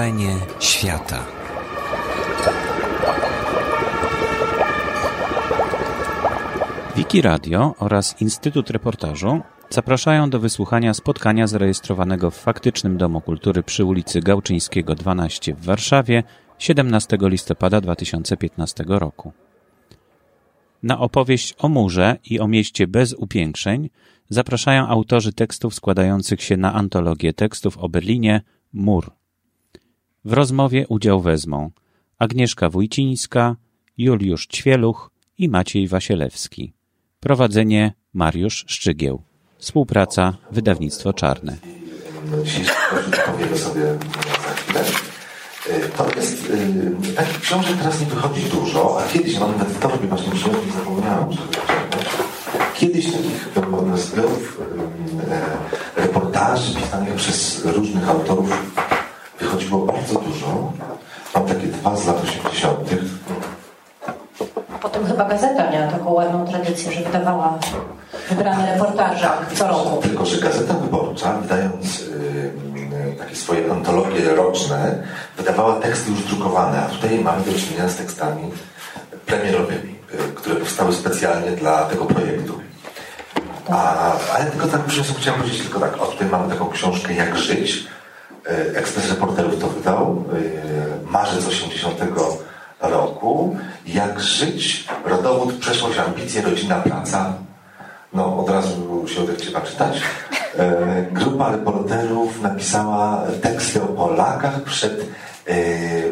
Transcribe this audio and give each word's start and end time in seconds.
Wrażenie 0.00 0.36
świata. 0.60 1.24
Wiki 6.96 7.22
Radio 7.22 7.74
oraz 7.78 8.20
Instytut 8.20 8.70
Reportażu 8.70 9.40
zapraszają 9.70 10.30
do 10.30 10.38
wysłuchania 10.38 10.94
spotkania 10.94 11.46
zarejestrowanego 11.46 12.30
w 12.30 12.36
faktycznym 12.36 12.96
Domu 12.96 13.20
Kultury 13.20 13.62
przy 13.62 13.84
ulicy 13.84 14.20
Gałczyńskiego 14.20 14.94
12 14.94 15.54
w 15.54 15.64
Warszawie 15.64 16.22
17 16.58 17.18
listopada 17.20 17.80
2015 17.80 18.84
roku. 18.88 19.32
Na 20.82 20.98
opowieść 20.98 21.54
o 21.58 21.68
murze 21.68 22.16
i 22.24 22.40
o 22.40 22.48
mieście 22.48 22.86
bez 22.86 23.14
upiększeń 23.14 23.90
zapraszają 24.28 24.86
autorzy 24.86 25.32
tekstów 25.32 25.74
składających 25.74 26.42
się 26.42 26.56
na 26.56 26.74
antologię 26.74 27.32
tekstów 27.32 27.78
o 27.78 27.88
Berlinie 27.88 28.40
Mur. 28.72 29.19
W 30.24 30.32
rozmowie 30.32 30.86
udział 30.88 31.20
wezmą 31.20 31.70
Agnieszka 32.18 32.70
Wójcińska, 32.70 33.56
Juliusz 33.98 34.46
Ćwieluch 34.46 35.10
i 35.38 35.48
Maciej 35.48 35.88
Wasielewski. 35.88 36.72
Prowadzenie 37.20 37.92
Mariusz 38.14 38.64
Szczygieł. 38.68 39.22
Współpraca 39.58 40.36
Wydawnictwo 40.50 41.12
Czarne. 41.12 41.56
Chwilę. 42.44 42.70
To 45.96 46.16
jest 46.16 46.52
takich 47.16 47.40
książek 47.40 47.76
teraz 47.76 48.00
nie 48.00 48.06
wychodzi 48.06 48.42
dużo, 48.42 49.00
a 49.00 49.08
kiedyś 49.08 49.38
mam 49.38 49.52
nawet 49.52 49.68
w 49.68 49.78
torbie 49.78 50.08
właśnie 50.08 50.32
książki 50.32 50.70
zapomniałem, 50.74 51.32
żeby 51.32 51.48
Kiedyś 52.74 53.06
takich 53.06 53.48
zbiorów 53.94 54.60
reportaży 55.96 56.74
pisanych 56.74 57.14
przez 57.14 57.64
różnych 57.64 58.08
autorów 58.08 58.80
wychodziło 59.40 59.78
bardzo 59.78 60.20
dużo. 60.20 60.72
Mam 61.34 61.46
takie 61.46 61.66
dwa 61.66 61.96
z 61.96 62.06
lat 62.06 62.24
80. 62.24 62.78
Potem 64.82 65.06
chyba 65.06 65.24
gazeta 65.24 65.70
miała 65.70 65.92
taką 65.92 66.10
ładną 66.10 66.46
tradycję, 66.46 66.92
że 66.92 67.00
wydawała 67.00 67.58
wybrane 68.30 68.72
reportaże 68.72 69.28
co 69.54 69.68
roku. 69.68 70.02
Tylko, 70.02 70.26
że 70.26 70.40
Gazeta 70.40 70.74
Wyborcza, 70.74 71.32
wydając 71.32 72.00
yy, 72.00 73.16
takie 73.18 73.36
swoje 73.36 73.72
antologie 73.72 74.34
roczne, 74.34 75.02
wydawała 75.36 75.80
teksty 75.80 76.10
już 76.10 76.24
drukowane, 76.24 76.82
a 76.82 76.88
tutaj 76.88 77.18
mamy 77.18 77.44
do 77.44 77.52
czynienia 77.52 77.88
z 77.88 77.96
tekstami 77.96 78.50
premierowymi, 79.26 79.94
yy, 80.12 80.18
które 80.34 80.56
powstały 80.56 80.92
specjalnie 80.92 81.50
dla 81.50 81.84
tego 81.84 82.04
projektu. 82.04 82.60
A, 83.70 84.12
ale 84.34 84.44
tylko 84.44 84.66
tak 84.66 84.80
już 84.86 85.06
chciałem 85.20 85.40
powiedzieć 85.40 85.62
tylko 85.62 85.80
tak, 85.80 86.02
o 86.02 86.06
tutaj 86.06 86.28
mamy 86.28 86.52
taką 86.52 86.70
książkę 86.70 87.14
Jak 87.14 87.38
żyć. 87.38 87.86
Yy, 88.48 88.78
Ekspres 88.78 89.10
Reporterów 89.10 89.60
to 89.60 89.68
wydał, 89.68 90.24
yy, 90.32 91.10
marzec 91.10 91.46
80 91.46 92.00
roku. 92.80 93.56
Jak 93.86 94.20
żyć? 94.20 94.84
Rodowód, 95.04 95.54
przeszłość, 95.54 95.98
ambicje, 95.98 96.42
rodzina, 96.42 96.74
praca. 96.74 97.34
No, 98.12 98.38
od 98.38 98.50
razu 98.50 99.08
się 99.08 99.22
odechciewa 99.22 99.60
czytać. 99.60 100.02
E, 100.58 101.06
grupa 101.12 101.50
reporterów 101.50 102.42
napisała 102.42 103.26
teksty 103.42 103.82
o 103.82 103.86
Polakach 103.86 104.62
przed 104.62 105.00
e, 105.46 105.54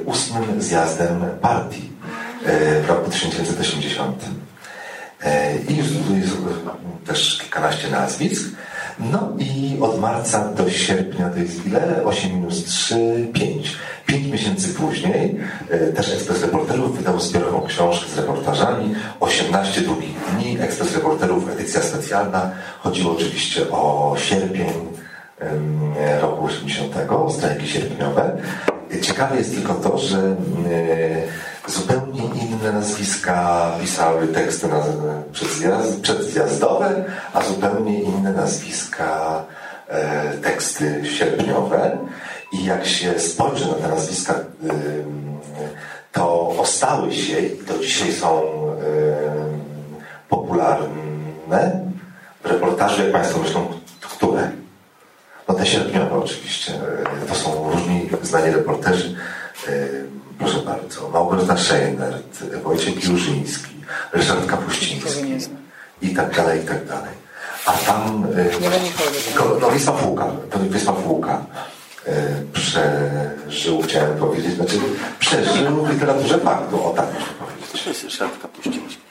ósmym 0.05 0.63
zjazdem 0.63 1.25
partii 1.41 1.93
e, 2.45 2.83
w 2.83 2.89
roku 2.89 3.11
1980. 3.11 4.25
E, 5.23 5.59
I 5.59 5.77
już 5.77 5.87
tu 5.89 6.17
jest 6.17 6.37
też 7.07 7.39
kilkanaście 7.39 7.91
nazwisk. 7.91 8.49
No 9.01 9.33
i 9.39 9.79
od 9.81 10.01
marca 10.01 10.53
do 10.53 10.71
sierpnia 10.71 11.29
to 11.31 11.39
jest 11.39 11.67
ile? 11.67 12.05
8 12.05 12.33
minus 12.35 12.65
3, 12.65 13.29
5. 13.33 13.77
Pięć 14.07 14.33
miesięcy 14.33 14.75
później 14.75 15.37
e, 15.71 15.79
też 15.79 16.13
Ekspres 16.13 16.43
Reporterów 16.43 16.97
wydał 16.97 17.21
zbiorową 17.21 17.67
książkę 17.67 18.11
z 18.11 18.17
reportażami 18.17 18.95
18 19.21 19.81
długich 19.81 20.15
dni. 20.33 20.61
Ekspres 20.61 20.95
Reporterów, 20.95 21.51
edycja 21.53 21.83
specjalna. 21.83 22.51
Chodziło 22.81 23.13
oczywiście 23.13 23.71
o 23.71 24.15
sierpień 24.19 24.73
roku 26.21 26.45
80, 26.45 26.95
strajki 27.37 27.69
sierpniowe. 27.69 28.37
Ciekawe 29.03 29.37
jest 29.37 29.55
tylko 29.55 29.75
to, 29.75 29.99
że 29.99 30.37
zupełnie 31.69 32.18
inne 32.59 32.73
nazwiska 32.73 33.71
pisały 33.81 34.27
teksty 34.29 34.69
na, 34.69 34.83
przedzjazd, 35.33 36.01
przedzjazdowe, 36.01 37.05
a 37.33 37.43
zupełnie 37.45 38.03
inne 38.03 38.33
nazwiska 38.33 39.45
e, 39.89 40.33
teksty 40.33 41.03
sierpniowe. 41.05 41.99
I 42.53 42.65
jak 42.65 42.87
się 42.87 43.21
spojrzy 43.21 43.67
na 43.67 43.75
te 43.75 43.89
nazwiska, 43.89 44.35
e, 44.35 44.39
to 46.13 46.49
ostały 46.49 47.13
się 47.13 47.41
i 47.41 47.65
do 47.65 47.79
dzisiaj 47.79 48.13
są 48.13 48.43
e, 48.43 48.79
popularne 50.29 51.81
w 52.43 52.47
reportażu, 52.47 53.03
jak 53.03 53.13
Państwo 53.13 53.39
myślą, 53.39 53.67
które? 54.01 54.51
No 55.49 55.55
te 55.55 55.67
sierpniowe 55.67 56.17
oczywiście. 56.17 56.73
To 57.29 57.35
są 57.35 57.71
różni 57.71 58.11
znani 58.23 58.51
reporterzy. 58.51 59.15
Proszę 60.39 60.59
bardzo. 60.59 61.09
Małgorzata 61.09 61.57
Szejnert, 61.57 62.45
Wojciech 62.63 62.99
Giurzyński, 62.99 63.75
Ryszard 64.13 64.47
Kapuściński 64.47 65.49
i 66.03 66.15
tak 66.15 66.37
dalej, 66.37 66.63
i 66.63 66.67
tak 66.67 66.87
dalej. 66.87 67.11
A 67.67 67.73
tam 67.73 68.27
no, 69.61 69.71
Wisław 69.71 70.07
Łuka, 70.07 70.27
to 70.51 70.59
Wisław 70.59 71.07
Łuka 71.07 71.45
przeżył, 72.53 73.83
chciałem 73.83 74.19
powiedzieć, 74.19 74.55
znaczy 74.55 74.81
przeżył 75.19 75.85
w 75.87 75.91
literaturze 75.91 76.39
faktu, 76.39 76.87
o 76.87 76.91
tak 76.91 77.07
muszę 77.15 77.27
powiedzieć. 77.39 77.83
To 77.83 77.89
jest 77.89 78.05
Ryszard 78.05 78.43
Kapuściński. 78.43 79.03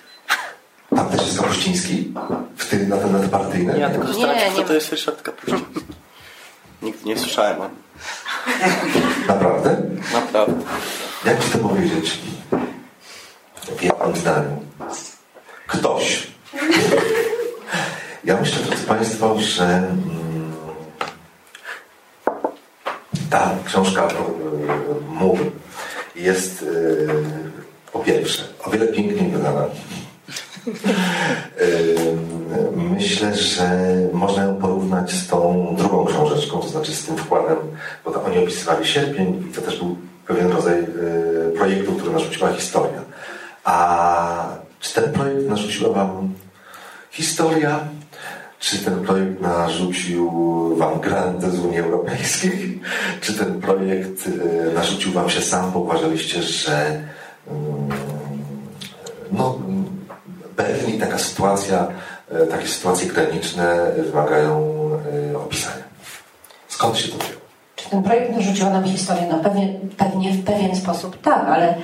Tam 0.95 1.09
też 1.09 1.25
jest 1.25 1.39
Kapuściński? 1.39 2.13
W 2.57 2.69
tym, 2.69 2.89
na 2.89 2.97
ten 2.97 3.11
nadpartyjny? 3.11 3.79
Ja 3.79 3.89
tylko 3.89 4.07
zastanawiam 4.07 4.39
się, 4.39 4.51
kto 4.51 4.63
to 4.63 4.73
jest 4.73 4.91
Ryszard 4.91 5.21
Kapuściński. 5.21 5.85
Nigdy 6.81 7.05
nie 7.05 7.17
słyszałem 7.17 7.61
o 7.61 7.69
Naprawdę? 9.27 9.77
Naprawdę. 10.13 10.53
Jak 11.25 11.43
ci 11.43 11.51
to 11.51 11.57
powiedzieć? 11.57 12.19
W 13.77 13.83
jednym 13.83 14.15
zdaniu. 14.15 14.61
Ktoś. 15.67 16.27
Ja 18.23 18.37
myślę, 18.41 18.63
drodzy 18.65 18.83
Państwo, 18.83 19.39
że 19.39 19.63
mm, 19.63 20.53
ta 23.29 23.55
książka 23.65 24.07
Mur 25.09 25.37
jest 26.15 26.61
yy, 26.61 27.07
po 27.93 27.99
pierwsze 27.99 28.43
o 28.63 28.69
wiele 28.69 28.87
piękniej 28.87 29.31
wydana. 29.31 29.65
Myślę, 32.75 33.35
że 33.35 33.69
można 34.13 34.43
ją 34.43 34.55
porównać 34.55 35.11
z 35.11 35.27
tą 35.27 35.75
drugą 35.77 36.05
książeczką, 36.05 36.59
to 36.59 36.67
znaczy 36.67 36.95
z 36.95 37.05
tym 37.05 37.17
wkładem, 37.17 37.57
bo 38.05 38.11
to 38.11 38.23
oni 38.23 38.37
opisywali 38.37 38.87
sierpień 38.87 39.47
i 39.49 39.53
to 39.53 39.61
też 39.61 39.77
był 39.77 39.97
pewien 40.27 40.51
rodzaj 40.51 40.87
projektu, 41.55 41.91
który 41.91 42.11
narzuciła 42.11 42.53
historia. 42.53 43.01
A 43.63 44.57
czy 44.79 44.93
ten 44.93 45.13
projekt 45.13 45.49
narzuciła 45.49 45.93
Wam 45.93 46.33
historia? 47.11 47.79
Czy 48.59 48.77
ten 48.79 49.03
projekt 49.05 49.41
narzucił 49.41 50.31
Wam 50.75 50.99
grant 50.99 51.43
z 51.43 51.59
Unii 51.59 51.79
Europejskiej? 51.79 52.81
Czy 53.21 53.33
ten 53.33 53.61
projekt 53.61 54.29
narzucił 54.75 55.11
Wam 55.11 55.29
się 55.29 55.41
sam, 55.41 55.71
bo 55.71 55.79
uważaliście, 55.79 56.43
że 56.43 57.01
no, 59.31 59.59
Berlin 60.57 60.99
taka 60.99 61.17
sytuacja, 61.17 61.87
takie 62.51 62.67
sytuacje 62.67 63.07
graniczne 63.07 63.91
wymagają 63.97 64.79
opisania. 65.35 65.83
Skąd 66.67 66.97
się 66.97 67.07
to 67.07 67.17
wzięło? 67.17 67.46
Czy 67.87 67.91
ten 67.91 68.03
projekt 68.03 68.35
narzucił 68.35 68.69
nam 68.69 68.83
historię? 68.83 69.23
No 69.31 69.37
pewnie, 69.37 69.67
pewnie 69.97 70.31
w 70.31 70.43
pewien 70.43 70.75
sposób 70.75 71.21
tak, 71.21 71.45
ale 71.49 71.75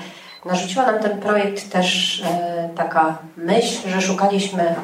narzuciła 0.45 0.85
nam 0.85 0.99
ten 0.99 1.17
projekt 1.17 1.71
też 1.71 2.21
e, 2.25 2.69
taka 2.75 3.17
myśl, 3.37 3.89
że 3.89 4.01
szukaliśmy 4.01 4.75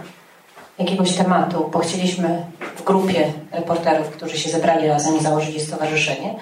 jakiegoś 0.80 1.12
tematu, 1.12 1.70
bo 1.74 1.80
chcieliśmy 1.80 2.46
w 2.76 2.84
grupie 2.84 3.34
reporterów, 3.52 4.10
którzy 4.10 4.38
się 4.38 4.50
zebrali 4.50 4.88
razem 4.88 5.18
i 5.18 5.24
założyli 5.24 5.60
stowarzyszenie. 5.60 6.36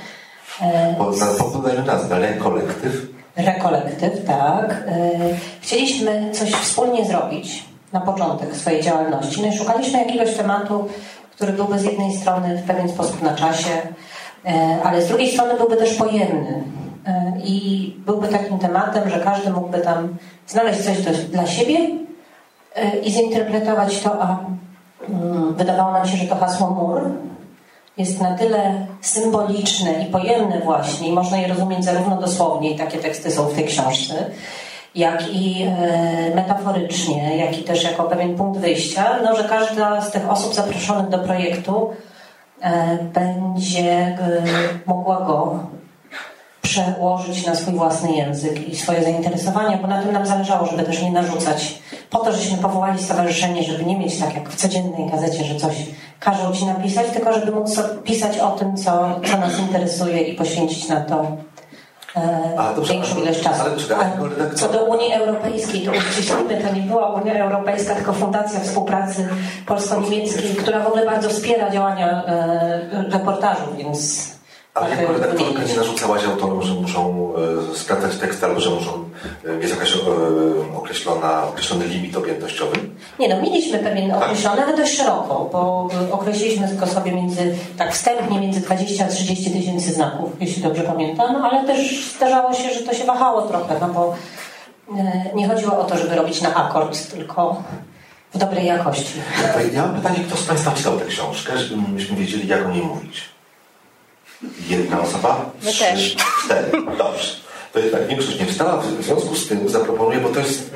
E, 0.62 0.96
Podajmy 1.54 1.84
nazwę, 1.84 2.20
Rekolektyw. 2.20 3.08
Rekolektyw, 3.36 4.26
tak. 4.26 4.84
E, 4.88 5.10
chcieliśmy 5.62 6.32
coś 6.34 6.52
wspólnie 6.52 7.06
zrobić 7.06 7.64
na 7.94 8.02
początek 8.02 8.56
swojej 8.56 8.84
działalności. 8.84 9.42
No 9.42 9.48
i 9.48 9.58
szukaliśmy 9.58 10.00
jakiegoś 10.00 10.34
tematu, 10.34 10.88
który 11.36 11.54
byłby 11.54 11.80
z 11.80 11.84
jednej 11.84 12.18
strony 12.18 12.58
w 12.58 12.68
pewien 12.68 12.90
sposób 12.90 13.22
na 13.22 13.36
czasie, 13.36 13.70
ale 14.84 15.01
z 15.01 15.07
drugiej 15.07 15.31
strony 15.31 15.54
byłby 15.57 15.78
też 15.78 15.94
pojemny. 15.94 16.63
I 17.44 17.94
byłby 18.06 18.28
takim 18.28 18.60
tematem, 18.60 19.10
że 19.10 19.19
każdy 19.19 19.50
mógłby 19.51 19.78
tam 19.78 20.18
znaleźć 20.48 20.81
coś 20.81 20.98
dla 21.18 21.48
siebie 21.48 21.78
i 23.04 23.12
zinterpretować 23.12 24.00
to, 24.00 24.22
a 24.22 24.39
wydawało 25.51 25.92
nam 25.92 26.07
się, 26.07 26.18
że 26.18 26.28
to 26.28 26.36
hasło 26.36 26.69
mur 26.69 27.01
jest 27.98 28.22
na 28.22 28.38
tyle 28.38 28.88
symboliczne 29.01 29.94
i 29.94 30.06
pojemne 30.06 30.60
właśnie, 30.60 31.07
i 31.07 31.12
można 31.12 31.38
je 31.38 31.48
rozumieć 31.48 31.86
zarówno 31.86 32.22
dosłownie, 32.22 32.72
i 32.72 32.78
takie 32.78 32.98
teksty 32.98 33.31
są 33.31 33.48
w 33.48 33.56
tej 33.56 33.66
książce, 33.66 34.13
jak 34.95 35.33
i 35.33 35.63
e, 35.63 36.36
metaforycznie, 36.36 37.38
jak 37.38 37.60
i 37.60 37.63
też 37.63 37.83
jako 37.83 38.04
pewien 38.04 38.36
punkt 38.36 38.60
wyjścia, 38.60 39.19
no, 39.24 39.36
że 39.36 39.44
każda 39.44 40.01
z 40.01 40.12
tych 40.12 40.31
osób 40.31 40.54
zaproszonych 40.54 41.10
do 41.10 41.19
projektu 41.19 41.90
e, 41.90 41.94
będzie 43.13 43.92
e, 43.92 44.44
mogła 44.86 45.21
go 45.21 45.59
przełożyć 46.62 47.45
na 47.45 47.56
swój 47.56 47.74
własny 47.74 48.12
język 48.12 48.69
i 48.69 48.75
swoje 48.75 49.04
zainteresowania, 49.04 49.77
bo 49.77 49.88
na 49.88 50.01
tym 50.01 50.13
nam 50.13 50.25
zależało, 50.25 50.65
żeby 50.65 50.83
też 50.83 51.01
nie 51.01 51.12
narzucać. 51.12 51.80
Po 52.09 52.19
to, 52.19 52.31
żeśmy 52.31 52.57
powołali 52.57 53.04
stowarzyszenie, 53.04 53.63
żeby 53.63 53.86
nie 53.86 54.00
mieć 54.00 54.19
tak 54.19 54.36
jak 54.36 54.50
w 54.50 54.56
codziennej 54.56 55.09
gazecie, 55.09 55.44
że 55.44 55.56
coś 55.56 55.75
każą 56.19 56.54
ci 56.54 56.65
napisać, 56.65 57.07
tylko 57.13 57.33
żeby 57.33 57.51
móc 57.51 57.81
pisać 58.04 58.38
o 58.38 58.51
tym, 58.51 58.77
co, 58.77 59.19
co 59.31 59.38
nas 59.38 59.59
interesuje 59.59 60.21
i 60.21 60.36
poświęcić 60.36 60.88
na 60.88 61.01
to 61.01 61.38
A, 62.58 62.74
dobrze, 62.74 62.94
większą 62.94 63.22
ilość 63.22 63.42
czasu. 63.42 63.62
ale 63.62 63.78
czekaj, 63.78 64.08
co 64.56 64.69
do 64.69 64.84
Unii 64.84 65.14
Europejskiej, 65.14 65.86
to 65.86 65.92
uściślimy, 65.92 66.64
to 66.68 66.75
nie 66.75 66.81
była 66.81 67.14
Unia 67.14 67.44
Europejska, 67.44 67.96
tylko 67.96 68.14
Fundacja 68.14 68.60
Współpracy 68.60 69.28
Polsko-Niemieckiej, 69.66 70.56
która 70.56 70.80
w 70.80 70.88
ogóle 70.88 71.06
bardzo 71.06 71.30
wspiera 71.30 71.72
działania 71.72 72.24
e, 72.25 73.10
reportażu, 73.10 73.64
więc... 73.78 74.37
Ale 74.78 74.90
tak, 74.90 75.00
jako 75.00 75.14
e, 75.14 75.18
redaktorka 75.18 75.64
nie 75.64 75.76
narzucałaś 75.76 76.26
autorom, 76.26 76.62
że 76.64 76.74
muszą 76.74 77.34
e, 77.74 77.76
sprawdzać 77.76 78.16
tekst 78.16 78.44
albo 78.44 78.60
że 78.60 78.70
muszą, 78.70 79.10
e, 79.48 79.62
jest 79.62 79.74
jakaś 79.74 79.96
e, 79.96 80.00
określona, 80.78 81.44
określony 81.44 81.86
limit 81.86 82.18
objętościowy? 82.18 82.78
Nie 83.20 83.28
no, 83.30 83.42
mieliśmy 83.42 83.80
pewien 83.80 84.12
określony, 84.12 84.64
ale 84.64 84.78
dość 84.78 84.98
szeroko, 84.98 85.50
bo 85.52 85.90
y, 86.10 86.14
określiliśmy 86.14 86.68
tylko 86.68 86.88
sobie 86.88 87.12
między, 87.12 87.56
tak 87.78 87.94
wstępnie 87.94 88.40
między 88.40 88.60
20 88.60 89.06
a 89.06 89.08
30 89.08 89.52
tysięcy 89.52 89.94
znaków, 89.94 90.32
jeśli 90.40 90.64
dobrze 90.64 90.84
pamiętam, 90.84 91.36
ale 91.36 91.68
też 91.68 92.12
zdarzało 92.16 92.54
się, 92.54 92.74
że 92.74 92.80
to 92.80 92.94
się 92.94 93.06
wahało 93.06 93.42
trochę, 93.42 93.76
no 93.82 93.88
bo 93.88 94.16
y, 95.00 95.36
nie 95.36 95.48
chodziło 95.48 95.80
o 95.80 95.84
to, 95.84 95.98
żeby 95.98 96.16
robić 96.16 96.42
na 96.42 96.56
akord, 96.56 97.12
tylko 97.12 97.64
w 98.34 98.38
dobrej 98.38 98.66
jakości. 98.66 99.14
Ja 99.74 99.88
mam 99.88 99.96
pytanie, 99.96 100.20
kto 100.28 100.38
z 100.38 100.44
Państwa 100.44 100.72
czytał 100.72 101.00
tę 101.00 101.06
książkę, 101.06 101.58
żebyśmy 101.58 102.18
wiedzieli, 102.18 102.48
jak 102.48 102.66
o 102.66 102.72
niej 102.72 102.84
mówić. 102.84 103.37
Jedna 104.68 105.01
osoba? 105.01 105.45
My 105.63 105.72
Trzy, 105.72 105.80
też. 105.84 106.16
Cztery. 106.45 106.72
Dobrze. 106.98 107.36
To 107.74 107.80
jest 107.80 107.92
tak, 107.94 108.07
większość 108.07 108.39
nie 108.39 108.45
wstała, 108.45 108.78
w 108.78 109.04
związku 109.04 109.36
z 109.36 109.48
tym 109.48 109.69
zaproponuję, 109.69 110.19
bo 110.19 110.30
to 110.30 110.39
jest... 110.39 110.72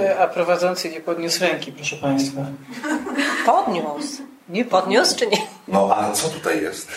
E, 0.00 0.18
A 0.18 0.26
prowadzący 0.26 0.90
nie 0.90 1.00
podniósł 1.00 1.40
ręki, 1.40 1.72
proszę 1.72 1.96
Państwa. 1.96 2.40
Podniósł. 3.46 4.22
Nie 4.48 4.64
Podniósł 4.64 5.16
czy 5.16 5.26
nie? 5.26 5.38
No, 5.68 5.96
a 5.96 6.12
co 6.12 6.28
tutaj 6.28 6.62
jest? 6.62 6.88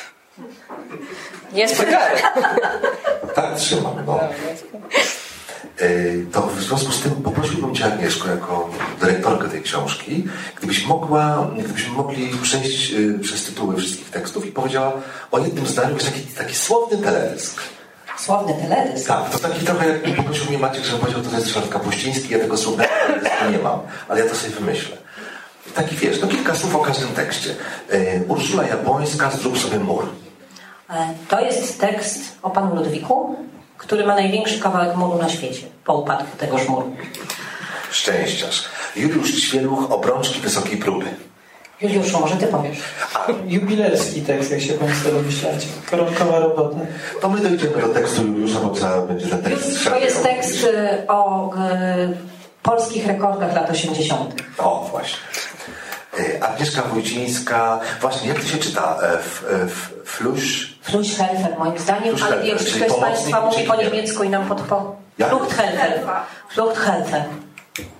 Jest 1.53 1.77
Zegarek. 1.85 2.23
Tak 3.35 3.55
trzymam, 3.55 3.93
no. 4.05 4.19
E, 5.79 5.88
To 6.31 6.41
w 6.47 6.62
związku 6.62 6.91
z 6.91 7.01
tym 7.01 7.12
poprosiłbym 7.12 7.75
Cię, 7.75 7.85
Agnieszko, 7.85 8.29
jako 8.29 8.69
dyrektorkę 9.01 9.50
tej 9.50 9.62
książki, 9.62 10.24
gdybyś 10.57 10.85
mogła, 10.85 11.51
gdybyśmy 11.59 11.94
mogli 11.94 12.27
przejść 12.41 12.94
e, 12.94 13.19
przez 13.19 13.44
tytuły 13.45 13.75
wszystkich 13.77 14.09
tekstów 14.09 14.45
i 14.45 14.51
powiedziała 14.51 14.94
o 15.31 15.39
jednym 15.39 15.68
zdaniu, 15.68 15.94
jest 15.94 16.06
taki, 16.06 16.21
taki 16.21 16.56
słowny 16.56 16.97
teledysk. 16.97 17.62
Sławny 18.18 18.53
teledysk. 18.53 19.07
Tak, 19.07 19.29
to 19.29 19.39
taki 19.39 19.65
trochę 19.65 19.88
jak 19.89 20.15
poprosił 20.15 20.45
mnie 20.50 20.57
Maciek, 20.59 20.83
żebym 20.83 21.00
powiedział, 21.00 21.21
to 21.21 21.31
jest 21.35 21.47
Ryszard 21.47 21.69
Kapuściński, 21.69 22.33
ja 22.33 22.39
tego 22.39 22.57
słownego 22.57 22.89
teledysku 23.07 23.45
nie 23.51 23.57
mam, 23.59 23.80
ale 24.07 24.19
ja 24.19 24.30
to 24.30 24.35
sobie 24.35 24.56
wymyślę. 24.56 24.97
Taki 25.75 25.95
wiesz, 25.95 26.21
no 26.21 26.27
kilka 26.27 26.56
słów 26.56 26.75
o 26.75 26.80
każdym 26.80 27.09
tekście. 27.09 27.56
E, 27.89 28.23
Urszula 28.27 28.68
Jabłońska, 28.68 29.31
zrób 29.31 29.57
sobie 29.59 29.80
mur. 29.80 30.09
To 31.30 31.39
jest 31.41 31.80
tekst 31.80 32.19
o 32.41 32.50
panu 32.50 32.75
Ludwiku, 32.75 33.35
który 33.77 34.06
ma 34.06 34.15
największy 34.15 34.59
kawałek 34.59 34.95
muru 34.95 35.18
na 35.18 35.29
świecie, 35.29 35.62
po 35.85 35.94
upadku 35.94 36.38
tegoż 36.38 36.68
muru. 36.68 36.95
Szczęściarz. 37.91 38.63
Juliusz 38.95 39.41
Ćwieluch, 39.41 39.91
obrączki 39.91 40.39
wysokiej 40.39 40.77
próby. 40.77 41.06
Juliuszu, 41.81 42.19
może 42.19 42.35
ty 42.35 42.47
powiesz? 42.47 42.77
Jubilerski 43.47 44.21
tekst, 44.21 44.51
jak 44.51 44.62
się 44.62 44.74
Państwo 44.74 45.12
domyślacie. 45.12 45.68
Koronkowa 45.91 46.39
robota. 46.39 46.77
To 47.21 47.29
my 47.29 47.39
dojdziemy 47.39 47.81
do 47.81 47.88
tekstu 47.88 48.24
Juliusza, 48.24 48.59
bo 48.59 48.69
trzeba 48.69 49.01
będzie 49.01 49.27
ten 49.27 49.41
tekst 49.41 49.83
To 49.89 50.00
jest 50.00 50.23
tekst 50.23 50.63
y, 50.63 51.07
o 51.07 51.50
y, 51.56 52.18
polskich 52.63 53.07
rekordach 53.07 53.56
lat 53.56 53.69
80. 53.69 54.35
O, 54.57 54.88
właśnie. 54.91 55.18
E, 56.19 56.43
Agnieszka 56.43 56.81
Wójcińska. 56.81 57.79
Właśnie, 58.01 58.29
jak 58.29 58.39
to 58.39 58.47
się 58.47 58.57
czyta? 58.57 58.97
F, 59.01 59.45
f, 59.65 59.93
fluś? 60.05 60.73
Fluchthelfer 60.81 61.57
moim 61.59 61.77
zdaniem, 61.77 62.03
ale 62.03 62.17
Fluchthelfer, 62.17 62.45
jeśli 62.45 62.71
czyli 62.71 62.85
ktoś 62.85 62.97
z 62.97 62.99
Państwa 62.99 63.41
mówi 63.45 63.63
po 63.63 63.75
niemiecku 63.75 64.23
i 64.23 64.29
nam 64.29 64.47
podpo... 64.47 64.95
Jak? 65.17 65.29
Fluchthelfer. 65.29 66.03
Fluchthelfer. 66.49 67.23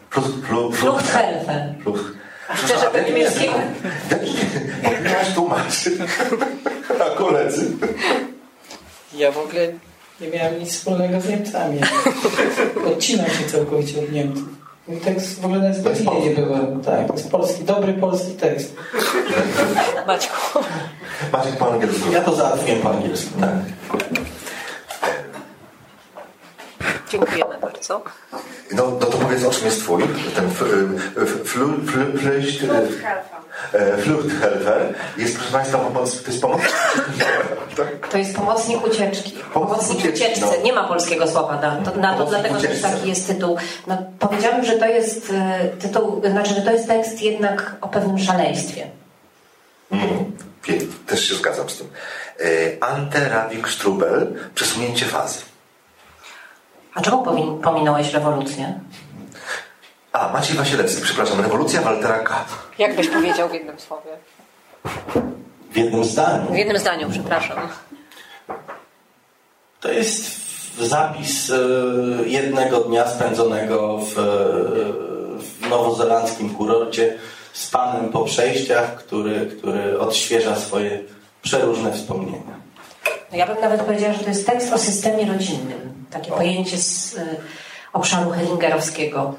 Fluch, 0.10 0.26
fluch, 0.48 0.76
Fluchthelfer. 0.76 1.74
Fluch. 1.84 2.12
Szczerze, 2.56 2.86
po 2.86 2.98
niemieckiemu. 3.00 3.58
Jak 4.84 5.04
miałeś 5.04 5.34
tłumaczyć? 5.36 5.94
A 7.06 7.18
koledzy? 7.18 7.72
Ja 9.14 9.32
w 9.32 9.38
ogóle 9.38 9.68
nie 10.22 10.28
miałem 10.28 10.60
nic 10.60 10.72
wspólnego 10.72 11.22
z 11.22 11.30
Niemcami. 11.30 11.80
Odcinam 12.88 13.26
się 13.26 13.46
całkowicie 13.52 14.00
od 14.00 14.12
Niemców. 14.12 14.57
Mój 14.88 14.98
tekst 14.98 15.42
w 15.42 15.46
ogóle 15.46 15.60
nawet 15.60 15.78
w 15.78 15.84
Berlinie 15.84 16.30
nie 16.30 16.36
byłem. 16.36 16.82
Tak, 16.82 17.08
to 17.08 17.14
jest 17.14 17.32
polski, 17.32 17.64
dobry 17.64 17.94
polski 17.94 18.32
tekst. 18.32 18.76
Maćku. 20.08 20.60
Maciek 21.32 21.58
po 21.58 21.74
angielsku. 21.74 22.12
Ja 22.12 22.22
to 22.22 22.36
załatwiłem 22.36 22.82
po 22.82 22.90
angielsku. 22.90 23.40
Tak. 23.40 23.50
Dziękujemy 27.10 27.58
bardzo. 27.62 28.04
No, 28.72 28.84
no 29.00 29.06
to 29.06 29.18
powiedz, 29.18 29.46
o 29.46 29.52
czym 29.52 29.66
jest 29.66 29.80
twój, 29.80 30.04
ten 30.36 30.46
f, 30.46 30.64
f, 31.22 31.30
flu, 31.44 31.68
flu, 31.68 32.04
flucht, 32.20 32.64
e, 32.64 33.37
Fluchthelfer. 34.02 34.94
Jest, 35.18 35.36
proszę 35.38 35.52
Państwa, 35.52 35.78
pomoc, 35.78 36.24
to 36.24 36.32
jest 36.32 36.42
pomoc. 36.42 36.62
tak? 37.78 38.08
To 38.08 38.18
jest 38.18 38.36
pomocnik 38.36 38.86
ucieczki. 38.86 39.32
Pomocnik 39.54 40.00
ucieczki, 40.00 40.24
ucieczce. 40.24 40.46
no. 40.58 40.64
Nie 40.64 40.74
ma 40.74 40.84
polskiego 40.88 41.28
słowa 41.28 41.56
na 41.62 41.76
to, 41.76 41.98
na 41.98 42.14
to 42.14 42.18
Pomocnik 42.18 42.30
dlatego 42.30 42.56
też 42.56 42.64
ucieczce. 42.64 42.90
taki 42.90 43.10
jest 43.10 43.28
tytuł. 43.28 43.58
No, 43.88 43.98
powiedziałabym, 44.20 44.66
że 44.66 44.74
to 44.78 44.86
jest 44.86 45.34
e, 45.34 45.68
tytuł, 45.80 46.22
znaczy, 46.32 46.54
że 46.54 46.62
to 46.62 46.72
jest 46.72 46.88
tekst 46.88 47.22
jednak 47.22 47.76
o 47.82 47.88
pewnym 47.88 48.20
szaleństwie. 48.20 48.88
Mm, 49.92 50.32
też 51.08 51.30
się 51.30 51.36
zgadzam 51.36 51.70
z 51.70 51.78
tym. 51.78 51.88
E, 52.40 52.84
Ante 52.84 53.30
Ravik 53.30 53.70
Strubel, 53.70 54.34
przesunięcie 54.56 55.06
fazy. 55.06 55.40
A 56.96 57.02
czemu 57.02 57.24
powin, 57.24 57.60
pominąłeś 57.60 58.14
rewolucję? 58.14 58.80
A, 60.12 60.30
Maciej 60.34 60.58
Wasilewski, 60.58 61.02
przepraszam, 61.02 61.42
rewolucja 61.42 61.82
Waltera 61.82 62.20
K. 62.20 62.46
Jak 62.78 62.96
byś 62.96 63.08
powiedział 63.10 63.50
w 63.50 63.54
jednym 63.54 63.80
słowie? 63.80 64.12
W 65.72 65.78
jednym 65.78 66.04
zdaniu. 66.04 66.52
W 66.52 66.58
jednym 66.58 66.80
zdaniu, 66.80 67.10
przepraszam. 67.12 67.58
To 69.80 69.92
jest 69.92 70.38
zapis 70.80 71.50
e, 71.50 71.56
jednego 72.26 72.80
dnia 72.80 73.08
spędzonego 73.10 73.98
w, 73.98 74.20
e, 74.20 74.24
w 75.44 75.70
nowozelandzkim 75.70 76.56
kurorcie 76.56 77.18
z 77.54 77.70
panem 77.70 78.10
po 78.12 78.24
przejściach, 78.24 78.96
który, 78.96 79.46
który 79.46 80.00
odświeża 80.00 80.56
swoje 80.56 81.04
przeróżne 81.42 81.92
wspomnienia. 81.92 82.58
No 83.32 83.38
ja 83.38 83.48
bym 83.48 83.62
nawet 83.62 83.82
powiedziała, 83.82 84.14
że 84.14 84.20
to 84.20 84.30
jest 84.30 84.46
tekst 84.46 84.74
o 84.74 84.78
systemie 84.78 85.26
rodzinnym. 85.26 86.06
Takie 86.12 86.32
pojęcie 86.32 86.78
z 86.78 87.14
y, 87.14 87.38
obszaru 87.94 88.32
hellingerowskiego. 88.32 89.36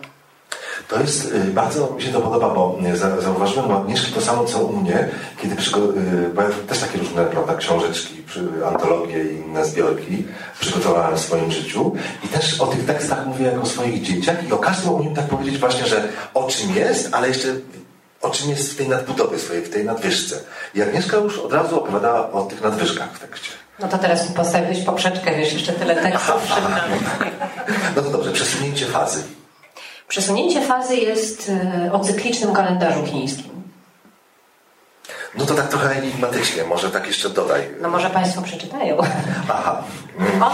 To 0.88 1.00
jest, 1.00 1.33
y, 1.33 1.38
bardzo 1.45 1.90
mi 1.97 2.02
się 2.02 2.12
to 2.12 2.21
podoba, 2.21 2.49
bo 2.54 2.78
y, 2.95 2.97
za- 2.97 3.21
zauważyłem 3.21 3.71
u 3.71 3.76
Agnieszki 3.76 4.12
to 4.12 4.21
samo, 4.21 4.45
co 4.45 4.59
u 4.59 4.76
mnie, 4.76 5.09
kiedy 5.42 5.54
y, 5.54 6.30
bo 6.35 6.42
ja 6.42 6.49
też 6.68 6.78
takie 6.78 6.99
różne, 6.99 7.25
prawda, 7.25 7.54
książeczki, 7.54 8.23
antologie 8.66 9.25
i 9.25 9.37
inne 9.37 9.64
zbiorki 9.64 10.25
przygotowałem 10.61 11.16
w 11.16 11.21
swoim 11.21 11.52
życiu 11.52 11.92
i 12.25 12.28
też 12.28 12.61
o 12.61 12.66
tych 12.66 12.87
tekstach 12.87 13.26
mówię 13.26 13.45
jako 13.45 13.62
o 13.62 13.66
swoich 13.66 14.02
dzieciach 14.02 14.49
i 14.49 14.52
o 14.52 14.59
każdym 14.59 14.92
umiem 14.92 15.14
tak 15.14 15.25
powiedzieć 15.26 15.59
właśnie, 15.59 15.87
że 15.87 16.09
o 16.35 16.45
czym 16.49 16.75
jest, 16.76 17.09
ale 17.14 17.28
jeszcze 17.28 17.49
o 18.23 18.30
czym 18.30 18.50
jest 18.50 18.73
w 18.73 18.76
tej 18.76 18.88
nadbudowie 18.88 19.38
swojej, 19.38 19.62
w 19.64 19.71
tej 19.71 19.85
nadwyżce. 19.85 20.40
I 20.75 20.83
Agnieszka 20.83 21.16
już 21.16 21.38
od 21.38 21.52
razu 21.52 21.78
opowiadała 21.83 22.33
o 22.33 22.42
tych 22.42 22.62
nadwyżkach 22.62 23.12
w 23.12 23.21
tekście. 23.21 23.50
No 23.80 23.88
to 23.88 23.99
teraz 23.99 24.28
mi 24.28 24.35
postawiłeś 24.35 24.85
poprzeczkę, 24.85 25.37
wiesz, 25.37 25.52
jeszcze 25.52 25.73
tyle 25.73 25.97
tekstów 26.02 26.42
przed 26.42 26.62
nami. 26.71 26.95
No 27.97 28.02
to 28.02 28.11
dobrze, 28.11 28.33
przesunięcie 28.33 28.87
fazy. 28.87 29.23
Przesunięcie 30.09 30.61
fazy 30.61 30.97
jest 30.97 31.53
y, 31.87 31.93
o 31.93 31.99
cyklicznym 31.99 32.53
kalendarzu 32.53 33.05
chińskim. 33.05 33.59
No 35.35 35.47
to 35.47 35.55
tak 35.55 35.69
trochę 35.69 35.91
enigmatycznie, 35.91 36.65
może 36.65 36.91
tak 36.91 37.07
jeszcze 37.07 37.31
dodaj. 37.31 37.71
No 37.81 37.88
może 37.88 38.11
Państwo 38.11 38.43
przeczytają. 38.43 38.97
Aha. 39.49 39.83
On, 40.41 40.53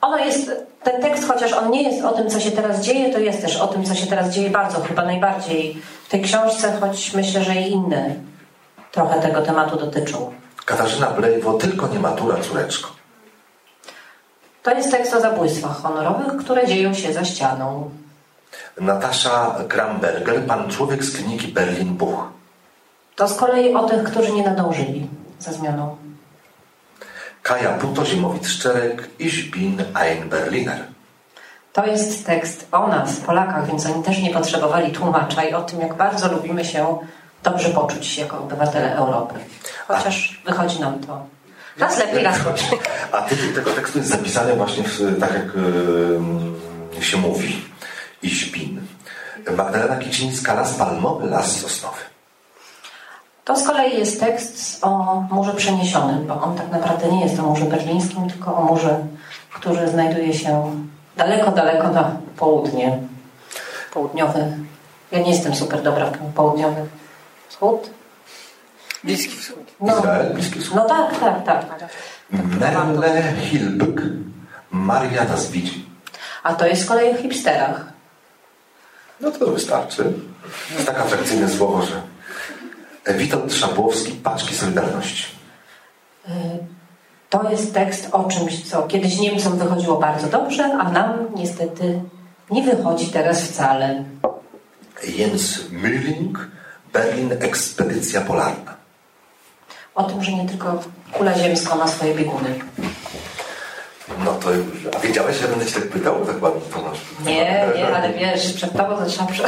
ono 0.00 0.18
jest, 0.18 0.52
ten 0.82 1.02
tekst, 1.02 1.28
chociaż 1.28 1.52
on 1.52 1.70
nie 1.70 1.82
jest 1.82 2.04
o 2.04 2.12
tym, 2.12 2.30
co 2.30 2.40
się 2.40 2.50
teraz 2.50 2.80
dzieje, 2.80 3.12
to 3.12 3.18
jest 3.18 3.42
też 3.42 3.56
o 3.56 3.66
tym, 3.66 3.84
co 3.84 3.94
się 3.94 4.06
teraz 4.06 4.34
dzieje 4.34 4.50
bardzo, 4.50 4.80
chyba 4.80 5.04
najbardziej 5.04 5.82
w 6.06 6.10
tej 6.10 6.22
książce, 6.22 6.72
choć 6.80 7.14
myślę, 7.14 7.44
że 7.44 7.54
i 7.54 7.72
inne 7.72 8.14
trochę 8.92 9.20
tego 9.20 9.42
tematu 9.42 9.76
dotyczą. 9.76 10.32
Katarzyna 10.64 11.06
Blejwo, 11.06 11.52
tylko 11.54 11.88
nie 11.88 11.98
matura, 11.98 12.36
córeczko. 12.40 12.90
To 14.62 14.70
jest 14.70 14.90
tekst 14.90 15.14
o 15.14 15.20
zabójstwach 15.20 15.82
honorowych, 15.82 16.36
które 16.36 16.66
dzieją 16.66 16.94
się 16.94 17.12
za 17.12 17.24
ścianą. 17.24 17.90
Natasza 18.80 19.56
Gramberger, 19.68 20.46
pan 20.46 20.70
człowiek 20.70 21.04
z 21.04 21.16
kliniki 21.16 21.48
Berlin-Buch. 21.48 22.24
To 23.16 23.28
z 23.28 23.36
kolei 23.36 23.74
o 23.74 23.88
tych, 23.88 24.02
którzy 24.02 24.32
nie 24.32 24.42
nadążyli 24.42 25.08
za 25.38 25.52
zmianą. 25.52 25.96
Kaja 27.42 27.70
Puto, 27.70 28.04
Zimowit 28.04 28.48
Szczerek, 28.48 29.08
Ich 29.18 29.50
bin 29.50 29.84
ein 29.94 30.28
Berliner. 30.28 30.84
To 31.72 31.86
jest 31.86 32.26
tekst 32.26 32.68
o 32.72 32.86
nas, 32.86 33.16
Polakach, 33.16 33.66
więc 33.66 33.86
oni 33.86 34.02
też 34.02 34.18
nie 34.18 34.30
potrzebowali 34.30 34.92
tłumacza 34.92 35.44
i 35.44 35.54
o 35.54 35.62
tym, 35.62 35.80
jak 35.80 35.94
bardzo 35.94 36.32
lubimy 36.32 36.64
się 36.64 36.98
dobrze 37.42 37.68
poczuć 37.68 38.18
jako 38.18 38.38
obywatele 38.38 38.96
Europy. 38.96 39.34
Chociaż 39.88 40.42
wychodzi 40.46 40.80
nam 40.80 40.98
to 40.98 41.26
raz 41.78 41.98
lepiej, 41.98 42.24
raz 42.24 42.44
gorzej. 42.44 42.78
A 43.12 43.22
tytuł 43.22 43.52
tego 43.54 43.70
tekstu 43.70 43.98
jest 43.98 44.10
zapisany 44.10 44.56
właśnie 44.56 44.84
w, 44.84 45.20
tak, 45.20 45.34
jak 45.34 45.46
y, 46.98 47.04
się 47.04 47.16
mówi. 47.16 47.69
Ich 48.22 48.52
bin. 48.52 48.88
Magdalena 49.56 49.96
Kicińska, 49.96 50.54
Las 50.54 50.74
Palmowy, 50.74 51.26
Las 51.30 51.60
Sosnowy. 51.60 52.00
To 53.44 53.56
z 53.56 53.66
kolei 53.66 53.98
jest 53.98 54.20
tekst 54.20 54.84
o 54.84 55.20
murze 55.30 55.54
przeniesionym, 55.54 56.26
bo 56.26 56.42
on 56.42 56.56
tak 56.56 56.70
naprawdę 56.70 57.12
nie 57.12 57.20
jest 57.24 57.38
o 57.38 57.42
murze 57.42 57.64
berlińskim, 57.64 58.30
tylko 58.30 58.56
o 58.56 58.62
murze, 58.64 58.98
który 59.52 59.88
znajduje 59.88 60.34
się 60.34 60.76
daleko, 61.16 61.50
daleko 61.50 61.88
na 61.88 62.16
południe. 62.36 62.98
Południowy. 63.92 64.56
Ja 65.12 65.18
nie 65.18 65.30
jestem 65.30 65.54
super 65.54 65.82
dobra 65.82 66.06
w 66.06 66.18
tym 66.18 66.32
południowym. 66.32 66.88
Wschód? 67.48 67.90
Bliski 69.04 69.36
Wschód. 69.36 69.66
No, 69.80 69.98
Izrael, 69.98 70.34
Bliski 70.34 70.60
Wschód. 70.60 70.76
no 70.76 70.84
tak, 70.84 71.20
tak, 71.20 71.44
tak. 71.44 71.64
Merle 72.30 73.22
Hilbig, 73.40 74.00
Maria 74.70 75.24
nas 75.24 75.50
widzi. 75.50 75.86
A 76.42 76.54
to 76.54 76.66
jest 76.66 76.82
z 76.82 76.86
kolei 76.86 77.14
w 77.14 77.20
hipsterach. 77.20 77.89
No 79.20 79.30
to 79.30 79.46
wystarczy. 79.46 80.12
To 80.68 80.74
jest 80.74 80.86
tak 80.86 81.00
atrakcyjne 81.00 81.48
słowo, 81.48 81.82
że 81.86 82.02
Witold 83.14 83.54
Szabłowski, 83.54 84.12
Paczki 84.12 84.54
Solidarności. 84.54 85.26
To 87.30 87.50
jest 87.50 87.74
tekst 87.74 88.08
o 88.12 88.24
czymś, 88.24 88.68
co 88.68 88.82
kiedyś 88.82 89.18
Niemcom 89.18 89.58
wychodziło 89.58 89.98
bardzo 89.98 90.26
dobrze, 90.26 90.64
a 90.64 90.90
nam 90.90 91.26
niestety 91.34 92.00
nie 92.50 92.62
wychodzi 92.62 93.06
teraz 93.06 93.42
wcale. 93.42 94.04
Jens 95.16 95.60
Mühling, 95.70 96.38
Berlin 96.92 97.32
Ekspedycja 97.40 98.20
Polarna. 98.20 98.74
O 99.94 100.04
tym, 100.04 100.24
że 100.24 100.32
nie 100.32 100.48
tylko 100.48 100.80
kula 101.12 101.38
ziemska 101.38 101.74
ma 101.74 101.88
swoje 101.88 102.14
bieguny. 102.14 102.54
No 104.24 104.32
to, 104.34 104.48
a 104.96 105.00
wiedziałeś, 105.00 105.36
że 105.36 105.48
będę 105.48 105.66
cię 105.66 105.74
tak 105.74 105.88
pytał? 105.88 106.26
Tak 106.26 106.42
ładnie 106.42 106.60
to 106.74 106.82
masz. 106.82 106.98
Nie, 107.26 107.72
nie, 107.76 107.96
ale 107.96 108.12
wiesz, 108.12 108.52
przed 108.52 108.72
tobą 108.72 108.96
prze... 109.32 109.44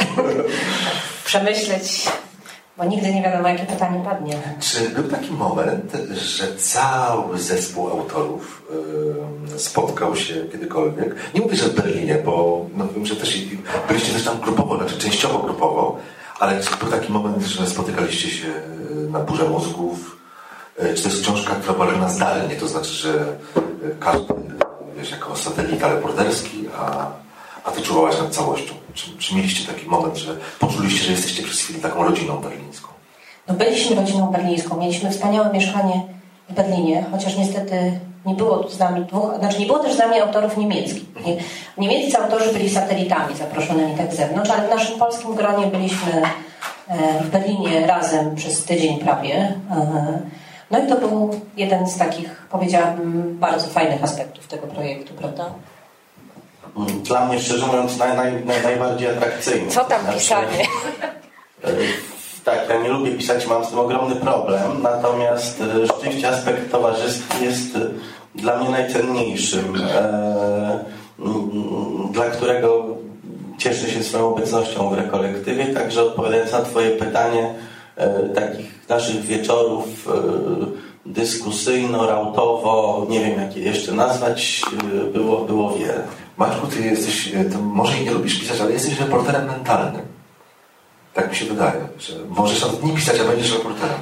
przemyśleć, 1.25 2.07
bo 2.77 2.85
nigdy 2.85 3.13
nie 3.13 3.23
wiadomo, 3.23 3.47
jakie 3.47 3.65
pytanie 3.65 4.01
padnie. 4.05 4.37
Czy 4.59 4.89
był 4.89 5.03
taki 5.03 5.31
moment, 5.31 5.91
że 6.11 6.55
cały 6.55 7.39
zespół 7.39 7.89
autorów 7.89 8.63
em, 9.51 9.59
spotkał 9.59 10.15
się 10.15 10.33
kiedykolwiek? 10.51 11.15
Nie 11.35 11.41
mówię, 11.41 11.55
że 11.55 11.65
w 11.65 11.75
Berlinie, 11.75 12.15
bo 12.25 12.65
no, 12.75 12.87
wiem, 12.95 13.05
że 13.05 13.15
też 13.15 13.37
byliście 13.87 14.13
też 14.13 14.23
tam 14.23 14.39
grupowo, 14.39 14.77
znaczy 14.77 14.97
częściowo 14.97 15.39
grupowo, 15.39 15.97
ale 16.39 16.63
czy 16.63 16.77
był 16.77 16.89
taki 16.91 17.11
moment, 17.11 17.43
że 17.45 17.67
spotykaliście 17.67 18.29
się 18.29 18.47
na 19.09 19.19
burze 19.19 19.43
mózgów? 19.49 20.17
E, 20.77 20.93
Czy 20.93 21.03
to 21.03 21.09
jest 21.09 21.21
książka, 21.21 21.55
która 21.55 21.73
była 21.73 22.09
zdalnie, 22.09 22.55
to 22.55 22.67
znaczy, 22.67 22.89
że 22.93 23.25
każdy, 23.99 24.33
wiesz, 24.97 25.11
jako 25.11 25.35
satelita 25.35 25.87
reporterski, 25.87 26.65
a, 26.77 27.07
a 27.63 27.71
ty 27.71 27.81
czuwałaś 27.81 28.17
nad 28.19 28.35
całością? 28.35 28.73
Czy, 28.93 29.17
czy 29.17 29.35
mieliście 29.35 29.73
taki 29.73 29.85
moment, 29.85 30.17
że 30.17 30.37
poczuliście, 30.59 31.05
że 31.05 31.11
jesteście 31.11 31.43
przez 31.43 31.59
chwilę 31.59 31.79
taką 31.79 32.03
rodziną 32.03 32.37
berlińską? 32.37 32.87
No 33.47 33.53
byliśmy 33.53 33.95
rodziną 33.95 34.31
berlińską, 34.31 34.77
mieliśmy 34.77 35.11
wspaniałe 35.11 35.53
mieszkanie 35.53 36.01
w 36.49 36.53
Berlinie, 36.53 37.05
chociaż 37.11 37.37
niestety 37.37 37.99
nie 38.25 38.33
było 38.33 38.57
tu 38.57 38.69
z 38.69 38.79
nami 38.79 39.05
dwóch, 39.05 39.35
znaczy 39.39 39.59
nie 39.59 39.65
było 39.65 39.79
też 39.79 39.93
z 39.93 39.97
nami 39.97 40.19
autorów 40.19 40.57
niemieckich. 40.57 41.25
Nie, 41.25 41.35
niemieccy 41.77 42.17
autorzy 42.17 42.53
byli 42.53 42.69
satelitami 42.69 43.35
zaproszonymi 43.35 43.97
tak 43.97 44.13
z 44.13 44.15
zewnątrz, 44.15 44.49
ale 44.51 44.67
w 44.67 44.69
naszym 44.69 44.99
polskim 44.99 45.35
gronie 45.35 45.67
byliśmy 45.67 46.21
e, 46.87 47.23
w 47.23 47.29
Berlinie 47.29 47.87
razem 47.87 48.35
przez 48.35 48.65
tydzień 48.65 48.99
prawie. 48.99 49.55
No 50.73 50.79
i 50.79 50.87
to 50.87 50.95
był 50.97 51.39
jeden 51.57 51.87
z 51.87 51.97
takich, 51.97 52.47
powiedziałabym, 52.51 53.37
bardzo 53.39 53.67
fajnych 53.67 54.03
aspektów 54.03 54.47
tego 54.47 54.67
projektu, 54.67 55.13
prawda? 55.13 55.45
Dla 57.03 57.25
mnie, 57.25 57.39
szczerze 57.39 57.67
mówiąc, 57.67 57.97
naj, 57.97 58.17
naj, 58.17 58.45
naj, 58.45 58.63
najbardziej 58.63 59.09
atrakcyjny. 59.09 59.71
Co 59.71 59.83
tam 59.85 60.01
Znaczy, 60.01 60.17
pisanie? 60.19 60.63
e, 61.63 61.69
Tak, 62.45 62.59
ja 62.69 62.81
nie 62.81 62.89
lubię 62.89 63.11
pisać, 63.11 63.47
mam 63.47 63.65
z 63.65 63.69
tym 63.69 63.79
ogromny 63.79 64.15
problem, 64.15 64.81
natomiast 64.81 65.61
e, 65.61 65.85
rzeczywiście 65.85 66.29
aspekt 66.29 66.71
towarzyski 66.71 67.43
jest 67.43 67.75
e, 67.75 67.79
dla 68.35 68.57
mnie 68.57 68.69
najcenniejszym, 68.69 69.75
e, 69.75 70.79
dla 72.11 72.25
którego 72.25 72.85
cieszę 73.57 73.89
się 73.89 74.03
swoją 74.03 74.29
obecnością 74.35 74.89
w 74.89 74.93
rekolektywie, 74.93 75.65
także 75.73 76.03
odpowiadając 76.03 76.51
na 76.51 76.61
Twoje 76.61 76.89
pytanie, 76.89 77.53
takich 78.35 78.89
naszych 78.89 79.21
wieczorów 79.21 80.07
e, 80.07 80.11
dyskusyjno-rautowo, 81.09 83.05
nie 83.09 83.19
wiem 83.19 83.39
jak 83.41 83.57
je 83.57 83.63
jeszcze 83.63 83.91
nazwać, 83.91 84.61
e, 84.73 85.11
było, 85.11 85.45
było 85.45 85.73
wiele. 85.77 86.03
Maćku, 86.37 86.67
ty 86.67 86.81
jesteś, 86.81 87.27
e, 87.35 87.45
ty 87.45 87.57
może 87.57 87.97
i 87.97 88.03
nie 88.05 88.11
lubisz 88.11 88.39
pisać, 88.39 88.61
ale 88.61 88.71
jesteś 88.71 88.99
reporterem 88.99 89.45
mentalnym. 89.47 90.01
Tak 91.13 91.29
mi 91.29 91.35
się 91.35 91.45
wydaje, 91.45 91.87
że 91.99 92.13
możesz 92.29 92.61
nawet 92.61 92.83
nie 92.83 92.93
pisać, 92.93 93.19
a 93.19 93.23
będziesz 93.23 93.53
reporterem. 93.53 93.99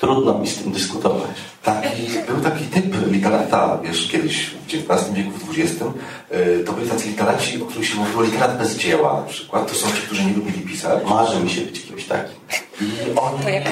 Trudno 0.00 0.38
mi 0.38 0.48
z 0.48 0.56
tym 0.62 0.72
dyskutować. 0.72 1.30
Taki, 1.62 2.02
był 2.28 2.40
taki 2.40 2.64
typ 2.64 3.10
literata, 3.12 3.78
wiesz, 3.84 4.08
kiedyś 4.08 4.46
w 4.46 4.66
XIX 4.74 5.12
wieku, 5.12 5.30
w 5.30 5.58
XX. 5.58 5.82
e, 6.30 6.58
To 6.64 6.72
byli 6.72 6.90
tacy 6.90 7.08
literaci, 7.08 7.62
o 7.62 7.66
których 7.66 7.88
się 7.88 7.96
mówiło 7.96 8.22
literat 8.22 8.58
bez 8.58 8.76
dzieła 8.76 9.20
na 9.20 9.26
przykład. 9.26 9.68
To 9.68 9.74
są 9.74 9.86
ci, 9.86 10.02
którzy 10.02 10.24
nie 10.24 10.32
lubili 10.32 10.60
pisać. 10.60 11.04
Marzy 11.04 11.40
mi 11.40 11.50
się 11.50 11.60
być 11.60 11.82
kimś 11.82 12.04
takim. 12.04 12.36
I 12.80 13.18
oni 13.18 13.42
To 13.44 13.48
jak 13.48 13.64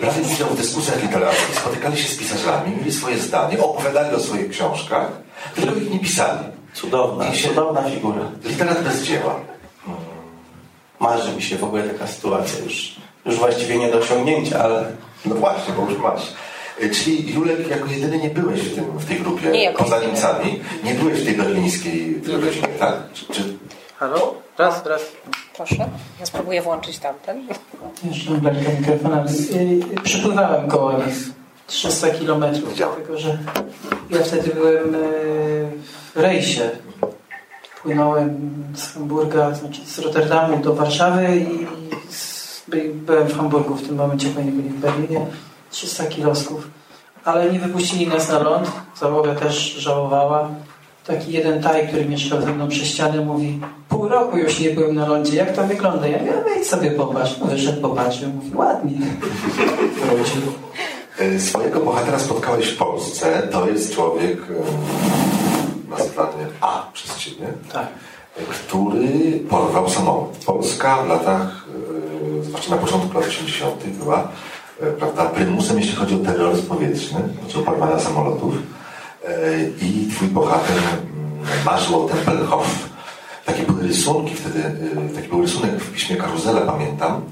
brali 0.00 0.20
udział 0.34 0.48
w 0.48 0.56
dyskusjach 0.56 1.02
literackich, 1.02 1.58
spotykali 1.58 1.96
się 1.96 2.08
z 2.08 2.16
pisarzami, 2.16 2.76
mieli 2.76 2.92
swoje 2.92 3.18
zdanie, 3.18 3.58
opowiadali 3.62 4.14
o 4.16 4.20
swoich 4.20 4.50
książkach, 4.50 5.06
tylko 5.54 5.74
ich 5.74 5.90
nie 5.90 5.98
pisali. 5.98 6.38
Cudowna, 6.74 7.28
I 7.28 7.36
się- 7.36 7.48
cudowna 7.48 7.82
figura. 7.82 8.22
Literat 8.44 8.82
bez 8.84 9.02
dzieła. 9.02 9.40
Marzy 11.00 11.32
mi 11.36 11.42
się 11.42 11.56
w 11.56 11.64
ogóle 11.64 11.82
taka 11.82 12.06
sytuacja 12.06 12.64
już, 12.64 12.94
już 13.26 13.36
właściwie 13.36 13.78
nie 13.78 13.88
do 13.90 13.98
osiągnięcia, 13.98 14.62
ale 14.64 14.84
No 15.24 15.34
właśnie, 15.34 15.74
bo 15.74 15.90
już 15.90 15.98
masz. 16.00 16.22
Czyli 16.92 17.34
Julek 17.34 17.68
jako 17.68 17.86
jedyny 17.90 18.18
nie 18.18 18.30
byłeś 18.30 18.60
w, 18.60 18.74
tym, 18.74 18.84
w 18.98 19.04
tej 19.04 19.16
grupie 19.16 19.48
Nie 19.50 19.72
poza. 19.72 20.00
Niemcami. 20.00 20.60
Nie 20.84 20.94
byłeś 20.94 21.20
w 21.20 21.24
tej 21.24 21.34
berlińskiej 21.34 22.20
rodzinie, 22.26 22.68
tak? 22.78 22.94
Czy, 23.14 23.26
czy 23.26 23.42
Halo? 24.02 24.34
Raz, 24.58 24.86
raz. 24.86 25.02
Proszę. 25.56 25.88
Ja 26.20 26.26
spróbuję 26.26 26.62
włączyć 26.62 26.98
tamten. 26.98 27.48
Jeszcze 28.04 28.30
daleko 28.30 28.70
mikrofona. 28.80 29.24
Y, 29.24 30.00
Przypływałem 30.02 30.68
koło 30.68 30.92
nich 30.92 31.30
300 31.66 32.10
kilometrów, 32.10 32.76
dlatego 32.76 33.18
że 33.18 33.38
ja 34.10 34.18
wtedy 34.24 34.54
byłem 34.54 34.94
y, 34.94 34.98
w 36.14 36.16
rejsie. 36.16 36.70
Płynąłem 37.82 38.52
z 38.74 38.94
Hamburga, 38.94 39.54
znaczy 39.54 39.86
z 39.86 39.98
Rotterdamu 39.98 40.58
do 40.58 40.74
Warszawy 40.74 41.36
i 41.36 41.66
byłem 42.92 43.28
w 43.28 43.36
Hamburgu 43.36 43.74
w 43.74 43.86
tym 43.86 43.96
momencie, 43.96 44.28
jak 44.28 44.38
oni 44.38 44.50
byli 44.50 44.68
w 44.68 44.80
Berlinie. 44.80 45.26
300 45.70 46.06
kilosków. 46.06 46.70
Ale 47.24 47.52
nie 47.52 47.58
wypuścili 47.58 48.06
nas 48.06 48.28
na 48.28 48.38
ląd. 48.38 48.70
Załoga 48.96 49.34
też 49.34 49.74
żałowała. 49.74 50.48
Taki 51.06 51.32
jeden 51.32 51.62
taj, 51.62 51.88
który 51.88 52.04
mieszkał 52.04 52.40
ze 52.42 52.52
mną 52.52 52.68
przy 52.68 52.86
ścianie, 52.86 53.20
mówi 53.20 53.60
pół 53.88 54.08
roku 54.08 54.38
już 54.38 54.60
nie 54.60 54.70
byłem 54.70 54.94
na 54.94 55.06
lądzie, 55.08 55.36
jak 55.36 55.52
to 55.56 55.64
wygląda? 55.66 56.06
Ja 56.06 56.18
mówię, 56.18 56.32
wejdź 56.44 56.66
sobie 56.66 56.90
popatrz. 56.90 57.36
No 57.40 57.46
wyszedł, 57.46 57.80
popatrzył, 57.80 58.30
mówi, 58.30 58.50
ładnie. 58.54 58.98
E, 61.18 61.40
swojego 61.40 61.80
bohatera 61.80 62.18
spotkałeś 62.18 62.68
w 62.68 62.76
Polsce. 62.76 63.48
To 63.52 63.68
jest 63.68 63.94
człowiek 63.94 64.38
e, 64.38 65.90
nazywany 65.90 66.46
A 66.60 66.86
przez 66.92 67.16
ciebie, 67.18 67.46
Tak. 67.72 67.86
który 68.50 69.38
porwał 69.50 69.88
samolot. 69.90 70.36
Polska 70.46 71.02
w 71.02 71.08
latach, 71.08 71.66
e, 72.40 72.44
zwłaszcza 72.44 72.70
na 72.70 72.76
początku 72.76 73.18
lat 73.18 73.28
80. 73.28 73.84
była 73.98 74.28
prawda, 74.98 75.24
prymusem, 75.24 75.78
jeśli 75.78 75.96
chodzi 75.96 76.14
o 76.14 76.18
terroryzm 76.18 76.66
powietrzny, 76.66 77.20
chodzi 77.42 77.58
o 77.58 77.62
porwania 77.62 77.98
samolotów. 78.00 78.54
E, 79.24 79.60
I 79.82 80.08
twój 80.10 80.28
bohater 80.28 80.78
mm, 81.66 81.94
o 81.94 82.08
Tempelhof. 82.08 82.88
Takie 83.44 83.62
były 83.62 83.82
rysunki 83.82 84.34
wtedy, 84.34 84.58
y, 84.58 85.14
taki 85.14 85.28
był 85.28 85.42
rysunek 85.42 85.70
w 85.70 85.92
piśmie 85.92 86.16
Karuzela, 86.16 86.60
pamiętam, 86.60 87.22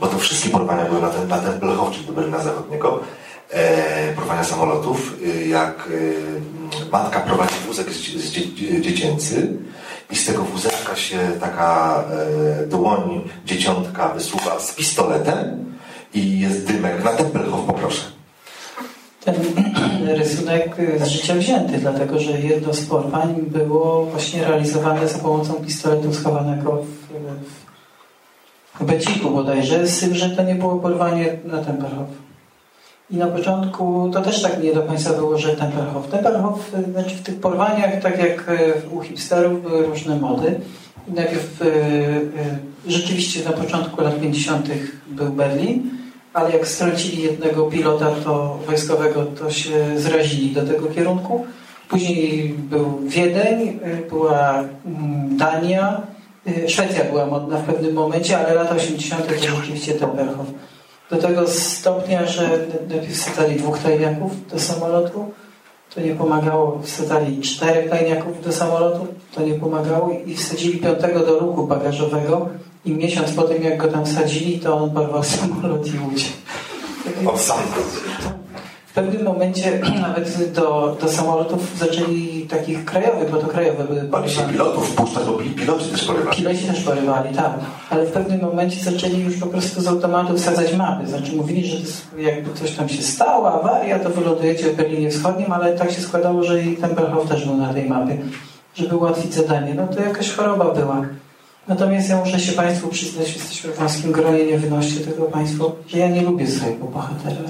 bo 0.00 0.06
to 0.06 0.18
wszystkie 0.18 0.50
porwania 0.50 0.84
były 0.84 1.00
na, 1.00 1.08
ten, 1.08 1.28
na 1.28 1.38
Tempelhof, 1.38 1.94
czyli 1.94 2.06
do 2.06 2.12
Berlina 2.12 2.38
Zachodniego. 2.38 3.00
e, 3.50 4.12
porwania 4.14 4.44
samolotów, 4.44 5.14
e, 5.24 5.46
jak 5.46 5.88
e, 6.86 6.90
matka 6.92 7.20
prowadzi 7.20 7.54
wózek 7.66 7.90
z, 7.90 7.96
z 7.96 8.30
dzie, 8.30 8.80
dziecięcy 8.80 9.56
i 10.10 10.16
z 10.16 10.26
tego 10.26 10.42
wózeczka 10.42 10.96
się 10.96 11.18
taka 11.40 12.04
e, 12.62 12.66
dłoń 12.66 13.30
dzieciątka 13.44 14.08
wysuwa 14.08 14.60
z 14.60 14.74
pistoletem 14.74 15.74
i 16.14 16.40
jest 16.40 16.66
dymek. 16.66 17.04
Na 17.04 17.12
Tempelhof 17.12 17.66
poproszę. 17.66 18.16
Ten 19.26 19.34
rysunek 20.20 20.76
z 21.04 21.08
życia 21.08 21.34
wzięty, 21.34 21.78
dlatego 21.78 22.18
że 22.18 22.40
jedno 22.40 22.74
z 22.74 22.86
porwań 22.86 23.34
było 23.46 24.04
właśnie 24.04 24.44
realizowane 24.44 25.08
za 25.08 25.18
pomocą 25.18 25.54
pistoletu 25.54 26.14
schowanego 26.14 26.82
w, 26.82 28.80
w 28.80 28.86
beciku 28.86 29.30
bodajże, 29.30 29.86
z 29.86 30.00
tym, 30.00 30.14
że 30.14 30.30
to 30.30 30.42
nie 30.42 30.54
było 30.54 30.76
porwanie 30.76 31.36
na 31.44 31.64
Tempelhof. 31.64 32.08
I 33.10 33.16
na 33.16 33.26
początku 33.26 34.10
to 34.12 34.22
też 34.22 34.42
tak 34.42 34.62
nie 34.62 34.74
do 34.74 34.82
końca 34.82 35.12
było, 35.12 35.38
że. 35.38 35.56
Tempelhof, 35.56 36.74
y, 36.74 36.92
znaczy 36.92 37.16
w 37.16 37.22
tych 37.22 37.40
porwaniach, 37.40 38.02
tak 38.02 38.18
jak 38.18 38.48
y, 38.48 38.88
u 38.90 39.00
hipsterów, 39.00 39.62
były 39.62 39.86
różne 39.86 40.16
mody. 40.16 40.60
Najpierw 41.08 41.62
y, 41.62 41.64
y, 41.66 42.92
rzeczywiście 42.92 43.44
na 43.44 43.52
początku 43.52 44.02
lat 44.02 44.20
50. 44.20 44.68
był 45.06 45.28
Berlin, 45.32 45.90
ale 46.36 46.52
jak 46.52 46.68
stracili 46.68 47.22
jednego 47.22 47.62
pilota 47.62 48.10
to 48.24 48.58
wojskowego, 48.66 49.24
to 49.24 49.50
się 49.50 50.00
zrazili 50.00 50.52
do 50.52 50.66
tego 50.66 50.86
kierunku. 50.86 51.46
Później 51.88 52.48
był 52.48 53.00
Wiedeń, 53.06 53.80
była 54.10 54.64
mm, 54.86 55.36
Dania, 55.36 56.02
y, 56.46 56.68
Szwecja 56.68 57.04
była 57.04 57.26
modna 57.26 57.58
w 57.58 57.66
pewnym 57.66 57.94
momencie, 57.94 58.38
ale 58.38 58.54
lata 58.54 58.74
80. 58.74 59.26
to 59.26 59.34
rzeczywiście 59.56 59.94
Tempelhof. 59.94 60.46
Do 61.10 61.16
tego 61.16 61.48
stopnia, 61.48 62.26
że 62.26 62.42
najpierw 62.88 63.12
wsadzali 63.12 63.56
dwóch 63.56 63.78
tajniaków 63.78 64.48
do 64.48 64.58
samolotu, 64.58 65.32
to 65.94 66.00
nie 66.00 66.14
pomagało. 66.14 66.80
Wsadzali 66.82 67.40
czterech 67.40 67.90
tajniaków 67.90 68.44
do 68.44 68.52
samolotu, 68.52 69.06
to 69.34 69.42
nie 69.42 69.54
pomagało 69.54 70.10
i 70.26 70.34
wsadzili 70.34 70.78
piątego 70.78 71.20
do 71.20 71.38
ruchu 71.38 71.66
bagażowego 71.66 72.48
i 72.86 72.92
miesiąc 72.92 73.32
po 73.32 73.42
tym, 73.42 73.62
jak 73.62 73.76
go 73.76 73.88
tam 73.88 74.06
wsadzili, 74.06 74.58
to 74.58 74.76
on 74.76 74.90
porwał 74.90 75.24
samolot 75.34 75.86
i 75.86 75.90
uciekł. 76.14 76.36
On 77.32 77.38
sam. 77.38 77.58
W 78.86 78.92
pewnym 78.98 79.24
momencie 79.24 79.80
nawet 80.08 80.52
do, 80.52 80.96
do 81.00 81.08
samolotów 81.08 81.78
zaczęli 81.78 82.46
takich 82.50 82.84
krajowych, 82.84 83.30
bo 83.30 83.36
to 83.36 83.46
krajowe 83.46 83.84
były 83.84 84.00
porywane. 84.00 84.52
pilotów 84.52 84.88
wpuszczać, 84.88 85.24
bo 85.24 85.32
pi- 85.32 85.50
piloci 85.50 85.84
też 85.88 86.04
porywali. 86.04 86.36
Piloci 86.36 86.64
też 86.64 86.80
porywali, 86.84 87.34
tak. 87.34 87.52
Ale 87.90 88.06
w 88.06 88.12
pewnym 88.12 88.40
momencie 88.40 88.84
zaczęli 88.84 89.20
już 89.20 89.36
po 89.36 89.46
prostu 89.46 89.80
z 89.80 89.86
automatu 89.86 90.36
wsadzać 90.36 90.74
mapy. 90.74 91.06
Znaczy 91.06 91.36
mówili, 91.36 91.66
że 91.66 91.76
jakby 92.22 92.54
coś 92.54 92.70
tam 92.70 92.88
się 92.88 93.02
stało, 93.02 93.52
awaria, 93.52 93.98
to 93.98 94.10
wylądujecie 94.10 94.70
w 94.70 94.76
Berlinie 94.76 95.10
Wschodnim, 95.10 95.52
ale 95.52 95.72
tak 95.78 95.90
się 95.90 96.00
składało, 96.00 96.42
że 96.42 96.62
i 96.62 96.76
Tempelhof 96.76 97.28
też 97.28 97.44
był 97.44 97.56
na 97.56 97.74
tej 97.74 97.88
mapie, 97.88 98.16
żeby 98.74 98.96
ułatwić 98.96 99.34
zadanie. 99.34 99.74
No 99.74 99.86
to 99.86 100.00
jakaś 100.00 100.32
choroba 100.32 100.64
była. 100.74 101.02
Natomiast 101.68 102.08
ja 102.08 102.16
muszę 102.16 102.40
się 102.40 102.52
Państwu 102.52 102.88
przyznać, 102.88 103.34
jesteśmy 103.34 103.72
w 103.72 103.78
wąskim 103.78 104.12
gronie, 104.12 104.46
nie 104.46 104.58
wynoście 104.58 105.00
tego 105.00 105.24
Państwo, 105.24 105.72
że 105.86 105.98
ja 105.98 106.08
nie 106.08 106.22
lubię 106.22 106.46
swojego 106.46 106.84
bohatera. 106.84 107.40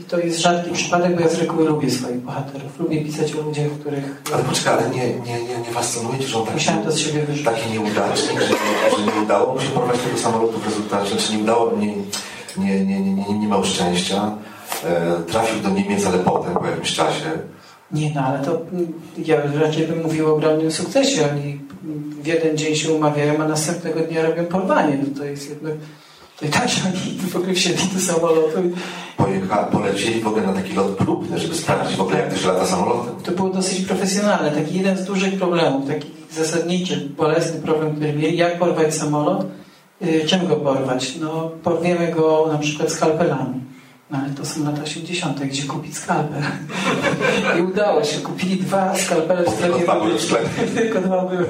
I 0.00 0.04
to 0.04 0.18
jest 0.18 0.40
rzadki 0.40 0.70
przypadek, 0.70 1.14
bo 1.14 1.20
ja 1.20 1.28
z 1.28 1.38
reguły 1.38 1.68
lubię 1.68 1.90
swoich 1.90 2.20
bohaterów. 2.20 2.78
Lubię 2.78 3.04
pisać 3.04 3.34
o 3.34 3.42
ludziach, 3.42 3.66
których 3.80 4.22
Ale 4.34 4.44
poczekaj, 4.44 4.74
ale 4.74 4.90
nie, 4.90 5.06
nie, 5.06 5.42
nie, 5.42 5.58
nie 5.58 5.70
fascynuje 5.72 6.18
Cię, 6.18 6.26
że 6.26 6.38
on 6.38 6.44
taki, 6.44 6.54
musiałem 6.54 6.84
to 6.84 6.92
z 6.92 6.98
siebie 6.98 7.20
wyrzucić. 7.20 7.44
taki 7.44 7.70
nieudacznik, 7.70 8.40
że, 8.40 8.46
że 8.96 9.02
nie 9.06 9.22
udało 9.22 9.54
mu 9.54 9.60
się 9.60 9.68
porwać 9.68 9.98
tego 10.00 10.18
samolotu 10.18 10.58
w 10.58 10.64
rezultacie, 10.64 11.16
czy 11.16 11.36
nie 11.36 11.42
udało, 11.42 11.76
nie, 11.76 11.86
nie, 12.56 12.84
nie, 12.84 13.00
nie, 13.00 13.14
nie, 13.14 13.38
nie 13.38 13.46
miał 13.46 13.64
szczęścia, 13.64 14.32
e, 14.84 15.22
trafił 15.22 15.62
do 15.62 15.70
Niemiec, 15.70 16.06
ale 16.06 16.18
potem, 16.18 16.54
po 16.54 16.66
jakimś 16.66 16.92
czasie. 16.92 17.30
Nie, 17.92 18.12
no 18.14 18.20
ale 18.20 18.38
to 18.44 18.60
ja 19.18 19.36
raczej 19.60 19.86
bym 19.86 20.02
mówił 20.02 20.26
o 20.26 20.34
ogromnym 20.34 20.72
sukcesie. 20.72 21.28
Oni 21.32 21.60
w 22.22 22.26
jeden 22.26 22.56
dzień 22.56 22.74
się 22.74 22.92
umawiają, 22.92 23.42
a 23.44 23.48
następnego 23.48 24.00
dnia 24.00 24.22
robią 24.22 24.44
porwanie. 24.44 24.98
No 24.98 25.18
to 25.18 25.24
jest 25.24 25.50
jednak... 25.50 25.72
To 26.40 26.46
i 26.46 26.48
tak, 26.48 26.68
że 26.68 26.80
oni 26.88 27.18
w 27.30 27.36
ogóle 27.36 27.54
wsiedli 27.54 27.88
do 27.94 28.00
samolotu. 28.00 28.58
Pojecha, 29.16 29.56
polecieli 29.56 30.20
w 30.20 30.26
ogóle 30.26 30.46
na 30.46 30.52
taki 30.52 30.72
lot 30.72 30.86
próbny, 30.96 31.38
żeby 31.38 31.54
sprawdzić 31.54 31.96
w 31.96 32.00
ogóle, 32.00 32.18
jak 32.18 32.34
to 32.34 32.40
się 32.40 32.48
lata 32.48 32.66
samolotem. 32.66 33.14
To 33.24 33.32
było 33.32 33.48
dosyć 33.48 33.80
profesjonalne. 33.86 34.50
Taki 34.50 34.76
jeden 34.76 34.96
z 34.96 35.04
dużych 35.04 35.38
problemów, 35.38 35.88
taki 35.88 36.10
zasadniczy, 36.30 37.08
bolesny 37.16 37.60
problem, 37.60 37.96
który 37.96 38.12
mieli. 38.12 38.36
Jak 38.36 38.58
porwać 38.58 38.94
samolot? 38.94 39.46
Y, 40.02 40.24
Czym 40.26 40.46
go 40.46 40.56
porwać? 40.56 41.16
No, 41.16 41.50
porwiemy 41.62 42.12
go 42.12 42.48
na 42.52 42.58
przykład 42.58 42.92
skalpelami. 42.92 43.60
No 44.10 44.18
ale 44.18 44.30
to 44.34 44.44
są 44.46 44.64
lata 44.64 44.82
80., 44.82 45.40
gdzie 45.40 45.62
kupić 45.62 45.96
skalpel. 45.96 46.42
I 47.58 47.62
udało 47.62 48.04
się. 48.04 48.20
Kupili 48.20 48.56
dwa 48.56 48.94
skalpele 48.98 49.42
w 49.42 49.46
Bo 49.46 49.50
tylko 49.52 49.66
sklepie. 49.66 49.84
dwa 49.84 50.00
były 50.00 50.18
w 50.18 50.22
sklepie. 50.22 50.48
Tylko 50.80 51.00
dwa 51.00 51.24
były. 51.24 51.46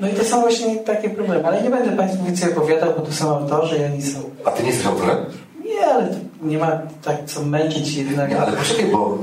No 0.00 0.08
i 0.08 0.12
to 0.12 0.24
są 0.24 0.40
właśnie 0.40 0.76
takie 0.76 1.10
problemy. 1.10 1.46
Ale 1.46 1.62
nie 1.62 1.70
będę 1.70 1.96
Państwu 1.96 2.24
więcej 2.24 2.52
opowiadał, 2.52 2.94
bo 2.96 3.00
tu 3.06 3.12
są 3.12 3.36
autorzy 3.38 3.76
i 3.78 3.84
oni 3.84 4.02
są... 4.02 4.18
A 4.44 4.50
Ty 4.50 4.62
nie 4.62 4.68
jesteś 4.68 4.86
autorem? 4.86 5.16
Nie, 5.64 5.86
ale 5.86 6.08
nie 6.42 6.58
ma 6.58 6.78
tak 7.04 7.16
co 7.26 7.42
męczyć 7.42 7.94
jednak. 7.94 8.30
Nie, 8.30 8.40
ale 8.40 8.52
poczekaj, 8.56 8.86
bo... 8.92 9.18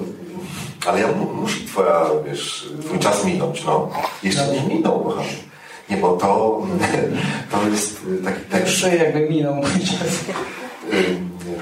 Ale 0.87 0.99
ja 1.01 1.07
mu- 1.07 1.33
musi 1.41 1.65
twoja, 1.65 2.01
wiesz, 2.29 2.69
twój 2.85 2.99
czas 2.99 3.25
minąć, 3.25 3.63
no. 3.65 3.89
Jeszcze 4.23 4.47
nie 4.47 4.75
minął, 4.75 4.99
kochany. 4.99 5.27
Nie, 5.89 5.97
bo 5.97 6.17
to, 6.17 6.61
to 7.51 7.69
jest 7.69 8.01
y, 8.21 8.23
taki 8.23 8.41
tekst, 8.51 8.75
Czuję 8.75 8.95
jakby 8.95 9.29
minął 9.29 9.55
mój 9.55 9.63
czas. 9.63 10.19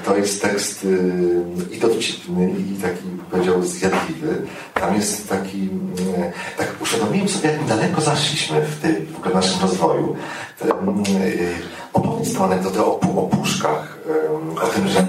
To 0.08 0.16
jest 0.16 0.42
tekst 0.42 0.84
y, 0.84 1.44
i 1.70 1.78
dowcipny, 1.78 2.50
i 2.50 2.82
taki, 2.82 3.04
powiedział, 3.30 3.62
zjadliwy. 3.62 4.42
Tam 4.74 4.94
jest 4.94 5.28
taki, 5.28 5.62
y, 5.62 6.32
tak 6.58 6.68
uświadomiłem 6.82 7.28
sobie, 7.28 7.48
jak 7.48 7.64
daleko 7.64 8.00
zaszliśmy 8.00 8.60
w 8.60 8.80
tym, 8.80 9.06
w 9.06 9.16
ogóle 9.16 9.34
naszym 9.34 9.62
rozwoju. 9.62 10.16
Y, 10.64 10.68
Opowiedz 11.92 12.34
tę 12.34 12.44
anegdotę 12.44 12.84
o, 12.84 13.00
o 13.00 13.22
puszkach, 13.22 13.98
o 14.62 14.66
tym, 14.66 14.88
że 14.88 15.06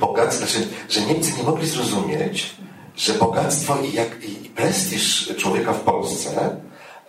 bogactwo, 0.00 0.46
znaczy, 0.46 0.68
że 0.88 1.00
Niemcy 1.00 1.32
nie 1.38 1.42
mogli 1.42 1.66
zrozumieć, 1.66 2.56
że 2.96 3.12
bogactwo 3.14 3.76
i, 3.76 3.92
jak, 3.92 4.24
i 4.24 4.48
prestiż 4.48 5.32
człowieka 5.36 5.72
w 5.72 5.80
Polsce 5.80 6.56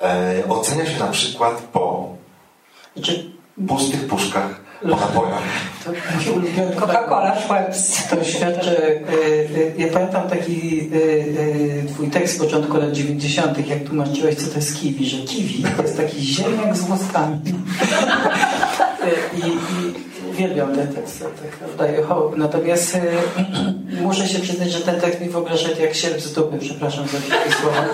e, 0.02 0.44
ocenia 0.50 0.86
się 0.86 1.00
na 1.00 1.08
przykład 1.08 1.62
po 1.62 2.10
Znaczy, 2.96 3.32
pustych 3.68 4.08
puszkach, 4.08 4.62
Coca-Cola, 6.76 7.36
Schweppes. 7.42 8.08
To 8.10 8.24
świadczy. 8.24 8.70
y, 8.70 9.58
y, 9.58 9.74
Ja 9.78 9.88
pamiętam 9.88 10.30
taki 10.30 10.89
y, 10.94 11.86
twój 11.94 12.08
tekst 12.08 12.36
z 12.36 12.39
początku 12.39 12.78
lat 12.78 12.92
90., 12.92 13.68
jak 13.68 13.84
tłumaczyłeś, 13.84 14.36
co 14.36 14.48
to 14.50 14.56
jest 14.56 14.80
kiwi, 14.82 15.10
że 15.10 15.18
kiwi 15.18 15.63
to 15.78 15.82
jest 15.82 15.98
taki 15.98 16.22
ziemniak 16.22 16.78
z 16.78 16.82
włoskami. 16.82 17.39
I, 19.38 19.48
i 19.48 20.09
uwielbiam 20.39 20.75
ten 20.75 20.88
tekst, 20.88 21.25
oddaję 21.73 22.04
hołd. 22.04 22.38
Natomiast 22.38 22.95
y, 22.95 23.02
muszę 24.02 24.28
się 24.28 24.39
przyznać, 24.39 24.71
że 24.71 24.80
ten 24.80 25.02
tekst 25.02 25.21
mi 25.21 25.30
w 25.30 25.38
ogóle 25.38 25.58
szedł 25.58 25.82
jak 25.82 25.93
sierp 25.95 26.21
z 26.21 26.34
dupy, 26.34 26.58
przepraszam 26.60 27.08
za 27.08 27.17
takie 27.17 27.52
słowa. 27.52 27.86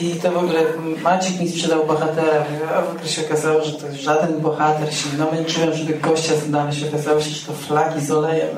I 0.00 0.10
to 0.10 0.32
w 0.32 0.36
ogóle 0.36 0.60
Maciek 1.02 1.40
mi 1.40 1.48
sprzedał 1.48 1.86
bohatera, 1.86 2.44
a 2.76 2.82
w 2.82 2.90
ogóle 2.90 3.08
się 3.08 3.26
okazało, 3.26 3.64
że 3.64 3.72
to 3.72 3.96
żaden 3.96 4.40
bohater. 4.40 4.94
Się 4.94 5.16
namęczyłem, 5.18 5.74
żeby 5.74 5.94
gościa 5.94 6.36
znaleźć. 6.36 6.84
Okazało 6.84 7.20
się, 7.20 7.30
że 7.30 7.46
to 7.46 7.52
flaki 7.52 8.00
z 8.00 8.10
olejem. 8.10 8.48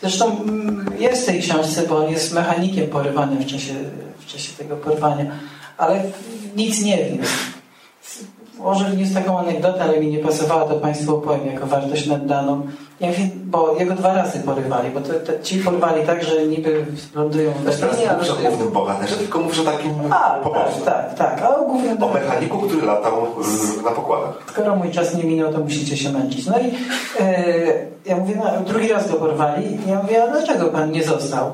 Zresztą 0.00 0.42
mm, 0.42 0.92
jest 0.98 1.22
w 1.22 1.26
tej 1.26 1.40
książce, 1.40 1.82
bo 1.88 1.98
on 1.98 2.10
jest 2.10 2.34
mechanikiem 2.34 2.86
porywania 2.86 3.36
w 3.40 3.46
czasie, 3.46 3.74
w 4.18 4.26
czasie 4.26 4.52
tego 4.58 4.76
porwania, 4.76 5.26
ale 5.78 6.02
nic 6.56 6.82
nie 6.82 6.96
wiem. 6.96 7.18
Może 8.58 8.84
wniósł 8.84 9.14
taką 9.14 9.38
anegdotę, 9.38 9.82
ale 9.82 10.00
mi 10.00 10.06
nie 10.10 10.18
pasowała, 10.18 10.64
to 10.64 10.74
Państwu 10.74 11.16
opowiem 11.16 11.46
jako 11.46 11.66
wartość 11.66 12.06
naddaną. 12.06 12.62
Ja 13.00 13.12
wiem, 13.12 13.30
bo 13.44 13.74
jego 13.78 13.94
dwa 13.94 14.14
razy 14.14 14.40
porywali, 14.40 14.90
bo 14.90 15.00
to, 15.00 15.08
te, 15.14 15.40
ci 15.42 15.58
porwali 15.58 16.06
tak, 16.06 16.24
że 16.24 16.46
niby 16.46 16.86
lądują 17.14 17.50
w 17.52 17.64
Teraz 17.64 17.80
Berlinie, 17.80 18.02
nie 18.04 18.10
ale... 18.10 18.18
mówisz 18.18 18.32
o 18.32 18.36
głównym 18.48 18.70
bohaterze, 18.72 19.16
tylko 19.16 19.38
mówisz 19.40 19.58
o 19.60 19.64
takim 19.64 19.90
A, 20.10 20.30
pobocznym. 20.42 20.84
tak, 20.84 21.14
tak, 21.14 21.38
tak. 21.40 21.42
A 21.42 21.56
o 21.56 21.64
głównym 21.64 22.02
O 22.02 22.08
mechaniku, 22.08 22.58
który 22.58 22.86
latał 22.86 23.14
z, 23.42 23.82
na 23.84 23.90
pokładach. 23.90 24.44
skoro 24.50 24.76
mój 24.76 24.90
czas 24.90 25.14
nie 25.14 25.24
minął, 25.24 25.52
to 25.52 25.58
musicie 25.58 25.96
się 25.96 26.12
męczyć. 26.12 26.46
No 26.46 26.54
i 26.58 26.64
e, 27.20 27.44
ja 28.06 28.16
mówię, 28.16 28.34
no, 28.44 28.60
drugi 28.66 28.88
raz 28.88 29.10
go 29.10 29.14
porwali. 29.16 29.66
I 29.86 29.90
ja 29.90 30.02
mówię, 30.02 30.22
a 30.24 30.28
dlaczego 30.28 30.66
pan 30.66 30.90
nie 30.90 31.04
został? 31.04 31.52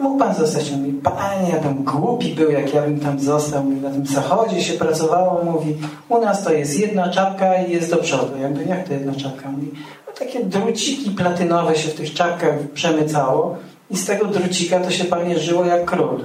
Mógł 0.00 0.18
pan 0.18 0.34
zostać. 0.34 0.72
On 0.72 0.80
mówi, 0.80 0.92
panie, 0.92 1.50
ja 1.52 1.60
bym 1.60 1.84
głupi 1.84 2.34
był, 2.34 2.50
jak 2.50 2.74
ja 2.74 2.82
bym 2.82 3.00
tam 3.00 3.20
został. 3.20 3.64
Mówi, 3.64 3.80
na 3.80 3.90
tym 3.90 4.06
zachodzie 4.06 4.62
się 4.62 4.72
pracowało. 4.72 5.44
Mówi, 5.44 5.76
u 6.08 6.20
nas 6.20 6.44
to 6.44 6.52
jest 6.52 6.80
jedna 6.80 7.08
czapka 7.08 7.62
i 7.62 7.72
jest 7.72 7.90
do 7.90 7.96
przodu. 7.96 8.38
Ja 8.42 8.48
mówię, 8.48 8.64
jak 8.68 8.88
to 8.88 8.94
jedna 8.94 9.14
czapka? 9.14 9.50
Mówi, 9.50 9.70
no 10.06 10.12
takie 10.18 10.44
druciki 10.44 11.10
platynowe 11.10 11.76
się 11.76 11.88
w 11.88 11.94
tych 11.94 12.14
czapkach 12.14 12.58
przemycało 12.74 13.56
i 13.90 13.96
z 13.96 14.06
tego 14.06 14.26
drucika 14.26 14.80
to 14.80 14.90
się 14.90 15.04
panie 15.04 15.38
żyło 15.38 15.64
jak 15.64 15.84
król. 15.84 16.20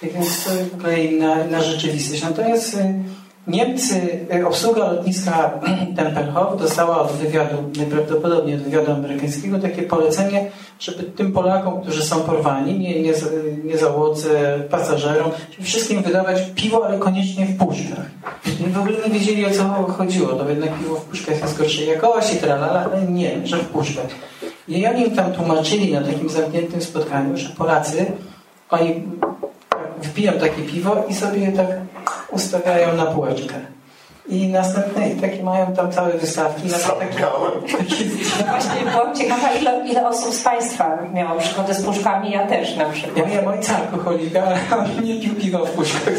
Tak 0.00 0.12
więc 0.12 0.44
to 0.44 0.50
w 0.50 0.74
ogóle 0.74 1.04
inna, 1.04 1.44
inna 1.44 1.62
rzeczywistość. 1.62 2.22
Natomiast 2.22 2.74
y, 2.74 2.94
Niemcy, 3.46 4.26
y, 4.34 4.46
obsługa 4.46 4.92
lotniska 4.92 5.50
Tempelhof 5.96 6.60
dostała 6.60 7.00
od 7.00 7.12
wywiadu, 7.12 7.56
najprawdopodobniej 7.76 8.56
od 8.56 8.62
wywiadu 8.62 8.92
amerykańskiego, 8.92 9.58
takie 9.58 9.82
polecenie, 9.82 10.50
żeby 10.80 11.02
tym 11.02 11.32
Polakom, 11.32 11.80
którzy 11.80 12.04
są 12.04 12.20
porwani, 12.20 12.78
nie, 12.78 13.02
nie, 13.02 13.12
nie 13.64 13.78
załodze, 13.78 14.58
pasażerom, 14.70 15.30
żeby 15.52 15.64
wszystkim 15.64 16.02
wydawać 16.02 16.42
piwo, 16.54 16.86
ale 16.86 16.98
koniecznie 16.98 17.46
w 17.46 17.58
puszkach. 17.58 18.06
W 18.72 18.78
ogóle 18.78 18.96
nie 19.06 19.14
wiedzieli 19.14 19.46
o 19.46 19.50
co 19.50 19.64
chodziło. 19.92 20.28
To 20.28 20.50
jednak 20.50 20.78
piwo 20.78 20.96
w 20.96 21.04
puszkach 21.04 21.40
jest 21.40 21.58
gorszej 21.58 21.88
jakości, 21.88 22.36
tralala, 22.36 22.84
ale 22.84 23.02
nie, 23.02 23.46
że 23.46 23.56
w 23.56 23.68
puszkach. 23.68 24.06
I 24.68 24.86
oni 24.86 25.10
tam 25.10 25.32
tłumaczyli 25.32 25.92
na 25.92 26.00
takim 26.00 26.28
zamkniętym 26.28 26.82
spotkaniu, 26.82 27.36
że 27.36 27.48
Polacy, 27.48 28.06
oni 28.70 29.02
wpiją 30.02 30.32
takie 30.32 30.62
piwo 30.62 31.04
i 31.08 31.14
sobie 31.14 31.52
tak 31.52 31.66
ustawiają 32.36 32.96
na 32.96 33.06
półeczkę. 33.06 33.54
I 34.28 34.48
następne, 34.48 35.10
i 35.10 35.20
takie 35.20 35.42
mają 35.42 35.72
tam 35.74 35.92
całe 35.92 36.12
wystawki. 36.12 36.68
Na 36.68 36.78
takie, 36.78 37.26
No 38.40 38.46
właśnie 38.50 38.90
byłam 38.90 39.16
ciekawa, 39.16 39.52
ile, 39.60 39.88
ile 39.88 40.08
osób 40.08 40.34
z 40.34 40.42
Państwa 40.42 40.98
miało 41.14 41.40
przygodę 41.40 41.74
z 41.74 41.82
puszkami, 41.84 42.30
ja 42.30 42.46
też 42.46 42.76
na 42.76 42.84
przykład. 42.84 43.16
ja 43.16 43.26
miałem 43.26 43.48
ojca 43.48 43.76
alkoholika, 43.76 44.42
ale 44.70 44.88
nie 45.02 45.20
pił 45.20 45.34
piwa 45.34 45.58
w 45.58 45.70
puszkach, 45.70 46.14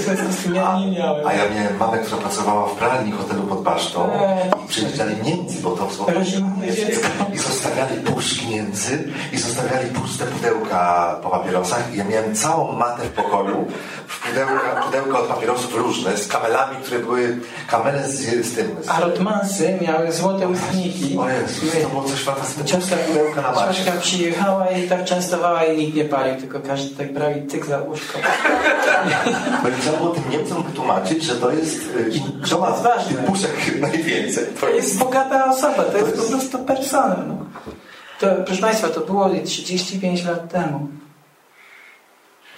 ja 0.54 0.80
nie 0.80 0.91
miałem. 0.91 1.28
A 1.28 1.34
ja 1.34 1.43
miałem 1.56 1.78
mamę, 1.78 1.98
która 1.98 2.22
pracowała 2.22 2.67
w 2.67 2.72
pralni 2.76 3.12
hotelu 3.12 3.41
pod 3.43 3.62
Basztą 3.63 4.10
Eee. 4.13 4.65
i 4.65 4.67
przyjeżdżali 4.67 5.15
Niemcy, 5.24 5.62
bo 5.62 5.72
to 5.72 5.88
dziecko. 6.76 7.08
i 7.34 7.38
zostawiali 7.38 8.02
puszki 8.02 8.48
Niemcy 8.48 9.04
i 9.34 9.38
zostawiali 9.38 9.89
puste 9.89 10.26
pudełka 10.26 11.15
po 11.24 11.30
papierosach 11.30 11.93
i 11.93 11.98
ja 11.98 12.04
miałem 12.04 12.36
całą 12.36 12.72
matę 12.72 13.04
w 13.04 13.10
pokoju 13.10 13.65
w 14.08 14.28
pudełka, 14.28 14.82
pudełka 14.86 15.20
od 15.20 15.26
papierosów 15.26 15.76
różne 15.76 16.17
z 16.17 16.28
kamelami, 16.28 16.76
które 16.84 17.00
były 17.00 17.38
kamele 17.67 17.96
z, 18.03 18.45
z 18.45 18.55
tym. 18.55 18.75
Z, 18.83 18.89
A 18.89 18.99
Rotmansy 18.99 19.77
miały 19.81 20.12
złote 20.12 20.47
ustniki. 20.47 21.17
o 21.17 21.29
Jezus, 21.29 21.83
to 21.83 21.89
było 21.89 22.03
coś 22.03 22.19
fantastycznego. 22.23 22.86
Ciotka, 22.86 22.95
Pudełka 23.07 23.41
na 23.41 23.73
ciotka 23.73 23.91
przyjechała 24.01 24.67
i 24.71 24.88
tak 24.88 25.03
częstowała 25.05 25.63
i 25.63 25.77
nikt 25.77 25.95
nie 25.95 26.05
palił, 26.05 26.36
tylko 26.36 26.60
każdy 26.60 26.95
tak 26.95 27.13
brał 27.13 27.31
i 27.31 27.47
cyk 27.47 27.65
za 27.65 27.79
łóżko. 27.81 28.19
Bo 29.63 29.69
trzeba 29.81 29.97
było 29.97 30.10
tym 30.10 30.23
Niemcom 30.29 30.63
wytłumaczyć, 30.63 31.23
że 31.23 31.36
to 31.36 31.51
jest... 31.51 31.81
y, 31.95 32.10
I 32.13 32.21
kto 32.43 32.60
ma 32.60 32.71
ważne. 32.71 33.15
tych 33.15 33.25
puszek 33.25 33.51
najwięcej? 33.81 34.45
To 34.62 34.69
jest 34.69 34.97
bogata 34.99 35.45
osoba, 35.51 35.83
to 35.83 35.97
jest 35.97 36.17
po 36.21 36.27
prostu 36.29 36.60
persona. 36.60 37.15
No. 37.27 37.36
To, 38.19 38.27
proszę 38.45 38.62
Państwa, 38.62 38.88
to 38.89 38.99
było 39.01 39.29
35 39.45 40.25
lat 40.25 40.51
temu. 40.51 40.88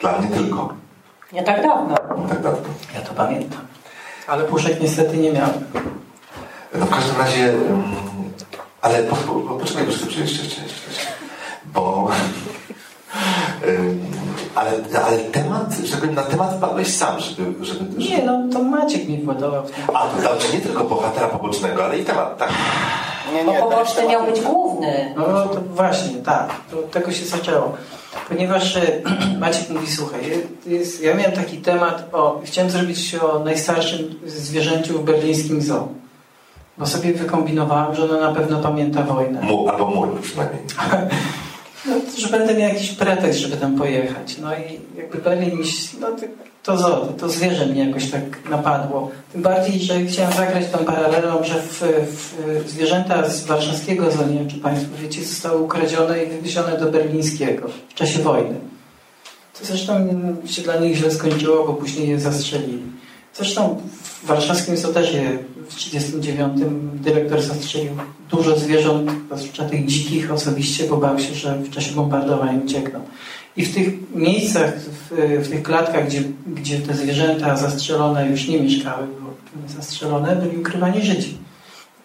Dla 0.02 0.18
mnie 0.18 0.30
tylko. 0.38 0.74
Nie 1.34 1.44
tak 1.44 1.62
dawno. 1.64 1.96
Tak 2.30 2.42
dawno. 2.42 2.60
Ja 2.96 3.02
to 3.02 3.14
pamiętam. 3.14 3.69
Ale 4.30 4.44
puszek 4.44 4.82
niestety 4.82 5.18
nie 5.18 5.32
miałem. 5.32 5.54
No 6.76 6.86
w 6.86 6.90
każdym 6.90 7.18
razie, 7.18 7.44
mm, 7.50 7.84
ale 8.82 9.04
po, 9.04 9.16
po, 9.16 9.34
po, 9.34 9.56
poczekaj, 9.56 9.86
jeszcze, 9.86 10.06
jeszcze, 10.06 10.22
jeszcze, 10.44 10.62
jeszcze. 10.64 11.08
Bo, 11.66 12.10
ale, 14.56 14.72
ale 15.06 15.18
temat, 15.18 15.76
żeby 15.84 16.08
na 16.08 16.24
temat 16.24 16.60
padłeś 16.62 16.96
sam, 16.96 17.20
żeby, 17.20 17.66
żeby, 17.66 17.66
żeby 17.66 17.98
Nie, 17.98 18.24
no 18.26 18.40
to 18.54 18.64
Maciek 18.64 19.08
mi 19.08 19.18
tym. 19.18 19.30
a 19.94 20.08
to 20.08 20.22
znaczy 20.22 20.54
nie 20.54 20.62
tylko 20.62 20.84
bohatera 20.84 21.28
pobocznego, 21.28 21.86
ale 21.86 21.98
i 21.98 22.06
temat, 22.06 22.38
tak. 22.38 22.50
Nie, 23.34 23.44
Bo 23.44 23.52
nie, 23.52 23.60
poboczny 23.60 24.08
miał 24.08 24.26
być 24.26 24.42
główny. 24.42 25.14
No 25.18 25.26
to 25.26 25.62
właśnie, 25.62 26.16
tak. 26.16 26.50
To, 26.72 26.78
tego 26.78 27.12
się 27.12 27.26
zaczęło. 27.26 27.78
Ponieważ 28.30 28.78
e, 28.78 29.02
Maciek 29.40 29.70
mówi, 29.70 29.88
słuchaj, 29.88 30.22
jest, 30.66 31.04
ja 31.04 31.16
miałem 31.16 31.32
taki 31.32 31.58
temat, 31.58 32.10
o, 32.12 32.42
chciałem 32.46 32.72
zrobić 32.72 33.16
o 33.16 33.40
najstarszym 33.40 34.16
zwierzęciu 34.26 35.00
w 35.00 35.04
berlińskim 35.04 35.62
zoo. 35.62 35.88
Bo 36.78 36.86
sobie 36.86 37.14
wykombinowałem, 37.14 37.96
że 37.96 38.04
ono 38.04 38.20
na 38.20 38.36
pewno 38.36 38.60
pamięta 38.60 39.04
wojnę. 39.04 39.42
Mu, 39.42 39.70
albo 39.70 39.86
mur 39.86 40.22
przynajmniej. 40.22 40.64
No, 41.86 41.96
że 42.18 42.28
będę 42.28 42.54
miał 42.54 42.70
jakiś 42.70 42.92
pretekst, 42.92 43.40
żeby 43.40 43.58
tam 43.58 43.76
pojechać. 43.76 44.38
No 44.38 44.54
i 44.54 44.98
jakby 44.98 45.18
Berlin 45.18 45.64
no 46.02 46.08
to, 46.64 46.78
to 46.78 47.08
to, 47.18 47.30
zwierzę 47.30 47.66
mnie 47.66 47.86
jakoś 47.86 48.12
tak 48.12 48.50
napadło. 48.50 49.12
Tym 49.32 49.42
bardziej, 49.42 49.80
że 49.80 50.06
chciałem 50.06 50.34
zagrać 50.34 50.64
tą 50.72 50.78
paralelą, 50.86 51.44
że 51.44 51.62
w, 51.62 51.84
w, 52.64 52.70
zwierzęta 52.70 53.30
z 53.30 53.46
warszawskiego 53.46 54.12
zoo, 54.12 54.24
czy 54.52 54.58
Państwo 54.58 54.90
wiecie, 55.02 55.24
zostały 55.24 55.62
ukradzione 55.62 56.24
i 56.24 56.30
wywiezione 56.30 56.78
do 56.78 56.92
berlińskiego 56.92 57.68
w 57.90 57.94
czasie 57.94 58.20
wojny. 58.20 58.56
To 59.60 59.66
zresztą 59.66 60.08
się 60.46 60.62
dla 60.62 60.76
nich 60.76 60.96
źle 60.98 61.12
skończyło, 61.12 61.68
bo 61.68 61.74
później 61.74 62.10
je 62.10 62.20
zastrzelili. 62.20 62.99
Zresztą 63.34 63.82
w 64.02 64.26
warszawskim 64.26 64.74
je 64.74 64.80
w 65.70 65.76
1939 65.76 66.54
dyrektor 66.94 67.42
zastrzelił 67.42 67.92
dużo 68.32 68.60
zwierząt, 68.60 69.12
zwłaszcza 69.26 69.66
tych 69.66 69.86
dzikich 69.86 70.32
osobiście, 70.32 70.84
bo 70.88 70.98
bał 70.98 71.20
się, 71.20 71.34
że 71.34 71.56
w 71.56 71.70
czasie 71.70 71.92
bombardowań 71.92 72.62
uciekną. 72.66 73.00
I 73.58 73.66
w 73.66 73.74
tych 73.74 74.16
miejscach, 74.16 74.80
w, 74.80 75.12
w 75.46 75.50
tych 75.50 75.64
klatkach, 75.64 76.08
gdzie, 76.08 76.24
gdzie 76.48 76.80
te 76.80 76.94
zwierzęta 76.94 77.58
zastrzelone 77.58 78.30
już 78.30 78.48
nie 78.48 78.60
mieszkały, 78.60 79.08
bo 79.08 79.30
zastrzelone, 79.68 80.36
byli 80.36 80.58
ukrywani 80.58 81.02
Żydzi. 81.02 81.38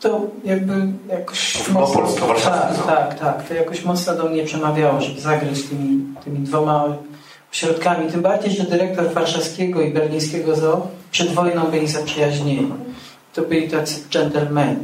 To 0.01 0.27
jakby 0.45 0.73
jakoś 1.09 1.39
W 1.39 1.73
mocno... 1.73 1.81
Małopolsko-Warszawskim 1.81 2.87
Tak, 2.87 2.87
tak, 2.87 3.19
tak. 3.19 3.49
To 3.49 3.55
jakoś 3.55 3.85
mocno 3.85 4.15
do 4.15 4.25
mnie 4.25 4.45
przemawiało, 4.45 5.01
żeby 5.01 5.21
zagrać 5.21 5.63
tymi, 5.63 6.05
tymi 6.25 6.39
dwoma 6.39 6.97
ośrodkami. 7.53 8.13
Tym 8.13 8.23
bardziej, 8.23 8.53
że 8.53 8.65
dyrektor 8.65 9.13
warszawskiego 9.13 9.83
i 9.83 9.93
berlińskiego 9.93 10.57
zoo 10.57 10.87
przed 11.15 11.35
wojną 11.35 11.65
byli 11.65 11.89
zaprzyjaźnieni. 11.89 12.73
To 13.35 13.43
byli 13.43 13.71
tacy 13.71 14.01
dżentelmeni. 14.11 14.77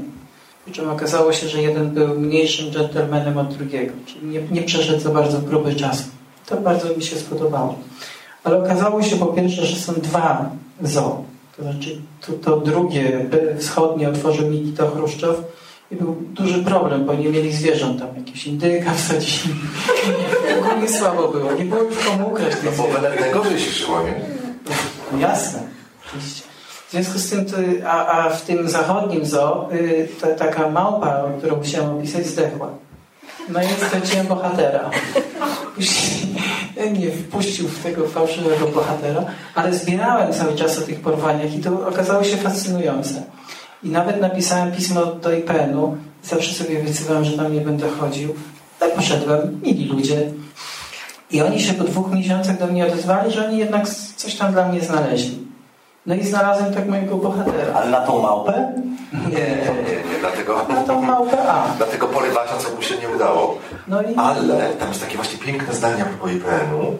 Przy 0.65 0.75
czym 0.75 0.91
okazało 0.91 1.33
się, 1.33 1.49
że 1.49 1.63
jeden 1.63 1.91
był 1.91 2.21
mniejszym 2.21 2.71
dżentelmenem 2.71 3.39
od 3.39 3.55
drugiego. 3.55 3.93
Czyli 4.07 4.27
nie, 4.27 4.43
nie 4.51 4.63
przeszedł 4.63 5.01
za 5.01 5.11
bardzo 5.11 5.39
próby 5.39 5.75
czasu. 5.75 6.05
To 6.47 6.57
bardzo 6.57 6.97
mi 6.97 7.03
się 7.03 7.17
spodobało. 7.17 7.79
Ale 8.45 8.65
okazało 8.65 9.03
się 9.03 9.17
po 9.17 9.27
pierwsze, 9.27 9.67
że 9.67 9.77
są 9.77 9.93
dwa 9.93 10.51
zoo. 10.83 11.25
To 11.57 11.63
znaczy 11.63 12.01
to, 12.27 12.33
to 12.33 12.57
drugie 12.57 13.27
wschodnie 13.59 14.09
otworzył 14.09 14.51
Nikita 14.51 14.91
Chruszczow 14.91 15.37
i 15.91 15.97
był 15.97 16.17
duży 16.21 16.65
problem, 16.65 17.05
bo 17.05 17.15
nie 17.15 17.29
mieli 17.29 17.53
zwierząt 17.53 17.99
tam. 17.99 18.09
Jakieś 18.17 18.47
indyka 18.47 18.95
wsadzili. 18.95 19.55
Ogólnie 20.59 20.89
słabo 20.89 21.29
było. 21.29 21.53
Nie 21.53 21.65
było 21.65 21.83
już 21.83 21.99
komu 21.99 22.29
ukraść 22.29 22.57
No 22.65 22.71
bo 22.77 23.01
najgorzej 23.21 23.61
się 23.61 23.71
żyło, 23.71 24.03
nie? 24.03 24.15
No 25.13 25.19
Jasne, 25.19 25.80
oczywiście. 26.11 26.43
W 26.89 26.93
związku 26.93 27.19
z 27.19 27.31
tym, 27.31 27.47
a, 27.87 28.07
a 28.07 28.31
w 28.31 28.43
tym 28.43 28.69
zachodnim 28.69 29.27
zoo 29.27 29.69
y, 29.73 30.09
ta, 30.21 30.27
taka 30.27 30.71
małpa, 30.71 31.25
którą 31.39 31.61
chciałem 31.61 31.99
opisać, 31.99 32.27
zdechła. 32.27 32.69
No 33.49 33.63
i 33.63 33.87
straciłem 33.87 34.27
bohatera. 34.27 34.91
Później 35.75 36.37
mnie 36.91 37.11
wpuścił 37.11 37.69
w 37.69 37.83
tego 37.83 38.09
fałszywego 38.09 38.67
bohatera, 38.67 39.25
ale 39.55 39.75
zbierałem 39.75 40.33
cały 40.33 40.57
czas 40.57 40.79
o 40.79 40.83
tych 40.83 41.01
porwaniach 41.01 41.55
i 41.55 41.61
to 41.61 41.89
okazało 41.89 42.25
się 42.25 42.37
fascynujące. 42.37 43.23
I 43.83 43.89
nawet 43.89 44.21
napisałem 44.21 44.73
pismo 44.73 45.07
do 45.07 45.33
IPN-u. 45.33 45.97
Zawsze 46.23 46.53
sobie 46.53 46.81
obiecywałem, 46.81 47.25
że 47.25 47.33
tam 47.33 47.55
nie 47.55 47.61
będę 47.61 47.89
chodził. 47.91 48.35
Tak 48.79 48.95
poszedłem, 48.95 49.61
mili 49.63 49.89
ludzie. 49.89 50.31
I 51.31 51.43
oni 51.43 51.61
się 51.61 51.75
po 51.75 51.85
dwóch 51.85 52.13
miesiącach 52.13 52.59
do 52.59 52.67
mnie 52.67 52.87
odezwali, 52.87 53.33
że 53.33 53.49
oni 53.49 53.59
jednak 53.59 53.89
coś 54.17 54.35
tam 54.35 54.53
dla 54.53 54.69
mnie 54.69 54.81
znaleźli. 54.81 55.50
No 56.07 56.15
i 56.15 56.25
znalazłem 56.25 56.75
tak 56.75 56.89
mojego 56.89 57.17
bohatera. 57.17 57.75
Ale 57.75 57.91
na 57.91 58.01
tą 58.01 58.23
małpę? 58.23 58.73
Nie, 59.13 59.31
nie, 59.31 60.03
nie, 60.11 60.19
dlatego... 60.21 60.67
Na 60.69 60.83
tą 60.83 61.03
małpę 61.03 61.51
A. 61.51 61.69
Dlatego 61.77 62.09
porywacza, 62.09 62.57
co 62.59 62.77
mu 62.77 62.83
się 62.83 62.99
nie 62.99 63.09
udało. 63.09 63.59
No 63.89 64.03
i 64.03 64.15
Ale 64.17 64.69
tam 64.69 64.89
jest 64.89 65.01
takie 65.01 65.17
właśnie 65.17 65.39
piękne 65.39 65.75
zdanie 65.75 66.05
po 66.21 66.29
IPN-u. 66.29 66.97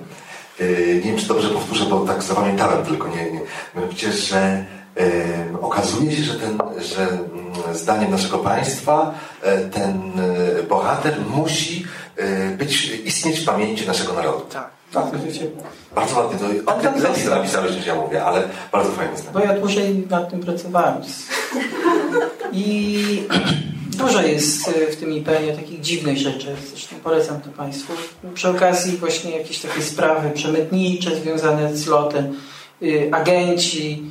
Yy, 0.65 0.95
nie 0.95 1.11
wiem, 1.11 1.17
czy 1.17 1.29
dobrze 1.29 1.49
powtórzę, 1.49 1.85
bo 1.85 2.01
tak 2.01 2.23
zapamiętałem 2.23 2.85
tylko. 2.85 3.09
Nie, 3.09 3.33
nie. 3.33 3.41
Mianowicie, 3.75 4.13
że 4.13 4.65
okazuje 5.61 6.13
się, 6.13 6.23
że, 6.23 6.35
ten, 6.35 6.59
że 6.79 7.03
mm, 7.03 7.75
zdaniem 7.75 8.11
naszego 8.11 8.39
państwa 8.39 9.15
e, 9.43 9.59
ten 9.59 10.13
e, 10.59 10.63
bohater 10.63 11.17
musi 11.37 11.87
e, 12.17 12.51
być, 12.51 12.91
istnieć 13.05 13.41
w 13.41 13.45
pamięci 13.45 13.87
naszego 13.87 14.13
narodu. 14.13 14.41
tak. 14.41 14.80
Tak. 14.93 15.05
Bardzo 15.95 16.21
ładnie 16.21 16.39
to. 16.39 16.73
Tam 16.73 16.81
ty 16.95 17.01
lepiej 17.01 17.23
został. 17.23 17.39
napisałeś 17.39 17.77
niż 17.77 17.87
ja 17.87 17.95
mówię, 17.95 18.25
ale 18.25 18.43
bardzo 18.73 18.93
fajne 18.93 19.17
zdanie. 19.17 19.33
Bo 19.33 19.41
ja 19.41 19.61
dłużej 19.61 20.07
nad 20.11 20.31
tym 20.31 20.41
pracowałem. 20.41 20.95
I 22.53 23.23
dużo 23.87 24.23
jest 24.23 24.69
e, 24.69 24.93
w 24.93 24.97
tym 24.97 25.13
IPN-ie 25.13 25.57
takich 25.57 25.81
dziwnych 25.81 26.19
rzeczy. 26.19 26.57
Zresztą 26.71 26.97
polecam 27.05 27.41
to 27.41 27.51
Państwu. 27.51 27.93
Przy 28.35 28.49
okazji 28.49 28.97
właśnie 28.97 29.39
jakieś 29.39 29.59
takie 29.59 29.83
sprawy 29.83 30.31
przemytnicze 30.31 31.17
związane 31.17 31.77
z 31.77 31.87
lotem, 31.87 32.37
y, 32.83 33.09
agenci. 33.13 34.03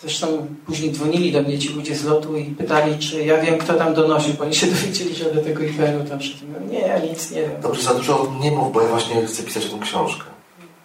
Zresztą 0.00 0.46
później 0.66 0.92
dzwonili 0.92 1.32
do 1.32 1.42
mnie 1.42 1.58
ci 1.58 1.68
ludzie 1.68 1.96
z 1.96 2.04
lotu 2.04 2.36
i 2.36 2.44
pytali, 2.44 2.98
czy 2.98 3.24
ja 3.24 3.42
wiem, 3.42 3.58
kto 3.58 3.74
tam 3.74 3.94
donosił, 3.94 4.34
bo 4.34 4.44
oni 4.44 4.54
się 4.54 4.66
dowiedzieli, 4.76 5.14
że 5.14 5.34
do 5.34 5.42
tego 5.42 5.62
IPN-u 5.62 6.08
tam 6.08 6.22
szedłem. 6.22 6.70
Nie, 6.70 6.80
ja 6.80 6.98
nic 6.98 7.30
nie 7.30 7.42
wiem. 7.42 7.60
Dobrze, 7.62 7.82
za 7.82 7.94
dużo 7.94 8.32
nie 8.40 8.50
mów, 8.50 8.72
bo 8.72 8.82
ja 8.82 8.88
właśnie 8.88 9.26
chcę 9.26 9.42
pisać 9.42 9.66
tą 9.66 9.80
książkę. 9.80 10.24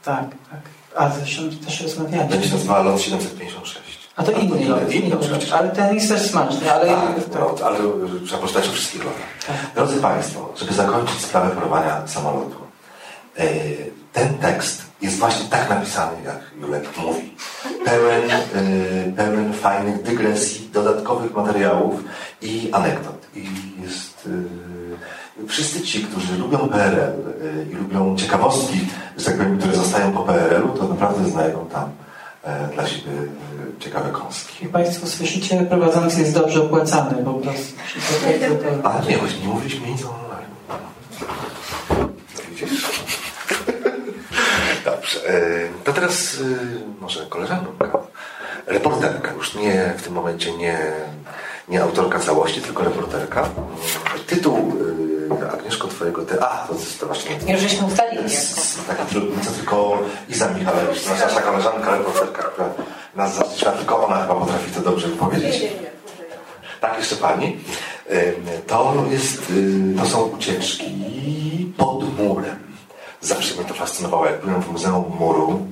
Tak, 0.04 0.26
tak. 0.52 0.60
A 0.96 1.10
zresztą 1.10 1.44
też 1.66 1.82
rozmawialiśmy. 1.82 2.30
Będzie 2.30 2.48
się 2.48 2.54
nazywała 2.54 2.84
Lot 2.84 3.02
756. 3.02 3.92
A 4.16 4.24
to 4.24 4.32
inny 4.32 4.70
lot. 4.70 4.92
Inny, 4.92 5.20
oczywiście. 5.20 5.56
ale 5.56 5.70
ten 5.70 5.96
jest 5.96 6.10
też 6.10 6.22
smaczny, 6.22 6.72
ale... 6.74 6.86
Tak, 6.86 7.16
tak. 7.16 7.42
no, 7.42 7.66
ale 7.66 7.80
y, 7.80 8.26
trzeba 8.26 8.42
poczytać 8.42 8.68
o 8.68 8.72
wszystkich 8.72 9.04
lotach. 9.04 9.74
Drodzy 9.76 10.02
Państwo, 10.02 10.54
żeby 10.56 10.74
zakończyć 10.74 11.20
sprawę 11.20 11.56
polowania 11.56 12.08
samolotu, 12.08 12.56
ten 14.14 14.34
tekst 14.38 14.82
jest 15.02 15.18
właśnie 15.18 15.46
tak 15.50 15.70
napisany, 15.70 16.12
jak 16.26 16.40
Julek 16.62 16.98
mówi. 16.98 17.36
Pełen, 17.86 18.24
y, 18.56 19.14
pełen 19.18 19.54
fajnych 19.54 20.02
dygresji, 20.04 20.70
dodatkowych 20.74 21.34
materiałów 21.36 22.04
i 22.42 22.70
anegdot. 22.72 23.28
I 23.36 23.46
jest... 23.84 24.26
y, 24.28 24.62
Wszyscy 25.48 25.82
ci, 25.82 26.04
którzy 26.04 26.38
lubią 26.38 26.58
PRL 26.70 27.14
i 27.72 27.76
lubią 27.76 28.16
ciekawostki, 28.18 28.80
tak 29.26 29.38
powiem, 29.38 29.58
które 29.58 29.76
zostają 29.76 30.12
po 30.12 30.24
PRL-u, 30.24 30.78
to 30.78 30.88
naprawdę 30.88 31.30
znajdą 31.30 31.66
tam 31.66 31.90
e, 32.44 32.68
dla 32.74 32.88
siebie 32.88 33.12
ciekawe 33.80 34.10
kąski. 34.10 34.64
Jak 34.64 34.72
Państwo 34.72 35.08
słyszycie, 35.08 35.66
prowadzący 35.70 36.20
jest 36.22 36.34
dobrze 36.34 36.62
opłacany, 36.64 37.24
bo 37.24 37.34
po 37.34 37.40
prostu 37.40 37.74
Ale 38.84 39.06
nie, 39.08 39.18
właśnie 39.18 39.40
nie 39.42 39.48
mówiliśmy 39.48 39.88
nic 39.88 40.06
o 40.06 40.10
online. 40.10 40.52
Widzisz? 42.50 42.91
Dobrze. 45.02 45.20
e, 45.30 45.68
To 45.84 45.94
teraz 45.94 46.36
e, 46.36 47.02
może 47.02 47.26
koleżanka, 47.26 47.72
reporterka, 48.68 49.34
już 49.34 49.56
nie 49.56 49.94
w 49.98 50.02
tym 50.02 50.14
momencie 50.14 50.58
nie, 50.58 50.80
nie 51.70 51.84
autorka 51.84 52.20
całości, 52.20 52.62
tylko 52.62 52.84
reporterka. 52.84 53.50
Tytuł 54.28 54.78
e, 55.42 55.52
Agnieszko 55.52 55.88
twojego 55.88 56.26
te... 56.26 56.44
A, 56.44 56.68
to 56.68 56.74
jest 56.74 57.00
to 57.00 57.06
właśnie... 57.06 57.36
Już 57.48 57.62
żeśmy 57.62 57.88
ustalili. 57.88 58.30
Z, 58.30 58.78
taki 58.88 59.14
drobnica, 59.14 59.52
tylko 59.52 60.00
Iza 60.30 60.48
Michalewicz, 60.50 61.06
nasza 61.06 61.42
koleżanka, 61.42 61.98
reporterka, 61.98 62.44
która 62.44 62.70
nas 63.16 63.36
zaskoczyła, 63.36 63.72
tylko 63.72 64.06
ona 64.08 64.22
chyba 64.22 64.36
potrafi 64.36 64.72
to 64.72 64.82
dobrze 64.82 65.08
powiedzieć. 65.08 65.64
Tak, 66.82 66.98
jeszcze 66.98 67.16
pani. 67.16 67.58
To, 68.68 68.96
jest, 69.12 69.52
to 70.00 70.06
są 70.06 70.22
ucieczki 70.22 71.74
pod 71.78 72.18
murem. 72.18 72.71
Zawsze 73.22 73.56
mnie 73.56 73.66
to 73.66 73.74
fascynowało. 73.74 74.26
Jak 74.26 74.46
byłem 74.46 74.62
w 74.62 74.72
Muzeum 74.72 75.12
Muru, 75.20 75.68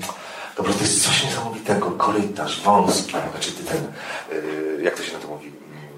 to 0.56 0.58
po 0.58 0.64
prostu 0.64 0.84
jest 0.84 1.06
coś 1.06 1.24
niesamowitego. 1.24 1.92
Korytarz 1.92 2.62
wąski, 2.62 3.12
znaczy 3.32 3.52
ten, 3.52 3.78
y, 4.38 4.82
jak 4.84 4.96
to 4.98 5.04
się 5.04 5.14
na 5.14 5.20
to 5.20 5.28
mówi? 5.28 5.52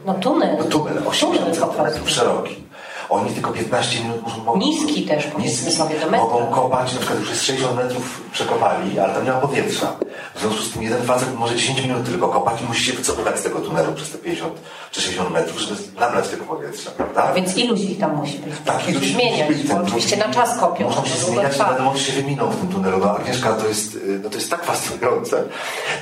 No 0.06 0.14
tunel. 0.14 0.58
No 0.58 0.64
tunel, 0.64 1.04
80 1.08 1.56
Tunel 1.56 1.68
po 1.70 1.74
cm 1.74 1.84
prostu. 1.84 2.08
szeroki. 2.08 2.64
Oni 3.12 3.32
tylko 3.32 3.52
15 3.52 4.04
minut 4.04 4.22
muszą 4.24 4.44
mogą, 4.44 4.60
Niski 4.60 5.04
też, 5.04 5.28
powiedzmy 5.28 5.66
niski, 5.66 5.72
sobie, 5.72 6.00
do 6.00 6.06
metra. 6.06 6.20
Mogą 6.20 6.46
kopać, 6.46 6.94
na 6.94 7.00
przykład 7.00 7.20
już 7.20 7.30
jest 7.30 7.44
60 7.44 7.76
metrów 7.76 8.22
przekopali, 8.32 9.00
ale 9.00 9.14
tam 9.14 9.26
nie 9.26 9.32
ma 9.32 9.38
powietrza. 9.38 9.96
W 10.36 10.40
związku 10.40 10.62
z 10.62 10.72
tym 10.72 10.84
jeden 10.84 11.04
facet 11.04 11.36
może 11.36 11.56
10 11.56 11.82
minut 11.82 12.06
tylko 12.06 12.28
kopać 12.28 12.62
i 12.62 12.66
musi 12.66 12.84
się 12.84 12.94
wycofywać 12.94 13.40
z 13.40 13.44
tego 13.44 13.60
tunelu 13.60 13.94
przez 13.94 14.12
te 14.12 14.18
50 14.18 14.54
czy 14.92 15.02
60 15.02 15.32
metrów, 15.32 15.60
żeby 15.60 15.82
nabrać 16.00 16.28
tego 16.28 16.46
powietrza, 16.46 16.92
prawda? 16.92 17.34
Więc 17.34 17.58
iluś 17.58 17.80
ich 17.80 18.00
tam 18.00 18.16
musi 18.16 18.40
być? 18.40 18.54
Tak, 18.66 18.88
Musi 18.88 18.98
i 18.98 19.10
się 19.10 19.14
zmieniać, 19.14 19.64
bo 19.64 19.78
oczywiście 19.78 20.18
na 20.18 20.30
czas 20.30 20.60
kopią. 20.60 20.90
Muszą 20.90 21.06
się 21.06 21.18
zmieniać, 21.18 21.58
wiadomo, 21.58 21.94
czy 21.96 22.04
się 22.04 22.14
wyminą 22.14 22.50
w 22.50 22.56
tym 22.56 22.68
tunelu. 22.68 22.98
No 22.98 23.18
Agnieszka, 23.18 23.54
to 23.54 23.68
jest, 23.68 23.96
y, 23.96 24.20
no, 24.24 24.30
to 24.30 24.36
jest 24.36 24.50
tak 24.50 24.64
fascynujące, 24.72 25.44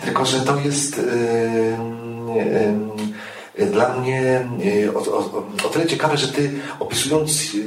tylko 0.05 0.25
że 0.25 0.39
to 0.39 0.55
jest 0.55 0.97
yy, 0.97 1.03
yy, 2.35 3.08
dla 3.65 3.89
mnie 3.89 4.47
yy, 4.59 4.97
o, 4.97 4.99
o, 4.99 5.43
o 5.65 5.69
tyle 5.69 5.87
ciekawe, 5.87 6.17
że 6.17 6.27
ty 6.27 6.51
opisując 6.79 7.53
yy, 7.53 7.63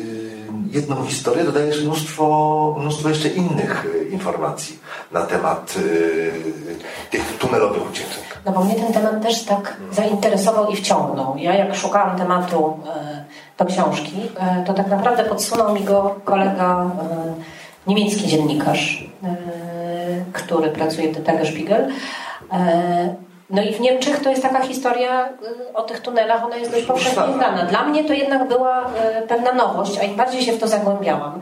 jedną 0.70 1.07
historię 1.07 1.44
dodajesz 1.44 1.85
mnóstwo, 1.85 2.76
mnóstwo 2.81 3.09
jeszcze 3.09 3.28
innych 3.28 3.87
yy, 3.94 4.09
informacji 4.09 4.78
na 5.12 5.20
temat 5.20 5.74
tych 7.11 7.38
tunelowych 7.38 7.90
ucieczek. 7.90 8.33
No 8.44 8.52
bo 8.52 8.64
mnie 8.64 8.74
ten 8.74 8.92
temat 8.92 9.22
też 9.22 9.44
tak 9.44 9.76
zainteresował 9.92 10.70
i 10.70 10.76
wciągnął. 10.76 11.37
Ja 11.37 11.55
jak 11.55 11.74
szukałam 11.74 12.18
tematu 12.18 12.78
e, 12.96 13.24
do 13.59 13.64
książki, 13.64 14.16
e, 14.38 14.64
to 14.66 14.74
tak 14.74 14.88
naprawdę 14.88 15.24
podsunął 15.24 15.74
mi 15.74 15.85
go 15.85 16.14
kolega, 16.24 16.85
e, 16.85 17.35
niemiecki 17.87 18.28
dziennikarz, 18.28 19.05
który 20.33 20.70
pracuje 20.70 21.12
w 21.12 21.22
Der. 21.22 21.88
No 23.52 23.62
i 23.62 23.72
w 23.72 23.80
Niemczech 23.80 24.22
to 24.22 24.30
jest 24.30 24.42
taka 24.42 24.60
historia 24.60 25.28
e, 25.28 25.74
o 25.74 25.82
tych 25.82 26.00
tunelach, 26.00 26.44
ona 26.44 26.56
jest 26.56 26.70
dość 26.70 26.86
powszechnie 26.86 27.34
znana. 27.34 27.62
Dla 27.62 27.84
mnie 27.84 28.04
to 28.04 28.12
jednak 28.12 28.48
była 28.48 28.84
e, 28.84 29.22
pewna 29.22 29.52
nowość, 29.52 29.98
a 29.98 30.02
im 30.02 30.16
bardziej 30.16 30.42
się 30.42 30.52
w 30.52 30.60
to 30.60 30.68
zagłębiałam, 30.68 31.40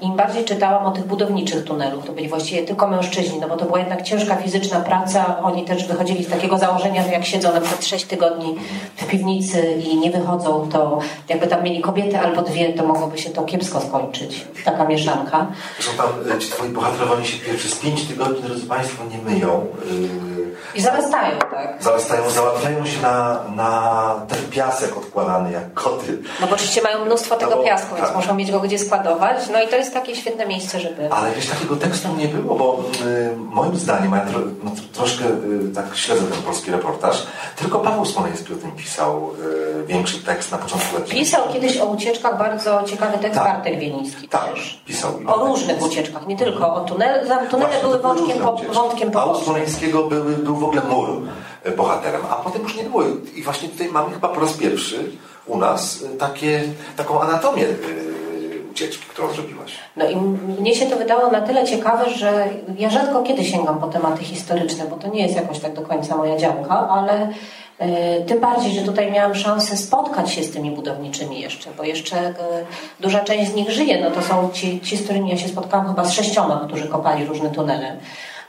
im 0.00 0.16
bardziej 0.16 0.44
czytałam 0.44 0.86
o 0.86 0.90
tych 0.90 1.04
budowniczych 1.06 1.64
tunelów, 1.64 2.04
to 2.06 2.12
byli 2.12 2.28
właściwie 2.28 2.62
tylko 2.62 2.86
mężczyźni, 2.86 3.38
no 3.40 3.48
bo 3.48 3.56
to 3.56 3.64
była 3.64 3.78
jednak 3.78 4.02
ciężka 4.02 4.36
fizyczna 4.36 4.80
praca. 4.80 5.40
Oni 5.42 5.64
też 5.64 5.86
wychodzili 5.86 6.24
z 6.24 6.28
takiego 6.30 6.58
założenia, 6.58 7.02
że 7.02 7.12
jak 7.12 7.24
siedzą 7.24 7.52
na 7.54 7.60
przykład 7.60 7.84
6 7.84 8.04
tygodni 8.04 8.56
w 8.96 9.06
piwnicy 9.06 9.72
i 9.72 9.96
nie 9.98 10.10
wychodzą, 10.10 10.68
to 10.72 10.98
jakby 11.28 11.46
tam 11.46 11.62
mieli 11.64 11.80
kobietę 11.80 12.20
albo 12.20 12.42
dwie, 12.42 12.72
to 12.72 12.84
mogłoby 12.86 13.18
się 13.18 13.30
to 13.30 13.42
kiepsko 13.42 13.80
skończyć. 13.80 14.46
Taka 14.64 14.84
mieszanka. 14.84 15.46
Zresztą 15.80 16.02
tam 16.02 16.36
y, 16.36 16.38
ci 16.38 16.48
twoi 16.48 16.68
bohaterowie 16.68 17.24
się 17.24 17.54
przez 17.56 17.74
5 17.74 18.04
tygodni, 18.04 18.42
drodzy 18.42 18.66
Państwo, 18.66 19.04
nie 19.04 19.18
myją. 19.32 19.66
Yy, 19.90 20.26
I 20.74 20.80
zarastają, 20.80 21.38
tak? 21.38 21.76
Zarastają, 21.82 22.30
załatwiają 22.30 22.86
się 22.86 23.02
na, 23.02 23.40
na 23.56 24.14
ten 24.28 24.38
piasek 24.50 24.96
odkładany 24.96 25.52
jak 25.52 25.74
koty. 25.74 26.18
No 26.40 26.46
bo 26.46 26.54
oczywiście 26.54 26.82
mają 26.82 27.04
mnóstwo 27.04 27.36
tego 27.36 27.50
No 27.50 27.56
bo- 27.56 27.64
piasku, 27.64 27.94
więc 27.96 28.08
tak. 28.08 28.16
muszą 28.16 28.34
mieć 28.34 28.50
go 28.52 28.60
gdzie 28.60 28.78
składować. 28.78 29.36
No 29.52 29.62
i 29.62 29.68
to 29.68 29.76
jest 29.76 29.85
takie 29.90 30.16
świetne 30.16 30.46
miejsce, 30.46 30.80
żeby... 30.80 31.12
Ale 31.12 31.32
wiesz, 31.34 31.46
takiego 31.46 31.76
tekstu 31.76 32.08
nie 32.16 32.28
było, 32.28 32.54
bo 32.56 32.82
y, 33.06 33.36
moim 33.36 33.76
zdaniem, 33.76 34.12
ja 34.12 34.20
tro, 34.20 34.40
no, 34.64 34.70
troszkę 34.92 35.24
y, 35.24 35.74
tak 35.74 35.96
śledzę 35.96 36.22
ten 36.22 36.42
polski 36.42 36.70
reportaż, 36.70 37.26
tylko 37.56 37.78
Paweł 37.78 38.04
Smoleński 38.04 38.52
o 38.52 38.56
tym 38.56 38.72
pisał 38.72 39.30
y, 39.82 39.86
większy 39.86 40.18
tekst 40.24 40.52
na 40.52 40.58
początku 40.58 40.94
lat 40.94 41.08
Pisał 41.08 41.42
kiedyś 41.52 41.76
o 41.78 41.86
ucieczkach 41.86 42.38
bardzo 42.38 42.82
ciekawy 42.82 43.18
tekst 43.18 43.38
Tak. 43.38 43.44
Bartek 43.54 43.78
Wieliński 43.78 44.28
Tak, 44.28 44.54
też. 44.54 44.82
pisał. 44.86 45.10
O 45.26 45.46
różnych 45.46 45.82
ucieczkach, 45.82 46.26
nie 46.26 46.36
tylko 46.36 46.74
o 46.74 46.80
tunel. 46.80 47.28
Tam 47.28 47.48
tunele 47.48 47.70
Właśnie, 47.70 47.88
były 47.88 47.98
wątkiem, 47.98 48.38
po, 48.38 48.56
wątkiem 48.72 49.10
pobocznym. 49.10 49.44
Smoleńskiego 49.44 50.02
były, 50.04 50.32
był 50.36 50.56
w 50.56 50.64
ogóle 50.64 50.82
mur 50.82 51.08
y, 51.66 51.70
bohaterem, 51.70 52.20
a 52.30 52.34
potem 52.34 52.62
już 52.62 52.76
nie 52.76 52.84
było. 52.84 53.02
I 53.34 53.42
właśnie 53.42 53.68
tutaj 53.68 53.88
mamy 53.88 54.14
chyba 54.14 54.28
po 54.28 54.40
raz 54.40 54.52
pierwszy 54.52 55.12
u 55.46 55.58
nas 55.58 56.02
y, 56.02 56.08
takie, 56.18 56.62
taką 56.96 57.20
anatomię 57.20 57.64
y, 57.64 58.15
ucieczki, 58.76 59.04
którą 59.08 59.32
zrobiłaś. 59.32 59.72
No 59.96 60.10
i 60.10 60.16
mnie 60.60 60.74
się 60.74 60.86
to 60.86 60.96
wydało 60.96 61.30
na 61.30 61.40
tyle 61.40 61.64
ciekawe, 61.64 62.10
że 62.10 62.48
ja 62.78 62.90
rzadko 62.90 63.22
kiedy 63.22 63.44
sięgam 63.44 63.80
po 63.80 63.86
tematy 63.86 64.24
historyczne, 64.24 64.84
bo 64.90 64.96
to 64.96 65.08
nie 65.08 65.22
jest 65.22 65.36
jakoś 65.36 65.58
tak 65.58 65.74
do 65.74 65.82
końca 65.82 66.16
moja 66.16 66.36
działka, 66.36 66.88
ale 66.88 67.32
e, 67.78 68.20
tym 68.20 68.40
bardziej, 68.40 68.72
że 68.72 68.82
tutaj 68.82 69.12
miałam 69.12 69.34
szansę 69.34 69.76
spotkać 69.76 70.32
się 70.32 70.42
z 70.42 70.50
tymi 70.50 70.70
budowniczymi 70.70 71.40
jeszcze, 71.40 71.70
bo 71.76 71.84
jeszcze 71.84 72.16
e, 72.16 72.34
duża 73.00 73.20
część 73.20 73.50
z 73.50 73.54
nich 73.54 73.70
żyje. 73.70 74.00
No 74.00 74.10
to 74.10 74.22
są 74.22 74.50
ci, 74.52 74.80
ci, 74.80 74.96
z 74.96 75.04
którymi 75.04 75.30
ja 75.30 75.36
się 75.36 75.48
spotkałam 75.48 75.88
chyba 75.88 76.04
z 76.04 76.12
sześcioma, 76.12 76.64
którzy 76.66 76.88
kopali 76.88 77.24
różne 77.24 77.50
tunele. 77.50 77.96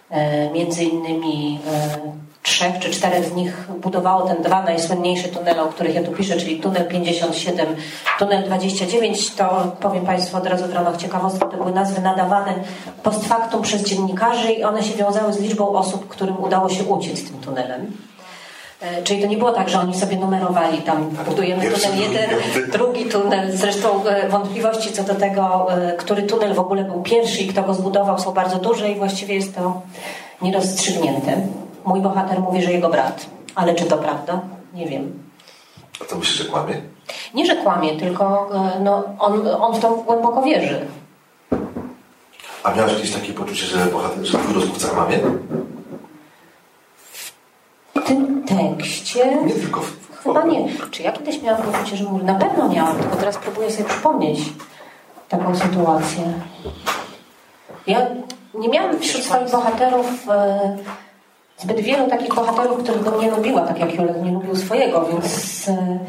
E, 0.09 0.49
między 0.51 0.83
innymi 0.83 1.59
trzech 2.47 2.79
czy 2.79 2.89
czterech 2.89 3.25
z 3.25 3.33
nich 3.33 3.67
budowało 3.81 4.27
ten 4.27 4.43
dwa 4.43 4.63
najsłynniejsze 4.63 5.27
tunele, 5.27 5.63
o 5.63 5.67
których 5.67 5.95
ja 5.95 6.03
tu 6.03 6.12
piszę, 6.12 6.38
czyli 6.38 6.60
tunel 6.60 6.88
57, 6.88 7.67
tunel 8.19 8.43
29. 8.43 9.31
To 9.31 9.75
powiem 9.79 10.05
Państwu 10.05 10.38
od 10.38 10.47
razu 10.47 10.65
w 10.65 10.73
ramach 10.73 10.97
ciekawostki, 10.97 11.39
to 11.39 11.57
były 11.57 11.71
nazwy 11.71 12.01
nadawane 12.01 12.53
post 13.03 13.25
factum 13.25 13.62
przez 13.62 13.83
dziennikarzy 13.83 14.51
i 14.51 14.63
one 14.63 14.83
się 14.83 14.93
wiązały 14.93 15.33
z 15.33 15.39
liczbą 15.39 15.69
osób, 15.69 16.07
którym 16.07 16.43
udało 16.43 16.69
się 16.69 16.83
uciec 16.83 17.23
tym 17.23 17.39
tunelem. 17.39 17.91
E, 18.81 19.03
Czyli 19.03 19.21
to 19.21 19.27
nie 19.27 19.38
było 19.38 19.51
tak, 19.51 19.69
że 19.69 19.79
oni 19.79 19.95
sobie 19.95 20.17
numerowali 20.17 20.77
tam, 20.77 21.10
budujemy 21.25 21.71
tunel 21.71 21.99
jeden, 21.99 22.29
drugi 22.71 23.05
tunel. 23.05 23.57
Zresztą 23.57 24.05
e, 24.05 24.29
wątpliwości 24.29 24.91
co 24.91 25.03
do 25.03 25.15
tego, 25.15 25.67
e, 25.71 25.97
który 25.97 26.23
tunel 26.23 26.53
w 26.53 26.60
ogóle 26.60 26.83
był 26.83 27.01
pierwszy 27.01 27.41
i 27.41 27.47
kto 27.47 27.63
go 27.63 27.73
zbudował 27.73 28.19
są 28.19 28.31
bardzo 28.31 28.57
duże 28.57 28.91
i 28.91 28.95
właściwie 28.95 29.36
jest 29.36 29.55
to 29.55 29.81
nierozstrzygnięte. 30.41 31.41
Mój 31.88 32.02
bohater 32.02 32.39
mówi, 32.39 32.62
że 32.62 32.71
jego 32.71 32.89
brat. 32.89 33.26
Ale 33.56 33.76
czy 33.76 33.86
to 33.86 33.97
prawda? 33.97 34.41
Nie 34.73 34.88
wiem. 34.88 35.23
A 36.02 36.06
to 36.06 36.15
myślisz, 36.15 36.38
że 36.38 36.45
kłamie? 36.45 36.82
Nie, 37.34 37.45
że 37.45 37.56
kłamie, 37.56 37.97
tylko 37.97 38.50
e, 38.54 38.80
no, 38.80 39.04
on, 39.19 39.47
on 39.47 39.76
w 39.76 39.80
to 39.80 39.89
głęboko 39.89 40.41
wierzy. 40.41 40.88
A 42.63 42.73
miałeś 42.76 42.93
kiedyś 42.93 43.13
takie 43.13 43.34
poczucie, 43.34 43.65
że 43.65 43.86
bohater, 43.86 44.26
że 44.26 44.38
twój 44.38 44.56
rozmówca 44.56 44.88
kłamie? 44.88 45.19
W 47.95 48.08
tym 48.08 48.43
tekście 48.43 49.38
Nie 49.45 49.54
tylko 49.54 49.82
w, 49.82 50.17
chyba 50.23 50.43
nie. 50.43 50.67
Czy 50.91 51.04
ja 51.04 51.12
kiedyś 51.12 51.41
miałam 51.41 51.62
poczucie, 51.62 51.97
że 51.97 52.04
mówi? 52.04 52.26
Na 52.26 52.36
pewno 52.36 52.69
miałam, 52.69 52.97
tylko 52.97 53.15
teraz 53.15 53.38
próbuję 53.38 53.71
sobie 53.71 53.89
przypomnieć 53.89 54.39
taką 55.30 55.56
sytuację. 55.56 56.34
Ja 57.88 58.08
nie 58.54 58.69
miałam 58.69 59.00
wśród 59.00 59.23
swoich 59.23 59.52
bohaterów 59.52 60.30
e, 60.30 60.78
zbyt 61.57 61.79
wielu 61.79 62.07
takich 62.07 62.35
bohaterów, 62.35 62.83
których 62.83 63.03
bym 63.03 63.21
nie 63.21 63.31
lubiła, 63.31 63.61
tak 63.61 63.79
jak 63.79 63.95
Julek 63.95 64.21
nie 64.23 64.31
lubił 64.31 64.55
swojego, 64.55 65.05
więc, 65.05 65.67
e, 65.69 65.99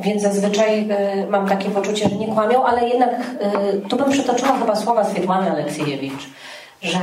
więc 0.00 0.22
zazwyczaj 0.22 0.90
e, 0.90 1.26
mam 1.26 1.48
takie 1.48 1.70
poczucie, 1.70 2.08
że 2.08 2.16
nie 2.16 2.28
kłamią, 2.28 2.64
ale 2.64 2.88
jednak 2.88 3.10
e, 3.10 3.72
tu 3.88 3.96
bym 3.96 4.10
przytoczyła 4.10 4.58
chyba 4.58 4.76
słowa 4.76 5.04
Swietłany 5.04 5.50
Aleksiejewicz, 5.50 6.28
że 6.82 6.98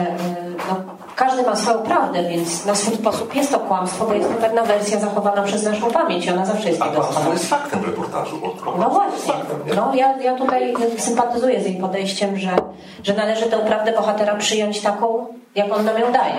no, 0.70 0.76
każdy 1.20 1.44
ma 1.44 1.56
swoją 1.56 1.80
prawdę, 1.80 2.30
więc 2.30 2.66
na 2.66 2.76
swój 2.76 2.96
sposób 2.96 3.36
jest 3.36 3.52
to 3.52 3.60
kłamstwo, 3.60 4.06
bo 4.06 4.14
jest 4.14 4.30
to 4.30 4.36
pewna 4.36 4.64
wersja 4.64 5.00
zachowana 5.00 5.42
przez 5.42 5.64
naszą 5.64 5.92
pamięć 5.92 6.26
i 6.26 6.32
ona 6.32 6.46
zawsze 6.46 6.70
jest 6.70 6.82
A 6.82 6.86
kłamstwo 6.88 7.34
jest 7.34 7.50
faktem 7.50 7.82
w 7.82 7.86
reportażu. 7.86 8.42
No 8.80 8.90
właśnie. 8.90 9.34
faktem? 9.34 9.58
No, 9.76 9.92
ja, 9.96 10.18
ja 10.18 10.36
tutaj 10.36 10.74
sympatyzuję 10.98 11.62
z 11.62 11.66
jej 11.66 11.76
podejściem, 11.76 12.38
że, 12.38 12.56
że 13.04 13.14
należy 13.14 13.46
tę 13.46 13.58
prawdę 13.58 13.92
bohatera 13.94 14.36
przyjąć 14.36 14.82
taką, 14.82 15.28
jak 15.56 15.74
on 15.74 15.86
nam 15.86 16.00
ją 16.00 16.12
daje. 16.12 16.36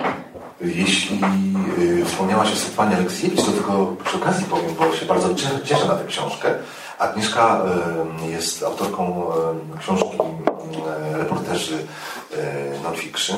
Jeśli 0.61 1.21
y, 1.79 2.05
wspomniałaś 2.05 2.53
o 2.53 2.57
Stefanie 2.57 2.97
Aleksiewicz, 2.97 3.45
to 3.45 3.53
tylko 3.53 3.87
przy 4.05 4.17
okazji 4.17 4.45
powiem, 4.47 4.75
bo 4.79 4.97
się 4.97 5.07
bardzo 5.07 5.35
cie- 5.35 5.61
cieszę 5.65 5.87
na 5.89 5.95
tę 5.95 6.05
książkę. 6.07 6.49
Agnieszka 6.99 7.61
y, 8.25 8.31
jest 8.31 8.63
autorką 8.63 9.23
y, 9.75 9.79
książki 9.79 10.17
y, 11.15 11.19
reporterzy 11.19 11.87
non-fiction, 12.83 13.37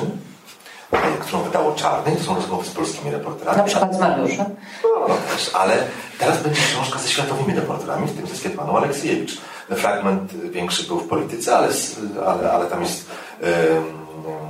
którą 1.19 1.41
wydało 1.43 1.71
Czarny. 1.75 2.15
To 2.15 2.23
są 2.23 2.35
rozmowy 2.35 2.65
z 2.67 2.69
polskimi 2.69 3.11
reporterami. 3.11 3.57
Na 3.57 3.63
przykład 3.63 3.95
z 3.95 3.99
Mariuszem. 3.99 4.45
No, 4.83 5.15
też, 5.35 5.51
ale 5.55 5.77
teraz 6.19 6.43
będzie 6.43 6.61
książka 6.61 6.99
ze 6.99 7.07
światowymi 7.09 7.55
reporterami, 7.59 8.07
w 8.07 8.15
tym 8.17 8.27
ze 8.27 8.35
Swietłaną 8.35 8.77
Aleksiejewicz. 8.77 9.37
Fragment 9.75 10.33
większy 10.33 10.83
był 10.83 10.99
w 10.99 11.07
polityce, 11.07 11.57
ale, 11.57 11.67
s- 11.67 11.95
ale, 12.25 12.51
ale 12.51 12.65
tam 12.65 12.81
jest, 12.81 13.05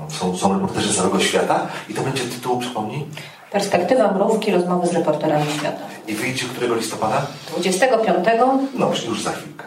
są, 0.10 0.38
są 0.38 0.53
reporterzy 0.53 0.93
z 0.93 0.97
całego 0.97 1.19
świata 1.19 1.67
i 1.89 1.93
to 1.93 2.01
będzie 2.01 2.23
tytuł, 2.23 2.60
przypomnij, 2.60 3.06
Perspektywa 3.51 4.12
mrówki, 4.12 4.51
rozmowy 4.51 4.88
z 4.88 4.93
reporterami 4.93 5.45
świata. 5.60 5.77
i 6.08 6.13
wyjdzie 6.13 6.45
którego 6.45 6.75
listopada? 6.75 7.21
25. 7.49 8.27
No, 8.73 8.91
już 9.08 9.23
za 9.23 9.32
chwilkę. 9.32 9.63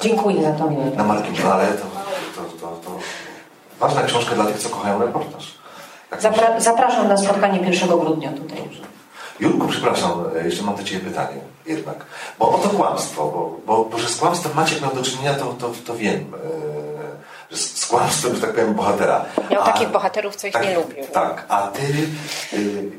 Dziękuję 0.00 0.54
za 0.58 0.64
minutę. 0.66 0.96
Na 0.96 1.04
Markiem, 1.04 1.34
no 1.44 1.52
ale 1.54 1.66
to, 1.66 1.84
to, 2.36 2.42
to, 2.60 2.66
to 2.84 2.98
ważna 3.82 4.02
książka 4.02 4.34
dla 4.34 4.44
tych, 4.44 4.58
co 4.58 4.68
kochają 4.68 4.98
reportaż. 5.02 5.54
Tak 6.10 6.20
Zapra- 6.22 6.60
zapraszam 6.60 7.08
na 7.08 7.16
spotkanie 7.16 7.58
1 7.70 7.88
grudnia 7.98 8.32
tutaj. 8.32 8.58
Jurku, 9.40 9.68
przepraszam, 9.68 10.24
e, 10.40 10.44
jeszcze 10.44 10.62
mam 10.62 10.76
do 10.76 10.84
Ciebie 10.84 11.00
pytanie 11.10 11.36
jednak. 11.66 12.06
Bo 12.38 12.48
o 12.48 12.58
to 12.58 12.68
kłamstwo, 12.68 13.22
bo, 13.24 13.56
bo, 13.66 13.84
bo 13.84 13.98
że 13.98 14.08
z 14.08 14.16
kłamstwem 14.16 14.52
Maciek 14.54 14.82
miał 14.82 14.94
do 14.94 15.02
czynienia, 15.02 15.34
to, 15.34 15.44
to, 15.44 15.70
to 15.86 15.96
wiem. 15.96 16.32
e, 16.34 17.50
Że 17.50 17.56
z, 17.56 17.78
z 17.78 17.86
kłamstwem, 17.86 18.34
że 18.34 18.40
tak 18.40 18.50
powiem, 18.50 18.74
bohatera. 18.74 19.24
Miał 19.50 19.62
A- 19.62 19.64
takich 19.64 19.88
bohaterów, 19.88 20.36
co 20.36 20.46
ich 20.46 20.52
tak, 20.52 20.64
nie 20.64 20.74
lubił. 20.74 21.04
Tak, 21.12 21.44
a 21.48 21.62
Ty... 21.68 21.82
y, 22.58 22.90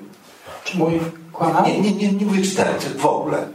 Czy 0.63 0.77
mój 0.77 0.99
kłamał? 1.33 1.65
Nie, 1.65 1.81
nie, 1.81 1.91
nie, 1.91 2.11
nie 2.11 2.25
mówię 2.25 2.41
czy 2.43 2.55
ten, 2.55 2.79
czy 2.79 2.89
w 2.89 3.05
ogóle. 3.05 3.47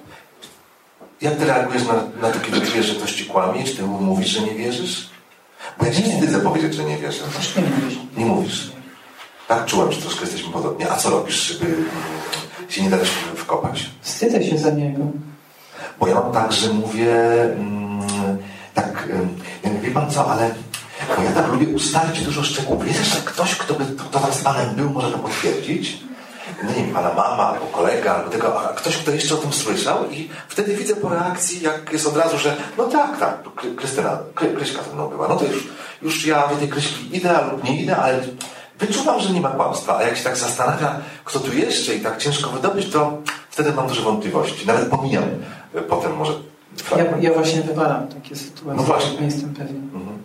Jak 1.20 1.36
Ty 1.36 1.44
reagujesz 1.44 1.82
na, 1.86 1.94
na 2.22 2.30
to, 2.34 2.40
kiedy 2.40 2.60
czujesz, 2.66 2.86
że 2.86 2.94
ktoś 2.94 3.12
Ci 3.14 3.24
kłamie? 3.24 3.64
Czy 3.64 3.76
Ty 3.76 3.82
mu 3.82 4.00
mówisz, 4.00 4.28
że 4.28 4.40
nie 4.40 4.54
wierzysz? 4.54 5.10
Ja 5.82 5.86
Nie. 5.88 5.92
wstydzę 5.92 6.40
powiedzieć, 6.40 6.74
że 6.74 6.84
nie 6.84 6.96
wierzę. 6.98 7.22
Też 7.36 7.56
nie 7.56 7.62
mówisz. 7.62 7.98
Nie 8.16 8.24
mówisz. 8.24 8.72
Tak 9.48 9.64
czułem, 9.64 9.92
że 9.92 10.00
troszkę 10.00 10.20
jesteśmy 10.20 10.52
podobni. 10.52 10.84
A 10.84 10.96
co 10.96 11.10
robisz, 11.10 11.42
żeby 11.46 11.66
mm, 11.66 11.84
się 12.68 12.82
nie 12.82 12.90
dać 12.90 13.08
wkopać? 13.36 13.90
Wstydzę 14.00 14.44
się 14.44 14.58
za 14.58 14.70
niego. 14.70 15.04
Bo 16.00 16.06
ja 16.08 16.14
mam 16.14 16.32
tak, 16.32 16.52
że 16.52 16.72
mówię 16.72 17.14
mm, 17.42 18.38
tak, 18.74 19.08
ja 19.64 19.70
mówię, 19.70 19.88
wie 19.88 19.90
pan 19.94 20.10
co, 20.10 20.30
ale 20.32 20.50
bo 21.16 21.22
ja 21.22 21.32
tak 21.32 21.52
lubię 21.52 21.66
ustalić 21.66 22.20
dużo 22.22 22.42
szczegółów. 22.42 22.86
Jest 22.86 22.98
jeszcze 23.00 23.20
ktoś, 23.24 23.54
kto 23.54 23.74
by 23.74 23.84
kto 23.84 24.20
tam 24.20 24.32
z 24.32 24.38
panem 24.38 24.74
był, 24.74 24.90
może 24.90 25.10
to 25.10 25.18
potwierdzić? 25.18 26.00
No 26.62 26.68
nie 26.70 26.74
wiem, 26.84 26.94
pana 26.94 27.08
mama, 27.14 27.42
albo 27.48 27.66
kolega, 27.66 28.14
albo 28.14 28.30
tego, 28.30 28.60
a 28.60 28.68
ktoś, 28.72 28.96
kto 28.96 29.10
jeszcze 29.10 29.34
o 29.34 29.38
tym 29.38 29.52
słyszał 29.52 30.10
i 30.10 30.28
wtedy 30.48 30.74
widzę 30.76 30.96
po 30.96 31.08
reakcji, 31.08 31.62
jak 31.62 31.92
jest 31.92 32.06
od 32.06 32.16
razu, 32.16 32.38
że 32.38 32.56
no 32.78 32.84
tak, 32.84 33.18
tak, 33.18 33.42
Kry- 33.56 33.74
Krystyna, 33.74 34.18
Kry, 34.34 34.48
Kryśka 34.48 34.82
ze 34.82 34.94
mną 34.94 35.08
była. 35.08 35.28
No 35.28 35.36
to 35.36 35.44
już, 35.44 35.68
już 36.02 36.26
ja 36.26 36.48
do 36.48 36.56
tej 36.56 36.68
Kryśki 36.68 37.16
idę 37.16 37.40
lub 37.52 37.64
nie 37.64 37.82
idę, 37.82 37.96
ale 37.96 38.20
wyczuwam, 38.78 39.20
że 39.20 39.30
nie 39.30 39.40
ma 39.40 39.48
kłamstwa. 39.50 39.96
A 39.96 40.02
jak 40.02 40.16
się 40.16 40.24
tak 40.24 40.36
zastanawia, 40.36 41.00
kto 41.24 41.40
tu 41.40 41.52
jeszcze 41.52 41.94
i 41.94 42.00
tak 42.00 42.18
ciężko 42.18 42.50
wydobyć, 42.50 42.90
to 42.90 43.18
wtedy 43.50 43.72
mam 43.72 43.88
duże 43.88 44.02
wątpliwości. 44.02 44.66
Nawet 44.66 44.88
pomijam 44.88 45.24
y, 45.74 45.82
potem 45.88 46.16
może 46.16 46.32
Ja, 46.32 46.84
fragment. 46.84 47.22
ja 47.22 47.32
właśnie 47.34 47.62
wywalam 47.62 48.08
takie 48.08 48.36
sytuacje. 48.36 48.74
No 48.76 48.82
właśnie. 48.82 49.18
Nie 49.20 49.26
jestem 49.26 49.54
pewien. 49.54 49.76
Mhm. 49.94 50.18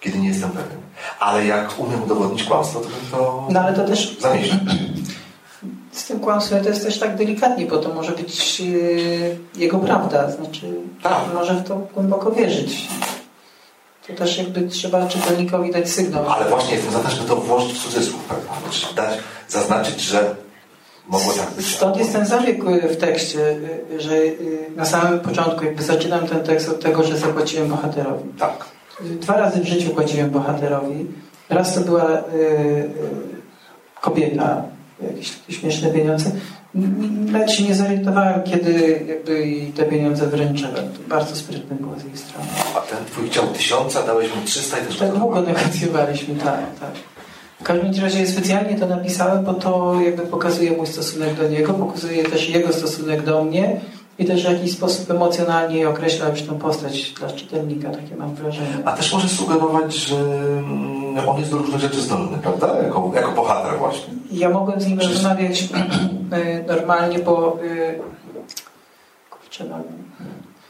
Kiedy 0.00 0.18
nie 0.18 0.28
jestem 0.28 0.50
pewien. 0.50 0.78
Ale 1.20 1.46
jak 1.46 1.78
umiem 1.78 2.02
udowodnić 2.02 2.44
kłamstwo, 2.44 2.80
to 2.80 2.88
to 3.10 3.46
No 3.50 3.60
ale 3.60 3.72
to 3.76 3.84
też 3.84 4.18
zamieścił. 4.20 4.58
Z 5.98 6.06
tym 6.06 6.20
kłamstwem 6.20 6.62
to 6.62 6.68
jest 6.68 6.84
też 6.84 6.98
tak 6.98 7.16
delikatnie, 7.16 7.66
bo 7.66 7.76
to 7.78 7.94
może 7.94 8.12
być 8.12 8.60
yy, 8.60 9.38
jego 9.56 9.78
prawda. 9.78 10.30
Znaczy, 10.30 10.74
Tak. 11.02 11.18
może 11.34 11.54
w 11.54 11.68
to 11.68 11.76
głęboko 11.94 12.30
wierzyć. 12.30 12.88
To 14.06 14.12
też 14.12 14.38
jakby 14.38 14.68
trzeba 14.68 15.08
czytelnikowi 15.08 15.72
dać 15.72 15.90
sygnał. 15.90 16.28
Ale 16.28 16.48
właśnie 16.48 16.74
jestem 16.74 16.92
za 16.92 16.98
to, 16.98 17.10
żeby 17.10 17.28
to 17.28 17.36
włożyć 17.36 17.72
w 17.72 17.82
cudzysłów 17.82 18.24
pewnie. 18.24 18.44
Znaczy 18.62 18.94
dać, 18.94 19.18
zaznaczyć, 19.48 20.00
że 20.00 20.34
mogło 21.08 21.32
tak 21.32 21.50
być. 21.50 21.74
Stąd 21.74 21.96
jest 21.96 22.12
ten 22.12 22.26
zabieg 22.26 22.64
y, 22.64 22.88
w 22.88 22.96
tekście, 22.96 23.38
y, 23.90 24.00
że 24.00 24.12
na 24.76 24.84
samym 24.84 25.20
początku 25.20 25.64
jakby 25.64 25.82
zaczynam 25.82 26.26
ten 26.26 26.40
tekst 26.40 26.68
od 26.68 26.80
tego, 26.80 27.02
że 27.02 27.16
zapłaciłem 27.16 27.68
bohaterowi. 27.68 28.28
Tak. 28.38 28.64
Dwa 29.00 29.36
razy 29.36 29.60
w 29.60 29.68
życiu 29.68 29.90
płaciłem 29.90 30.30
bohaterowi. 30.30 31.06
Raz 31.48 31.74
to 31.74 31.80
była 31.80 32.22
kobieta, 34.00 34.62
jakieś 35.02 35.30
takie 35.30 35.52
śmieszne 35.52 35.90
pieniądze. 35.90 36.30
Nawet 37.32 37.52
się 37.52 37.64
nie 37.64 37.74
zorientowałem, 37.74 38.42
kiedy 38.42 39.04
jakby 39.08 39.60
te 39.76 39.84
pieniądze 39.84 40.26
wręczyłem. 40.26 40.74
To 40.74 41.08
bardzo 41.08 41.36
sprytne 41.36 41.76
było 41.76 41.98
z 41.98 42.04
jej 42.04 42.16
strony. 42.16 42.46
A 42.76 42.80
ten 42.80 43.04
twój 43.04 43.28
chciał 43.28 43.46
tysiąca, 43.46 44.02
dałeś 44.02 44.34
mu 44.34 44.42
300 44.44 44.78
i 44.78 44.86
też 44.86 44.96
Tak 44.96 45.18
długo 45.18 45.42
negocjowaliśmy, 45.42 46.34
tak, 46.34 46.60
tak. 46.80 46.90
W 47.60 47.62
każdym 47.62 48.04
razie 48.04 48.26
specjalnie 48.26 48.78
to 48.78 48.86
napisałem, 48.86 49.44
bo 49.44 49.54
to 49.54 50.00
jakby 50.04 50.22
pokazuje 50.22 50.70
mój 50.70 50.86
stosunek 50.86 51.34
do 51.34 51.48
niego, 51.48 51.74
pokazuje 51.74 52.24
też 52.24 52.48
jego 52.48 52.72
stosunek 52.72 53.22
do 53.22 53.44
mnie 53.44 53.80
i 54.18 54.24
też 54.24 54.42
w 54.42 54.52
jakiś 54.52 54.72
sposób 54.72 55.10
emocjonalnie 55.10 55.88
określa 55.88 56.28
już 56.28 56.42
tę 56.42 56.58
postać 56.58 57.12
dla 57.12 57.30
czytelnika, 57.30 57.90
takie 57.90 58.16
mam 58.16 58.34
wrażenie. 58.34 58.78
A 58.84 58.92
też 58.92 59.12
może 59.12 59.28
sugerować, 59.28 59.94
że 59.94 60.16
mm, 60.16 61.07
on 61.26 61.38
jest 61.38 61.50
do 61.50 61.58
różnych 61.58 61.80
rzeczy 61.80 62.00
zdolny, 62.00 62.38
prawda? 62.42 62.82
Jako, 62.82 63.10
jako 63.14 63.32
bohater 63.32 63.78
właśnie. 63.78 64.14
Ja 64.32 64.48
mogłem 64.50 64.80
z 64.80 64.86
nim 64.86 64.98
rozmawiać 65.00 65.62
y, 66.32 66.64
normalnie, 66.68 67.18
bo 67.18 67.58
y, 67.62 67.98
kurczę, 69.30 69.64
no, 69.64 69.76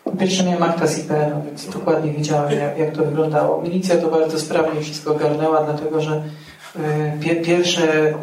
po 0.04 0.10
pierwsze 0.16 0.44
miałem 0.44 0.62
akta 0.62 0.86
z 0.86 0.98
IPN, 0.98 1.42
więc 1.46 1.68
dokładnie 1.70 2.12
wiedziałem, 2.12 2.52
jak, 2.52 2.78
jak 2.78 2.92
to 2.92 3.04
wyglądało. 3.04 3.62
Milicja 3.62 3.96
to 3.96 4.08
bardzo 4.08 4.38
sprawnie 4.38 4.80
wszystko 4.80 5.10
ogarnęła, 5.14 5.64
dlatego 5.64 6.00
że 6.00 6.22
y, 6.76 6.80
pie, 7.20 7.36
pierwsze, 7.36 8.14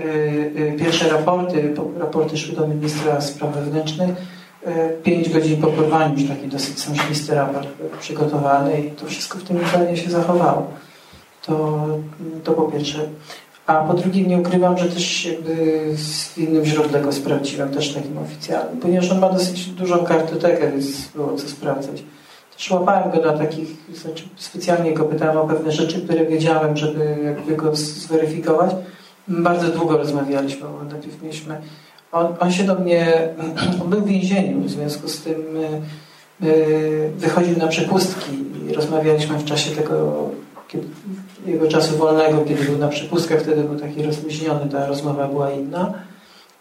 pierwsze 0.79 1.09
raporty, 1.09 1.73
po- 1.75 1.99
raporty 1.99 2.38
szły 2.38 2.55
do 2.55 2.67
ministra 2.67 3.21
spraw 3.21 3.53
wewnętrznych. 3.55 4.09
Pięć 5.03 5.29
godzin 5.29 5.61
po 5.61 5.67
porwaniu 5.67 6.19
już 6.19 6.29
taki 6.29 6.47
dosyć 6.47 6.79
sążnisty 6.79 7.35
raport 7.35 7.67
przygotowany 7.99 8.81
i 8.81 8.91
to 8.91 9.05
wszystko 9.05 9.38
w 9.38 9.43
tym 9.43 9.57
IPN 9.61 9.95
się 9.95 10.09
zachowało. 10.09 10.67
To, 11.45 11.86
to 12.43 12.51
po 12.53 12.63
pierwsze. 12.63 12.99
A 13.67 13.75
po 13.75 13.93
drugie 13.93 14.23
nie 14.23 14.38
ukrywam, 14.38 14.77
że 14.77 14.86
też 14.86 15.27
w 16.34 16.38
innym 16.38 16.65
źródle 16.65 17.01
go 17.01 17.12
sprawdziłem, 17.12 17.69
też 17.69 17.93
takim 17.93 18.17
oficjalnym, 18.17 18.77
ponieważ 18.77 19.12
on 19.12 19.19
ma 19.19 19.29
dosyć 19.29 19.65
dużą 19.65 20.05
kartotekę, 20.05 20.71
więc 20.71 21.08
było 21.08 21.36
co 21.36 21.47
sprawdzać. 21.47 22.03
Też 22.58 22.71
łapałem 22.71 23.12
go 23.12 23.31
na 23.31 23.38
takich, 23.38 23.69
znaczy 23.93 24.23
specjalnie 24.36 24.93
go 24.93 25.05
pytałem 25.05 25.38
o 25.38 25.47
pewne 25.47 25.71
rzeczy, 25.71 26.01
które 26.01 26.25
wiedziałem, 26.25 26.77
żeby 26.77 27.17
jakby 27.23 27.55
go 27.55 27.75
zweryfikować. 27.75 28.75
Bardzo 29.27 29.71
długo 29.71 29.97
rozmawialiśmy, 29.97 30.62
bo 30.62 30.84
najpierw 30.84 31.21
mieliśmy... 31.21 31.62
On, 32.12 32.27
on 32.39 32.51
się 32.51 32.63
do 32.63 32.75
mnie... 32.75 33.29
On 33.81 33.89
był 33.89 34.01
w 34.01 34.08
więzieniu, 34.08 34.62
w 34.62 34.69
związku 34.69 35.08
z 35.08 35.21
tym 35.21 35.58
y, 36.43 36.47
y, 36.47 37.12
wychodził 37.17 37.58
na 37.58 37.67
przepustki 37.67 38.31
i 38.69 38.73
rozmawialiśmy 38.73 39.38
w 39.38 39.45
czasie 39.45 39.71
tego 39.71 40.29
kiedy, 40.67 40.88
jego 41.47 41.67
czasu 41.67 41.97
wolnego, 41.97 42.41
kiedy 42.47 42.63
był 42.63 42.77
na 42.77 42.88
przepustkach, 42.88 43.41
wtedy 43.41 43.63
był 43.63 43.79
taki 43.79 44.03
rozluźniony, 44.03 44.69
ta 44.71 44.86
rozmowa 44.86 45.27
była 45.27 45.51
inna. 45.51 45.93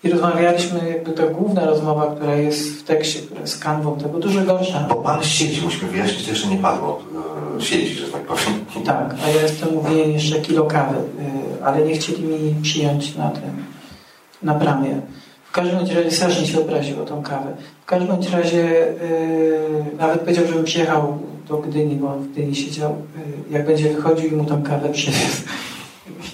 I 0.04 0.10
rozmawialiśmy, 0.10 0.88
jakby 0.88 1.12
ta 1.12 1.26
główna 1.26 1.64
rozmowa, 1.64 2.14
która 2.16 2.34
jest 2.34 2.68
w 2.68 2.82
tekście, 2.82 3.20
która 3.20 3.40
jest 3.40 3.62
kanwą 3.62 3.96
tego, 3.96 4.18
dużo 4.18 4.40
gorsza. 4.40 4.86
Bo 4.88 4.94
pan 4.94 5.22
siedzi, 5.24 5.62
musimy 5.62 5.90
wyjaśnić, 5.90 6.28
jeszcze 6.28 6.48
nie 6.48 6.56
padło. 6.56 7.02
E, 7.58 7.60
Siedzi, 7.60 7.94
że 7.94 8.06
tak 8.06 8.22
powiem. 8.22 8.64
Tak, 8.84 9.14
a 9.24 9.28
ja 9.28 9.42
jestem 9.42 9.74
mówiłem 9.74 10.12
jeszcze 10.12 10.40
kilo 10.40 10.64
kawy, 10.64 10.96
y, 10.96 11.64
ale 11.64 11.86
nie 11.86 11.94
chcieli 11.94 12.22
mi 12.22 12.62
przyjąć 12.62 13.16
na 13.16 13.30
tym, 13.30 13.64
na 14.42 14.54
bramie. 14.54 15.00
W 15.44 15.52
każdym 15.52 15.78
razie 15.78 16.10
strasznie 16.10 16.46
się 16.46 16.60
obraził 16.60 17.02
o 17.02 17.04
tą 17.04 17.22
kawę. 17.22 17.56
W 17.82 17.86
każdym 17.86 18.16
razie 18.32 18.88
y, 18.88 19.84
nawet 19.98 20.20
powiedział, 20.20 20.46
żebym 20.46 20.64
przyjechał 20.64 21.18
do 21.48 21.58
Gdyni, 21.58 21.96
bo 21.96 22.08
on 22.08 22.22
w 22.22 22.32
Gdyni 22.32 22.54
siedział, 22.54 22.92
y, 23.50 23.52
jak 23.52 23.66
będzie 23.66 23.94
wychodził 23.94 24.30
i 24.30 24.36
mu 24.36 24.44
tam 24.44 24.62
kawę 24.62 24.88
przywiózł. 24.88 25.42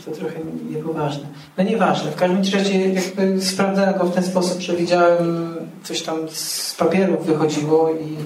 To 0.05 0.11
trochę 0.11 0.35
niepoważne. 0.71 1.25
No 1.59 1.65
nieważne. 1.65 2.11
W 2.11 2.17
każdym 2.17 2.61
razie 2.61 2.89
jakby 2.89 3.43
sprawdzałem 3.43 3.99
go 3.99 4.05
w 4.05 4.15
ten 4.15 4.25
sposób, 4.25 4.61
że 4.61 4.77
widziałem 4.77 5.55
coś 5.83 6.03
tam 6.03 6.17
z 6.29 6.75
papierów 6.75 7.27
wychodziło 7.27 7.91
i, 7.91 8.17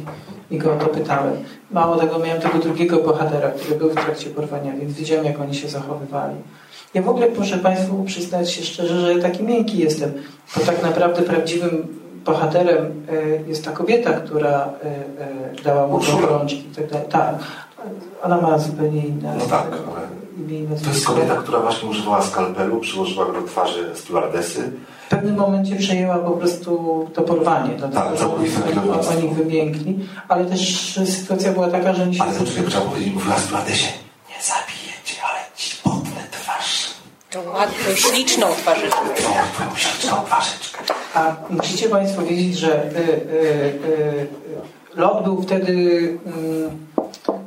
i 0.54 0.58
go 0.58 0.74
o 0.74 0.76
to 0.76 0.86
pytałem. 0.86 1.32
Mało 1.70 1.96
tego, 1.96 2.18
miałem 2.18 2.42
tego 2.42 2.58
drugiego 2.58 3.02
bohatera, 3.02 3.50
który 3.50 3.78
był 3.78 3.90
w 3.90 3.94
trakcie 3.94 4.30
porwania, 4.30 4.72
więc 4.72 4.92
widziałem, 4.92 5.24
jak 5.24 5.40
oni 5.40 5.54
się 5.54 5.68
zachowywali. 5.68 6.36
Ja 6.94 7.02
w 7.02 7.08
ogóle 7.08 7.28
muszę 7.38 7.58
Państwu 7.58 8.04
przyznać 8.04 8.52
się 8.52 8.62
szczerze, 8.62 9.00
że 9.00 9.22
taki 9.22 9.42
miękki 9.42 9.78
jestem, 9.78 10.12
bo 10.56 10.64
tak 10.64 10.82
naprawdę 10.82 11.22
prawdziwym 11.22 12.03
bohaterem 12.24 13.04
e, 13.12 13.48
jest 13.48 13.64
ta 13.64 13.70
kobieta, 13.70 14.12
która 14.12 14.48
e, 14.84 14.86
e, 14.88 15.62
dała 15.64 15.86
mu 15.86 15.94
Urszula. 15.94 16.26
rączki. 16.28 16.64
i 16.70 16.74
Tak, 16.74 16.86
dalej. 16.90 17.06
tak, 17.10 17.34
ona 18.22 18.40
ma 18.40 18.58
zupełnie 18.58 19.06
inne 19.06 19.36
No 19.38 19.44
tak, 19.46 19.66
ale 19.66 20.04
to 20.84 20.88
jest 20.90 21.06
kobieta, 21.06 21.36
która 21.36 21.60
właśnie 21.60 21.88
używała 21.88 22.22
skalpelu, 22.22 22.80
przyłożyła 22.80 23.26
go 23.26 23.32
do 23.32 23.42
twarzy 23.42 23.90
stewardesy. 23.94 24.70
W 25.06 25.08
pewnym 25.10 25.36
momencie 25.36 25.76
przejęła 25.76 26.18
po 26.18 26.30
prostu 26.30 27.04
to 27.14 27.22
porwanie, 27.22 27.70
dlatego 27.78 28.00
Tak, 28.00 28.18
że 28.18 28.34
oni, 28.34 28.48
kierownictwo. 28.68 29.14
oni 29.18 29.28
wymiękli, 29.34 29.98
ale 30.28 30.44
też 30.44 30.94
sytuacja 31.06 31.52
była 31.52 31.68
taka, 31.68 31.94
że 31.94 32.02
oni 32.02 32.14
się... 32.14 32.22
Ale 32.22 32.32
poczekaj, 32.32 32.64
trzeba 32.68 32.84
powiedzieć, 32.84 33.14
mówiła 33.14 33.36
stewardesie, 33.36 33.86
nie 34.28 34.42
zabiję 34.42 34.73
Tą 37.34 37.50
ładną, 37.50 37.94
śliczną 37.94 38.46
twarzyczkę. 38.46 39.00
A 41.14 41.36
musicie 41.50 41.88
Państwo 41.88 42.22
wiedzieć, 42.22 42.58
że 42.58 42.84
y, 42.84 42.98
y, 42.98 43.02
y, 44.96 45.00
lot 45.00 45.24
był 45.24 45.42
wtedy. 45.42 45.72
mm, 46.26 46.86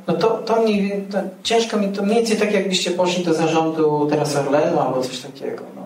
no 0.06 0.14
to, 0.14 0.28
to, 0.28 0.62
mniej, 0.62 1.04
to 1.10 1.18
ciężko 1.42 1.76
mi, 1.76 1.88
to 1.88 2.02
mniej 2.02 2.16
więcej 2.16 2.36
tak 2.36 2.52
jakbyście 2.52 2.90
poszli 2.90 3.24
do 3.24 3.34
zarządu 3.34 4.06
teraz 4.10 4.36
Orlenu 4.36 4.80
albo 4.80 5.02
coś 5.02 5.18
takiego. 5.18 5.64
No. 5.76 5.82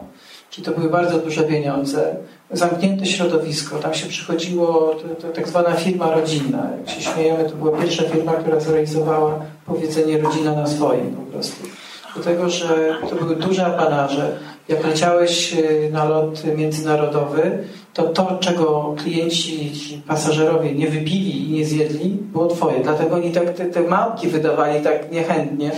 Czyli 0.51 0.67
to 0.67 0.73
były 0.73 0.91
bardzo 0.91 1.19
duże 1.19 1.43
pieniądze, 1.43 2.17
zamknięte 2.51 3.07
środowisko, 3.07 3.79
tam 3.79 3.95
się 3.95 4.07
przychodziło, 4.07 4.95
to, 4.95 5.15
to 5.15 5.29
tak 5.29 5.49
zwana 5.49 5.73
firma 5.73 6.11
rodzinna. 6.15 6.71
Jak 6.79 6.91
się 6.91 7.01
śmiejemy, 7.01 7.51
to 7.51 7.57
była 7.57 7.79
pierwsza 7.79 8.03
firma, 8.03 8.33
która 8.33 8.61
zrealizowała 8.61 9.41
powiedzenie 9.67 10.19
rodzina 10.19 10.53
na 10.53 10.67
swoim 10.67 11.17
po 11.17 11.33
prostu. 11.33 11.82
Do 12.17 12.23
tego, 12.23 12.49
że 12.51 12.97
to 13.11 13.17
były 13.17 13.37
duże 13.37 13.67
apanaże. 13.67 14.39
Jak 14.69 14.87
leciałeś 14.87 15.55
y, 15.55 15.91
na 15.93 16.05
lot 16.05 16.45
międzynarodowy, 16.57 17.65
to 17.95 18.03
to, 18.03 18.39
czego 18.41 18.95
klienci, 18.99 19.73
ci 19.73 20.03
pasażerowie 20.07 20.75
nie 20.75 20.89
wypili 20.89 21.49
i 21.49 21.53
nie 21.53 21.65
zjedli, 21.65 22.09
było 22.11 22.47
twoje. 22.47 22.81
Dlatego 22.83 23.15
oni 23.15 23.33
tak 23.33 23.55
te, 23.55 23.65
te 23.65 23.81
małpki 23.81 24.29
wydawali 24.29 24.81
tak 24.81 25.13
niechętnie, 25.13 25.71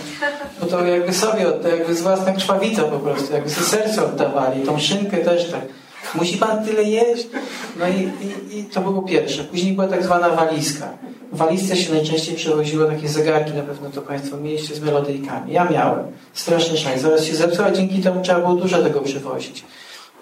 bo 0.60 0.66
to 0.66 0.86
jakby 0.86 1.12
sobie, 1.12 1.46
jakby 1.78 1.94
z 1.94 2.02
własna 2.02 2.32
krwawica 2.32 2.82
po 2.82 2.98
prostu, 2.98 3.32
jakby 3.32 3.50
sobie 3.50 3.66
serce 3.66 4.06
oddawali, 4.06 4.62
tą 4.62 4.78
szynkę 4.78 5.16
też 5.16 5.50
tak. 5.50 5.62
Musi 6.14 6.38
pan 6.38 6.64
tyle 6.64 6.82
jeść? 6.82 7.26
No 7.78 7.88
i, 7.88 7.92
i, 8.52 8.58
i 8.58 8.64
to 8.64 8.80
było 8.80 9.02
pierwsze. 9.02 9.44
Później 9.44 9.72
była 9.72 9.88
tak 9.88 10.04
zwana 10.04 10.28
walizka. 10.28 10.88
W 11.32 11.36
walizce 11.36 11.76
się 11.76 11.92
najczęściej 11.92 12.36
przewoziło 12.36 12.86
takie 12.86 13.08
zegarki, 13.08 13.52
na 13.52 13.62
pewno 13.62 13.90
to 13.90 14.02
Państwo 14.02 14.36
mieliście 14.36 14.74
z 14.74 14.80
melodyjkami. 14.80 15.52
Ja 15.52 15.64
miałem. 15.70 16.04
Straszny 16.34 16.78
szaj. 16.78 16.98
Zaraz 16.98 17.24
się 17.24 17.34
zepsuł, 17.36 17.64
a 17.64 17.70
dzięki 17.70 18.02
temu 18.02 18.22
trzeba 18.22 18.40
było 18.40 18.54
dużo 18.54 18.82
tego 18.82 19.00
przywozić. 19.00 19.64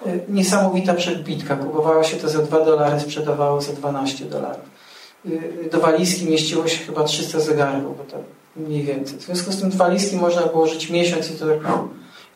Y, 0.06 0.20
Niesamowita 0.28 0.94
przebitka. 0.94 1.56
Kupowało 1.56 2.04
się 2.04 2.16
to 2.16 2.28
za 2.28 2.38
2 2.38 2.64
dolary, 2.64 3.00
sprzedawało 3.00 3.60
za 3.60 3.72
12 3.72 4.24
dolarów. 4.24 4.64
Y, 5.26 5.68
Do 5.72 5.80
walizki 5.80 6.26
mieściło 6.26 6.68
się 6.68 6.84
chyba 6.84 7.04
300 7.04 7.40
zegarków, 7.40 7.98
bo 7.98 8.04
to 8.04 8.18
mniej 8.56 8.82
więcej. 8.82 9.18
W 9.18 9.22
związku 9.22 9.52
z 9.52 9.60
tym 9.60 9.70
w 9.70 9.76
walizki 9.76 10.16
można 10.16 10.42
było 10.42 10.66
żyć 10.66 10.90
miesiąc 10.90 11.30
i 11.30 11.34
to 11.34 11.46
tak... 11.46 11.58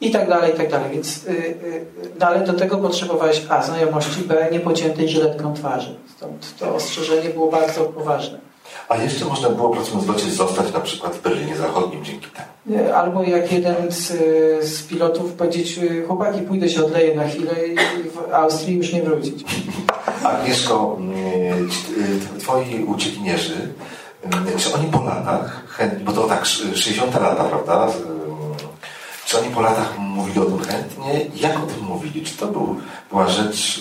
I 0.00 0.10
tak 0.10 0.28
dalej, 0.28 0.54
i 0.54 0.56
tak 0.56 0.70
dalej. 0.70 0.90
Więc 0.92 1.24
y, 1.26 1.30
y, 1.30 1.86
no 2.20 2.26
ale 2.26 2.40
do 2.46 2.52
tego 2.52 2.78
potrzebowałeś 2.78 3.42
A. 3.48 3.62
Znajomości, 3.62 4.20
B. 4.20 4.48
Niepociętej 4.52 5.08
żyletką 5.08 5.54
twarzy. 5.54 5.96
Stąd 6.16 6.58
to 6.58 6.74
ostrzeżenie 6.74 7.28
było 7.28 7.50
bardzo 7.50 7.80
poważne. 7.84 8.38
A 8.88 8.96
jeszcze 8.96 9.24
można 9.24 9.48
było 9.50 9.68
pracując 9.68 10.04
w 10.04 10.08
locie 10.08 10.30
zostać 10.30 10.72
na 10.72 10.80
przykład 10.80 11.14
w 11.14 11.22
Berlinie 11.22 11.56
Zachodnim 11.56 12.04
dzięki 12.04 12.26
temu. 12.30 12.80
Y, 12.88 12.94
Albo 12.96 13.22
jak 13.22 13.52
jeden 13.52 13.76
z, 13.88 14.10
y, 14.10 14.66
z 14.68 14.82
pilotów 14.82 15.32
powiedzieć, 15.32 15.78
y, 15.78 16.04
chłopaki, 16.06 16.40
pójdę 16.40 16.68
się 16.68 16.84
odleję 16.84 17.16
na 17.16 17.28
chwilę 17.28 17.52
i 17.68 17.76
w 18.10 18.34
Austrii 18.34 18.76
już 18.76 18.92
nie 18.92 19.02
wrócić. 19.02 19.44
Agnieszko, 20.24 20.98
y, 22.36 22.40
twoi 22.40 22.84
uciekinierzy, 22.84 23.54
czy 24.58 24.74
oni 24.74 24.86
po 24.86 25.04
latach 25.04 25.66
bo 26.04 26.12
to 26.12 26.22
tak 26.26 26.42
sz- 26.42 26.76
60 26.76 27.14
lata, 27.20 27.44
prawda? 27.44 27.88
Czy 29.26 29.38
oni 29.38 29.50
po 29.50 29.60
latach 29.60 29.98
mówili 29.98 30.40
o 30.40 30.44
tym 30.44 30.58
chętnie? 30.58 31.20
Jak 31.34 31.56
o 31.58 31.66
tym 31.66 31.84
mówili? 31.84 32.22
Czy 32.22 32.36
to 32.36 32.46
był, 32.46 32.76
była 33.10 33.28
rzecz, 33.28 33.80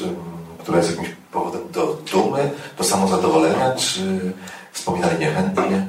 która 0.58 0.78
jest 0.78 0.90
jakimś 0.90 1.10
powodem 1.32 1.62
do 1.72 1.98
dumy, 2.12 2.52
do 2.78 2.84
samozadowolenia, 2.84 3.76
czy 3.76 4.34
wspominali 4.72 5.20
niechętnie? 5.20 5.88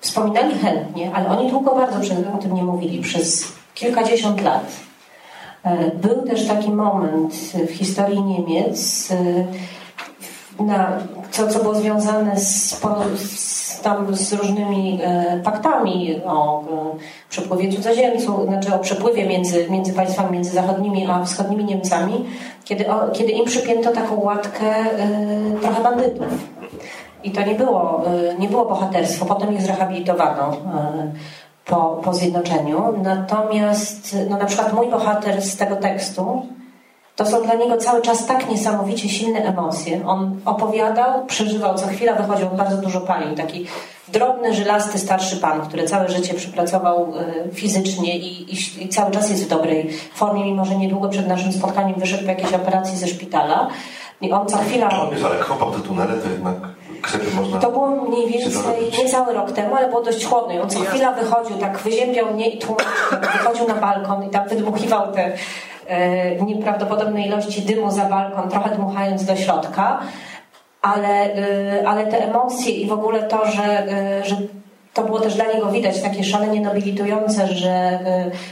Wspominali 0.00 0.58
chętnie, 0.58 1.14
ale 1.14 1.28
oni 1.28 1.50
długo 1.50 1.74
bardzo 1.74 1.98
o 2.34 2.38
tym 2.38 2.54
nie 2.54 2.62
mówili, 2.62 3.00
przez 3.00 3.52
kilkadziesiąt 3.74 4.40
lat. 4.40 4.66
E, 5.62 5.90
Był 5.90 6.22
też 6.22 6.46
taki 6.46 6.70
moment 6.70 7.34
w 7.68 7.70
historii 7.70 8.22
Niemiec, 8.22 9.08
e, 9.10 10.62
na, 10.62 10.98
co, 11.30 11.48
co 11.48 11.58
było 11.58 11.74
związane 11.74 12.40
z, 12.40 12.80
z, 13.16 13.53
tam 13.84 14.14
z 14.16 14.32
różnymi 14.32 15.00
e, 15.02 15.40
paktami 15.44 16.20
o 16.26 16.60
e, 16.60 16.64
przepływie 17.28 17.72
cudzoziemców, 17.72 18.46
znaczy 18.46 18.74
o 18.74 18.78
przepływie 18.78 19.26
między, 19.26 19.70
między 19.70 19.92
państwami, 19.92 20.32
między 20.32 20.50
zachodnimi 20.50 21.06
a 21.10 21.24
wschodnimi 21.24 21.64
Niemcami, 21.64 22.24
kiedy, 22.64 22.84
kiedy 23.12 23.32
im 23.32 23.44
przypięto 23.44 23.90
taką 23.92 24.20
łatkę 24.20 24.66
e, 24.66 25.60
trochę 25.60 25.82
bandytów. 25.82 26.26
I 27.24 27.30
to 27.30 27.42
nie 27.42 27.54
było, 27.54 28.02
nie 28.38 28.48
było 28.48 28.64
bohaterstwo, 28.64 29.26
potem 29.26 29.54
ich 29.54 29.62
zrehabilitowano 29.62 30.56
po, 31.64 32.00
po 32.04 32.14
zjednoczeniu. 32.14 32.94
Natomiast 33.02 34.16
no 34.30 34.38
na 34.38 34.44
przykład 34.44 34.72
mój 34.72 34.90
bohater 34.90 35.42
z 35.42 35.56
tego 35.56 35.76
tekstu, 35.76 36.42
to 37.16 37.26
są 37.26 37.42
dla 37.42 37.54
niego 37.54 37.76
cały 37.76 38.02
czas 38.02 38.26
tak 38.26 38.50
niesamowicie 38.50 39.08
silne 39.08 39.40
emocje. 39.40 40.06
On 40.06 40.40
opowiadał, 40.44 41.26
przeżywał, 41.26 41.74
co 41.74 41.86
chwila 41.86 42.14
wychodził 42.14 42.48
bardzo 42.48 42.76
dużo 42.76 43.00
palił. 43.00 43.36
Taki 43.36 43.66
drobny, 44.08 44.54
żylasty, 44.54 44.98
starszy 44.98 45.36
pan, 45.36 45.60
który 45.60 45.84
całe 45.84 46.08
życie 46.08 46.34
przepracował 46.34 47.12
y, 47.48 47.54
fizycznie 47.54 48.18
i, 48.18 48.54
i, 48.54 48.84
i 48.84 48.88
cały 48.88 49.10
czas 49.10 49.30
jest 49.30 49.44
w 49.44 49.48
dobrej 49.48 49.90
formie, 50.14 50.44
mimo 50.44 50.64
że 50.64 50.76
niedługo 50.76 51.08
przed 51.08 51.28
naszym 51.28 51.52
spotkaniem 51.52 52.00
wyszedł 52.00 52.22
po 52.22 52.28
jakiejś 52.28 52.52
operacji 52.52 52.98
ze 52.98 53.06
szpitala. 53.06 53.68
I 54.20 54.32
on 54.32 54.46
co 54.46 54.58
chwila... 54.58 54.88
No, 54.88 55.10
wiesz, 55.10 55.24
ale 55.24 55.36
kopał 55.36 55.70
te 55.70 55.80
tunele, 55.80 56.14
to 56.14 56.30
jednak. 56.30 56.54
To 57.60 57.70
było 57.70 57.90
mniej 57.90 58.30
więcej 58.30 58.52
nie 58.98 59.08
cały 59.08 59.34
rok 59.34 59.52
temu, 59.52 59.74
ale 59.76 59.88
było 59.88 60.02
dość 60.02 60.24
chłodno. 60.24 60.54
I 60.54 60.58
on 60.58 60.70
co 60.70 60.80
chwila 60.80 61.12
wychodził, 61.12 61.56
tak 61.56 61.78
wyziębiał 61.78 62.34
mnie 62.34 62.48
i 62.50 62.58
tłumaczył, 62.58 62.90
wychodził 63.32 63.68
na 63.68 63.74
balkon 63.74 64.24
i 64.24 64.30
tam 64.30 64.48
wydmuchiwał 64.48 65.12
te 65.12 65.32
e, 65.88 66.42
nieprawdopodobne 66.42 67.26
ilości 67.26 67.62
dymu 67.62 67.90
za 67.90 68.04
balkon, 68.04 68.50
trochę 68.50 68.76
dmuchając 68.76 69.24
do 69.24 69.36
środka. 69.36 70.00
Ale, 70.82 71.34
e, 71.34 71.88
ale 71.88 72.06
te 72.06 72.28
emocje 72.28 72.72
i 72.72 72.86
w 72.86 72.92
ogóle 72.92 73.22
to, 73.22 73.46
że, 73.46 73.88
e, 73.88 74.24
że 74.24 74.36
to 74.94 75.02
było 75.02 75.20
też 75.20 75.34
dla 75.34 75.52
niego 75.52 75.70
widać 75.70 76.02
takie 76.02 76.24
szalenie 76.24 76.60
nobilitujące, 76.60 77.46
że, 77.46 77.98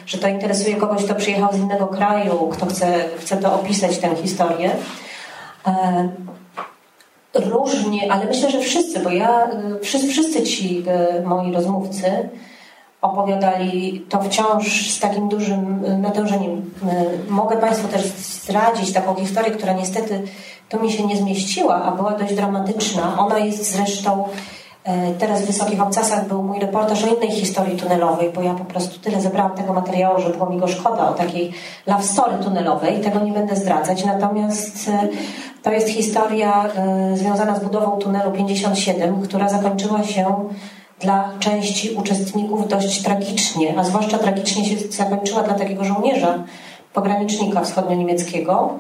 że 0.07 0.19
to 0.19 0.29
interesuje 0.29 0.77
kogoś, 0.77 1.05
kto 1.05 1.15
przyjechał 1.15 1.53
z 1.53 1.59
innego 1.59 1.87
kraju, 1.87 2.49
kto 2.53 2.67
chce, 2.67 2.87
chce 3.19 3.37
to 3.37 3.55
opisać 3.55 3.99
tę 3.99 4.17
historię. 4.17 4.71
Różnie, 7.35 8.13
ale 8.13 8.25
myślę, 8.25 8.51
że 8.51 8.61
wszyscy, 8.61 9.01
bo 9.01 9.11
ja, 9.11 9.51
wszyscy, 9.83 10.09
wszyscy 10.09 10.43
ci 10.43 10.85
moi 11.25 11.53
rozmówcy 11.53 12.29
opowiadali 13.03 14.07
to 14.09 14.23
wciąż 14.23 14.91
z 14.91 15.01
takim 15.01 15.29
dużym 15.29 15.85
natężeniem. 16.03 16.71
Y, 17.29 17.31
Mogę 17.31 17.57
Państwu 17.57 17.89
też 17.89 18.03
zdradzić 18.07 18.93
taką 18.93 19.15
historię, 19.15 19.51
która 19.51 19.73
niestety 19.73 20.23
tu 20.69 20.81
mi 20.81 20.93
się 20.93 21.07
nie 21.07 21.17
zmieściła, 21.17 21.83
a 21.83 21.91
była 21.91 22.11
dość 22.11 22.35
dramatyczna. 22.35 23.19
Ona 23.19 23.39
jest 23.39 23.73
zresztą 23.73 24.25
e, 24.85 25.15
Teraz 25.15 25.43
w 25.43 25.47
Wysokich 25.47 25.83
Obcasach 25.83 26.29
był 26.29 26.43
mój 26.43 26.61
reportaż 26.61 27.05
o 27.05 27.07
innej 27.07 27.31
historii 27.31 27.77
tunelowej, 27.77 28.31
bo 28.35 28.43
ja 28.43 28.55
po 28.55 28.65
prostu 28.65 29.01
tyle 29.01 29.21
zebrałam 29.21 29.53
tego 29.53 29.73
materiału, 29.73 30.21
że 30.21 30.31
było 30.31 30.51
mi 30.51 30.59
go 30.59 30.69
szkoda 30.69 31.09
o 31.09 31.15
takiej 31.15 31.53
love 31.87 32.03
story 32.03 32.35
tunelowej. 32.45 33.01
Tego 33.01 33.21
nie 33.21 33.33
będę 33.33 33.57
zdradzać. 33.57 34.05
Natomiast 34.05 34.89
e, 34.89 35.09
to 35.63 35.71
jest 35.71 35.89
historia 35.89 36.65
e, 36.65 37.17
związana 37.17 37.57
z 37.57 37.63
budową 37.65 37.97
tunelu 37.97 38.33
57, 38.33 39.23
która 39.23 39.49
zakończyła 39.49 40.03
się 40.05 40.49
dla 41.03 41.33
części 41.39 41.91
uczestników 41.91 42.69
dość 42.69 43.03
tragicznie, 43.03 43.75
a 43.79 43.85
zwłaszcza 43.85 44.19
tragicznie 44.19 44.65
się 44.65 44.77
zakończyła 44.91 45.43
dla 45.43 45.55
takiego 45.55 45.85
żołnierza, 45.85 46.45
pogranicznika 46.93 47.61
wschodnio-niemieckiego, 47.61 48.79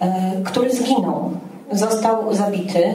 e, 0.00 0.32
który 0.44 0.72
zginął. 0.72 1.30
Został 1.72 2.34
zabity 2.34 2.84
e, 2.84 2.94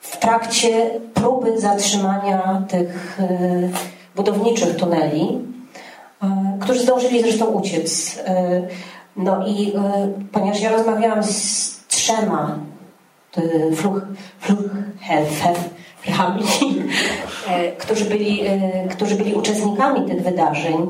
w 0.00 0.16
trakcie 0.16 0.90
próby 1.14 1.60
zatrzymania 1.60 2.62
tych 2.68 3.20
e, 3.20 3.68
budowniczych 4.16 4.76
tuneli, 4.76 5.38
którzy 6.60 6.80
zdążyli 6.80 7.22
zresztą 7.22 7.46
uciec. 7.46 8.18
No 9.16 9.46
i 9.46 9.72
ponieważ 10.32 10.60
ja 10.60 10.72
rozmawiałam 10.72 11.22
z 11.22 11.86
trzema 11.88 12.58
Fluch, 14.40 14.70
e, 17.48 17.72
którzy 17.72 18.04
byli, 18.04 18.46
e, 18.46 18.88
którzy 18.88 19.14
byli 19.14 19.34
uczestnikami 19.34 20.08
tych 20.08 20.22
wydarzeń, 20.22 20.86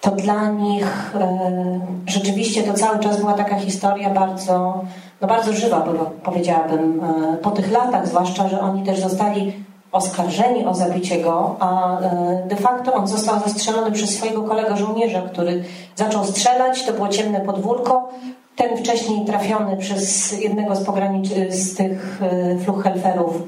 to 0.00 0.10
dla 0.10 0.50
nich 0.50 1.14
e, 1.20 1.80
rzeczywiście 2.06 2.62
to 2.62 2.74
cały 2.74 2.98
czas 2.98 3.20
była 3.20 3.32
taka 3.32 3.58
historia 3.58 4.10
bardzo, 4.10 4.84
no 5.20 5.28
bardzo 5.28 5.52
żywa, 5.52 5.86
powiedziałabym, 6.22 7.00
po 7.42 7.50
tych 7.50 7.72
latach, 7.72 8.08
zwłaszcza, 8.08 8.48
że 8.48 8.60
oni 8.60 8.82
też 8.82 9.00
zostali 9.00 9.52
oskarżeni 9.92 10.66
o 10.66 10.74
zabicie 10.74 11.22
go, 11.22 11.56
a 11.60 11.98
de 12.46 12.56
facto 12.56 12.94
on 12.94 13.06
został 13.06 13.40
zastrzelony 13.40 13.92
przez 13.92 14.10
swojego 14.10 14.42
kolega 14.42 14.76
żołnierza, 14.76 15.22
który 15.22 15.64
zaczął 15.96 16.24
strzelać, 16.24 16.84
to 16.84 16.92
było 16.92 17.08
ciemne 17.08 17.40
podwórko, 17.40 18.08
ten 18.56 18.76
wcześniej 18.76 19.24
trafiony 19.24 19.76
przez 19.76 20.32
jednego 20.32 20.76
z, 20.76 20.84
pogranic- 20.84 21.50
z 21.50 21.74
tych 21.74 22.20
fluchhelferów 22.64 23.42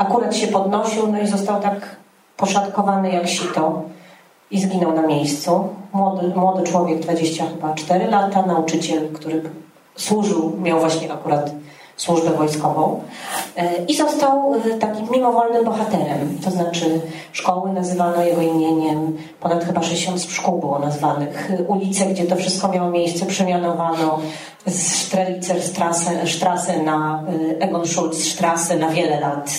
akurat 0.00 0.36
się 0.36 0.46
podnosił, 0.46 1.12
no 1.12 1.20
i 1.20 1.26
został 1.26 1.60
tak 1.60 1.96
poszatkowany 2.36 3.12
jak 3.12 3.28
sito 3.28 3.82
i 4.50 4.60
zginął 4.60 4.92
na 4.92 5.02
miejscu. 5.02 5.68
Młody, 5.92 6.28
młody 6.36 6.62
człowiek, 6.62 7.00
24 7.00 8.06
lata, 8.06 8.42
nauczyciel, 8.42 9.08
który 9.12 9.42
służył, 9.96 10.56
miał 10.62 10.80
właśnie 10.80 11.12
akurat 11.12 11.50
służbę 11.96 12.30
wojskową 12.30 13.00
e, 13.56 13.84
i 13.84 13.96
został 13.96 14.54
e, 14.54 14.78
takim 14.78 15.10
mimowolnym 15.10 15.64
bohaterem. 15.64 16.38
To 16.44 16.50
znaczy 16.50 17.00
szkoły 17.32 17.72
nazywano 17.72 18.22
jego 18.22 18.42
imieniem, 18.42 19.16
ponad 19.40 19.64
chyba 19.64 19.82
60 19.82 20.22
szkół 20.22 20.60
było 20.60 20.78
nazwanych. 20.78 21.52
Ulice, 21.68 22.06
gdzie 22.06 22.24
to 22.24 22.36
wszystko 22.36 22.68
miało 22.68 22.90
miejsce, 22.90 23.26
przemianowano 23.26 24.18
z 24.66 24.92
Strelicer 24.92 25.62
Strasse 26.26 26.82
na 26.82 27.24
e, 27.28 27.60
Egon 27.60 27.86
Schulz 27.86 28.24
Strasse 28.24 28.76
na 28.76 28.88
wiele 28.88 29.20
lat 29.20 29.50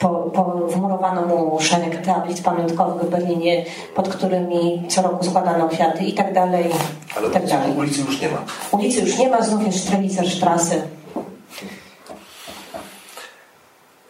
po, 0.00 0.08
po, 0.08 0.44
wmurowano 0.68 1.26
mu 1.26 1.60
szereg 1.60 2.06
tablic 2.06 2.40
pamiątkowych 2.40 3.02
w 3.02 3.10
Berlinie, 3.10 3.64
pod 3.94 4.08
którymi 4.08 4.82
co 4.88 5.02
roku 5.02 5.24
składano 5.24 5.68
kwiaty 5.68 6.04
i 6.04 6.12
tak 6.12 6.34
dalej. 6.34 6.64
Ale 7.16 7.28
i 7.28 7.30
tak 7.30 7.46
dalej. 7.46 7.72
ulicy 7.76 8.00
już 8.00 8.20
nie 8.20 8.28
ma. 8.28 8.38
Ulicy 8.70 9.00
już 9.00 9.18
nie 9.18 9.28
ma, 9.28 9.42
znów 9.42 9.66
jest 9.66 9.90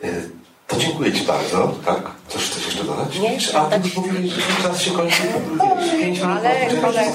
y, 0.05 0.31
To 0.67 0.77
dziękuję 0.77 1.13
Ci 1.13 1.25
bardzo. 1.25 1.73
Tak? 1.87 2.11
Coś 2.29 2.43
chcesz 2.43 2.67
jeszcze 2.67 2.85
dodać? 2.85 3.19
Nie, 3.19 3.59
A 3.59 3.65
Ty 3.65 3.81
już 3.85 3.97
mówili, 3.97 4.31
że 4.31 4.41
czas 4.63 4.81
się 4.81 4.91
kończy. 4.91 5.23
Pięć 6.01 6.21
minut. 6.21 6.39
Ale 6.39 6.81
kolega... 6.81 7.11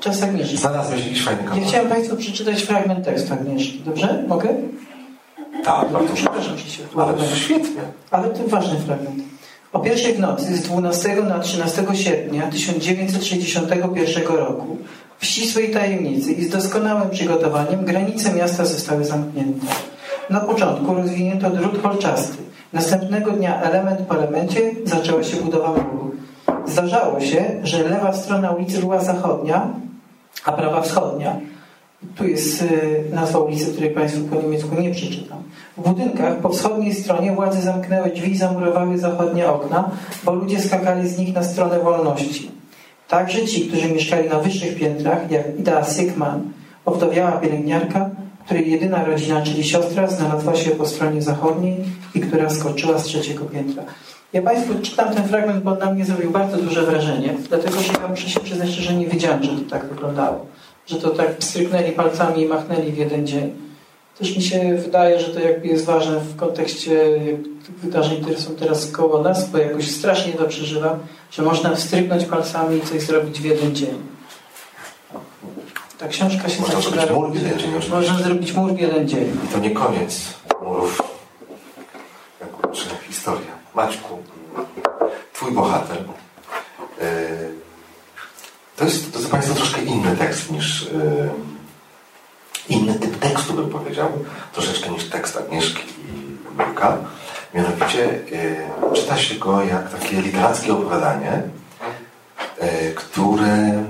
Czas 0.00 0.22
Agnieszki. 0.22 0.56
Znalazłeś 0.56 1.04
jakiś 1.04 1.24
fajny 1.24 1.42
Ja 1.42 1.48
kawałek. 1.48 1.68
chciałem 1.68 1.88
Państwu 1.88 2.16
przeczytać 2.16 2.62
fragment 2.62 3.04
tekstu 3.04 3.32
Agnieszki. 3.32 3.80
Dobrze? 3.80 4.24
Mogę? 4.28 4.48
Tak, 5.64 5.90
bardzo 5.92 6.16
się 6.16 6.30
Ale 6.30 6.42
wkładam. 6.88 7.26
świetnie. 7.34 7.82
Ale 8.10 8.28
to 8.28 8.48
ważny 8.48 8.78
fragment. 8.80 9.22
O 9.72 9.78
pierwszej 9.80 10.14
w 10.14 10.18
nocy 10.20 10.56
z 10.56 10.62
12 10.62 11.16
na 11.16 11.38
13 11.38 11.86
sierpnia 11.92 12.46
1961 12.50 14.26
roku 14.36 14.76
w 15.18 15.26
ścisłej 15.26 15.70
tajemnicy 15.70 16.32
i 16.32 16.44
z 16.44 16.50
doskonałym 16.50 17.10
przygotowaniem 17.10 17.84
granice 17.84 18.32
miasta 18.34 18.64
zostały 18.64 19.04
zamknięte. 19.04 19.66
Na 20.30 20.40
początku 20.40 20.94
rozwinięto 20.94 21.50
drut 21.50 21.82
kolczasty. 21.82 22.36
Następnego 22.72 23.30
dnia 23.30 23.62
element 23.62 24.00
po 24.00 24.14
elemencie 24.16 24.60
zaczęła 24.84 25.24
się 25.24 25.36
budowa 25.36 25.68
muru. 25.68 26.10
Zdarzało 26.66 27.20
się, 27.20 27.44
że 27.62 27.82
lewa 27.88 28.12
strona 28.12 28.50
ulicy 28.50 28.78
była 28.80 29.00
zachodnia, 29.00 29.68
a 30.44 30.52
prawa 30.52 30.82
wschodnia. 30.82 31.36
Tu 32.16 32.28
jest 32.28 32.62
y, 32.62 33.04
nazwa 33.12 33.38
ulicy, 33.38 33.72
której 33.72 33.90
Państwu 33.90 34.20
po 34.24 34.42
niemiecku 34.42 34.80
nie 34.80 34.90
przeczytam. 34.90 35.42
W 35.76 35.82
budynkach 35.82 36.36
po 36.38 36.48
wschodniej 36.48 36.94
stronie 36.94 37.32
władze 37.32 37.60
zamknęły 37.62 38.10
drzwi 38.10 38.32
i 38.32 38.36
zamurowały 38.36 38.98
zachodnie 38.98 39.48
okna, 39.48 39.90
bo 40.24 40.34
ludzie 40.34 40.60
skakali 40.60 41.08
z 41.08 41.18
nich 41.18 41.34
na 41.34 41.42
stronę 41.42 41.78
wolności. 41.78 42.50
Także 43.08 43.46
ci, 43.46 43.68
którzy 43.68 43.92
mieszkali 43.92 44.28
na 44.28 44.38
wyższych 44.38 44.76
piętrach, 44.76 45.30
jak 45.30 45.58
Ida 45.58 45.84
Sykman, 45.84 46.52
owdowiała 46.84 47.32
pielęgniarka, 47.32 48.10
której 48.44 48.70
jedyna 48.70 49.04
rodzina, 49.04 49.42
czyli 49.42 49.64
siostra, 49.64 50.06
znalazła 50.06 50.54
się 50.54 50.70
po 50.70 50.86
stronie 50.86 51.22
zachodniej 51.22 51.76
i 52.14 52.20
która 52.20 52.50
skoczyła 52.50 52.98
z 52.98 53.04
trzeciego 53.04 53.44
piętra. 53.44 53.82
Ja 54.32 54.42
Państwu 54.42 54.74
czytam 54.82 55.14
ten 55.14 55.24
fragment, 55.24 55.64
bo 55.64 55.74
na 55.74 55.92
mnie 55.92 56.04
zrobił 56.04 56.30
bardzo 56.30 56.56
duże 56.56 56.82
wrażenie, 56.82 57.34
dlatego 57.48 57.80
że 57.80 57.92
ja 57.92 58.08
muszę 58.08 58.40
przyznać, 58.40 58.68
że 58.68 58.94
nie 58.94 59.06
wiedziałem, 59.06 59.42
że 59.42 59.50
to 59.50 59.70
tak 59.70 59.86
wyglądało. 59.86 60.46
Że 60.90 60.96
to 60.96 61.10
tak 61.10 61.28
stryknęli 61.38 61.92
palcami 61.92 62.42
i 62.42 62.46
machnęli 62.46 62.92
w 62.92 62.96
jeden 62.98 63.26
dzień. 63.26 63.52
Też 64.18 64.36
mi 64.36 64.42
się 64.42 64.76
wydaje, 64.76 65.20
że 65.20 65.28
to 65.28 65.40
jakby 65.40 65.68
jest 65.68 65.84
ważne 65.84 66.20
w 66.20 66.36
kontekście 66.36 67.20
wydarzeń, 67.82 68.22
które 68.22 68.38
są 68.38 68.54
teraz 68.56 68.90
koło 68.90 69.22
nas, 69.22 69.50
bo 69.50 69.58
jakoś 69.58 69.90
strasznie 69.90 70.32
to 70.32 70.44
przeżywam, 70.44 70.98
że 71.30 71.42
można 71.42 71.74
wstryknąć 71.74 72.24
palcami 72.24 72.78
i 72.78 72.82
coś 72.82 73.02
zrobić 73.02 73.40
w 73.40 73.44
jeden 73.44 73.76
dzień. 73.76 73.94
Ta 75.98 76.08
książka 76.08 76.48
się 76.48 76.60
Można 76.60 76.80
zaczyna... 76.80 77.06
zrobić 77.06 77.14
mur 77.16 77.30
w 77.32 77.34
jeden 77.34 77.58
dzień 77.58 77.68
oczywiście. 77.70 77.90
Można 77.90 78.18
zrobić 78.18 78.52
mur 78.52 78.74
w 78.74 78.78
jeden 78.78 79.08
dzień. 79.08 79.36
I 79.44 79.48
to 79.52 79.58
nie 79.58 79.70
koniec 79.70 80.20
murów. 80.62 81.02
Jak 82.40 82.70
uczy 82.70 82.84
historia. 83.08 83.52
Maćku, 83.74 84.18
twój 85.32 85.52
bohater. 85.52 85.96
Yy, 87.00 87.04
To 88.76 88.84
jest, 88.84 89.12
to 89.12 89.18
jest 89.18 89.30
Państwo 89.30 89.54
troszkę 89.54 89.82
inny 89.82 90.16
tekst 90.16 90.49
niż 90.60 90.82
yy, 90.82 91.30
inny 92.68 92.94
typ 92.94 93.18
tekstu 93.18 93.54
bym 93.54 93.68
powiedział, 93.70 94.08
troszeczkę 94.52 94.90
niż 94.90 95.04
tekst 95.08 95.36
Agnieszki 95.36 95.82
i 95.82 96.36
Burka. 96.56 96.96
Mianowicie 97.54 97.98
yy, 98.30 98.94
czyta 98.94 99.18
się 99.18 99.34
go 99.34 99.64
jak 99.64 99.90
takie 99.90 100.22
literackie 100.22 100.72
opowiadanie, 100.72 101.42
yy, 102.62 102.94
które 102.94 103.46
mm, 103.46 103.86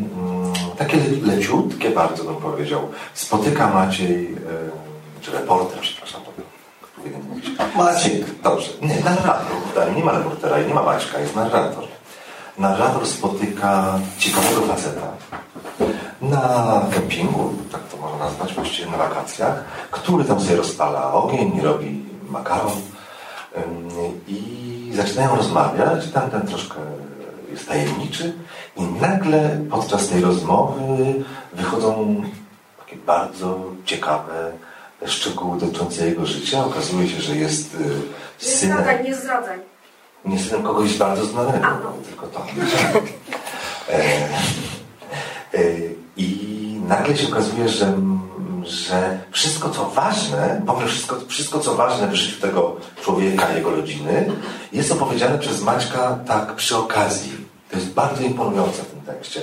takie 0.79 0.97
le- 0.97 1.35
leciutkie 1.35 1.91
bardzo 1.91 2.25
bym 2.25 2.37
powiedział. 2.37 2.89
Spotyka 3.14 3.71
Maciej, 3.71 4.37
czy 5.21 5.31
reporter, 5.31 5.81
przepraszam, 5.81 6.21
mówić. 7.29 7.51
Maciek, 7.77 8.41
dobrze. 8.43 8.68
Nie, 8.83 9.01
narrator, 9.01 9.97
nie 9.97 10.05
ma 10.05 10.12
reportera 10.12 10.61
i 10.61 10.66
nie 10.66 10.75
ma 10.75 10.83
Maćka, 10.83 11.18
jest 11.21 11.37
narrator. 11.37 11.85
Narrator 12.59 13.07
spotyka 13.07 13.99
ciekawego 14.18 14.62
faceta 14.62 15.12
na 16.23 16.83
kempingu, 16.95 17.55
tak 17.73 17.81
to 17.91 17.97
można 17.97 18.18
nazwać, 18.18 18.55
właściwie 18.55 18.91
na 18.91 18.97
wakacjach, 18.97 19.64
który 19.91 20.25
tam 20.25 20.41
sobie 20.41 20.57
rozpala 20.57 21.12
ogień, 21.12 21.61
robi 21.61 22.05
makaron 22.31 22.73
i 24.29 24.93
zaczynają 24.95 25.37
rozmawiać, 25.37 26.11
tamten 26.11 26.43
troszkę 26.43 26.77
jest 27.51 27.68
tajemniczy 27.68 28.33
i 28.77 28.83
nagle 28.83 29.61
podczas 29.71 30.09
tej 30.09 30.21
rozmowy 30.21 31.14
wychodzą 31.53 32.23
takie 32.79 32.97
bardzo 32.97 33.61
ciekawe 33.85 34.53
szczegóły 35.07 35.59
dotyczące 35.59 36.07
jego 36.07 36.27
życia. 36.27 36.64
Okazuje 36.64 37.09
się, 37.09 37.21
że 37.21 37.37
jest 37.37 37.75
y, 37.75 37.79
Nie 37.79 38.49
synem 38.49 38.79
zdradzaj, 38.79 39.05
nie 39.05 39.14
zdradzaj. 39.14 39.59
nie 40.25 40.39
synem 40.39 40.62
kogoś 40.62 40.99
bardzo 40.99 41.25
znanego, 41.27 41.93
tylko 42.07 42.27
to. 42.27 42.47
E, 43.93 45.59
e, 45.59 45.61
I 46.21 46.81
nagle 46.89 47.16
się 47.16 47.29
okazuje, 47.29 47.68
że, 47.68 47.93
że 48.64 49.18
wszystko 49.31 49.71
co 49.71 49.91
ważne, 49.91 50.62
powiem 50.66 50.89
wszystko, 50.89 51.16
wszystko 51.29 51.59
co 51.59 51.75
ważne 51.75 52.09
w 52.09 52.14
życiu 52.14 52.41
tego 52.41 52.77
człowieka, 53.03 53.53
jego 53.53 53.71
rodziny, 53.71 54.33
jest 54.73 54.93
opowiedziane 54.93 55.39
przez 55.39 55.62
Maćka 55.62 56.18
tak 56.27 56.55
przy 56.55 56.77
okazji. 56.77 57.33
To 57.71 57.77
jest 57.77 57.93
bardzo 57.93 58.23
imponujące 58.23 58.83
w 58.83 58.87
tym 58.87 59.01
tekście. 59.01 59.41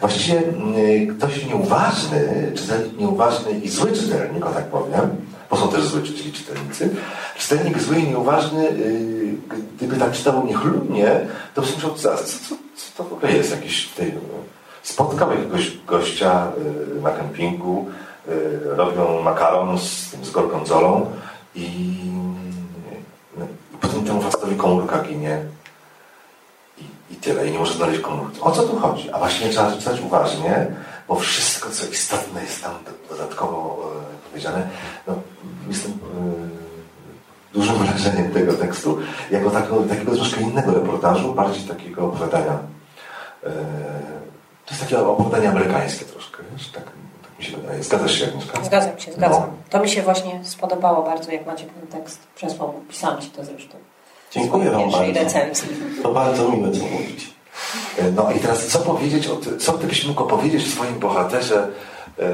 Właściwie 0.00 0.38
mm, 0.38 1.18
ktoś 1.18 1.46
nieuważny, 1.46 2.52
czytelnik 2.56 2.98
nieuważny 2.98 3.50
i 3.52 3.68
zły 3.68 3.92
czytelnik, 3.92 4.46
o 4.46 4.50
tak 4.50 4.64
powiem, 4.64 5.10
bo 5.50 5.56
są 5.56 5.68
też 5.68 5.84
zły 5.84 6.02
czyli 6.02 6.32
czytelnicy, 6.32 6.90
czytelnik 7.38 7.82
zły 7.82 7.96
i 7.96 8.08
nieuważny, 8.08 8.62
yy, 8.64 9.58
gdyby 9.76 9.96
tak 9.96 10.12
czytał 10.12 10.46
niechlubnie, 10.46 11.20
to 11.54 11.62
by 11.62 11.68
myślał, 11.74 11.94
co, 11.94 12.16
co, 12.16 12.24
co, 12.48 12.56
to 12.96 13.04
w 13.04 13.12
ogóle 13.12 13.32
jest 13.32 13.50
jakiś 13.50 13.88
tutaj, 13.88 14.12
spotkał 14.82 15.30
jakiegoś 15.30 15.76
gościa 15.86 16.52
yy, 16.94 17.02
na 17.02 17.10
kempingu, 17.10 17.86
yy, 18.28 18.60
robią 18.64 19.22
makaron 19.22 19.78
z, 19.78 20.16
z 20.22 20.30
gorgonzolą 20.30 21.06
i, 21.54 21.60
i 23.74 23.78
potem 23.80 24.04
temu 24.04 24.22
facetowi 24.22 24.56
komórka 24.56 25.02
ginie 25.02 25.42
i, 26.78 27.14
i 27.14 27.16
tyle, 27.16 27.46
i 27.46 27.52
nie 27.52 27.58
może 27.58 27.74
znaleźć 27.74 28.00
komórki. 28.00 28.40
O 28.40 28.50
co 28.50 28.62
tu 28.62 28.78
chodzi? 28.78 29.10
A 29.10 29.18
właśnie 29.18 29.48
trzeba 29.48 29.72
czytać 29.72 30.00
uważnie, 30.00 30.66
bo 31.08 31.16
wszystko, 31.16 31.70
co 31.70 31.86
istotne 31.86 32.42
jest 32.42 32.62
tam 32.62 32.74
dodatkowo 33.08 33.90
e, 34.26 34.28
powiedziane. 34.28 34.68
No, 35.06 35.14
jestem 35.68 35.92
e, 35.92 35.96
dużym 37.52 37.74
wrażeniem 37.74 38.30
tego 38.30 38.52
tekstu, 38.52 38.98
jako 39.30 39.50
takiego, 39.50 39.82
takiego 39.82 40.14
troszkę 40.16 40.40
innego 40.40 40.72
reportażu, 40.72 41.34
bardziej 41.34 41.68
takiego 41.68 42.06
opowiadania. 42.06 42.58
E, 43.44 43.50
to 44.70 44.74
jest 44.74 44.80
takie 44.80 44.98
opowiadanie 45.06 45.48
amerykańskie 45.48 46.04
troszkę, 46.04 46.42
wiesz? 46.52 46.68
Tak, 46.68 46.84
tak 47.22 47.38
mi 47.38 47.44
się 47.44 47.56
wydaje. 47.56 47.82
Zgadzasz 47.82 48.12
się, 48.18 48.26
Agnieszka? 48.26 48.64
Zgadzam 48.64 48.98
się, 48.98 49.12
zgadzam. 49.12 49.40
No. 49.42 49.52
To 49.70 49.80
mi 49.80 49.88
się 49.88 50.02
właśnie 50.02 50.40
spodobało 50.44 51.02
bardzo, 51.02 51.32
jak 51.32 51.46
macie 51.46 51.64
ten 51.64 52.00
tekst 52.00 52.18
przesłał. 52.34 52.74
Pisałam 52.88 53.20
ci 53.20 53.30
to 53.30 53.44
zresztą. 53.44 53.76
Dziękuję 54.30 54.70
Wam 54.70 54.90
bardzo. 54.90 55.12
recenzji. 55.20 55.68
To 56.02 56.12
bardzo 56.12 56.48
miłe, 56.48 56.70
co 56.72 56.84
mówicie. 56.84 57.26
E, 57.98 58.10
No 58.10 58.32
i 58.32 58.38
teraz 58.40 58.66
co 58.66 58.78
powiedzieć, 58.78 59.26
o 59.26 59.36
ty, 59.36 59.56
co 59.56 59.72
gdybyś 59.72 60.06
mógł 60.06 60.22
opowiedzieć 60.22 60.66
o 60.66 60.70
swoim 60.70 60.98
bohaterze 60.98 61.68
e, 62.18 62.26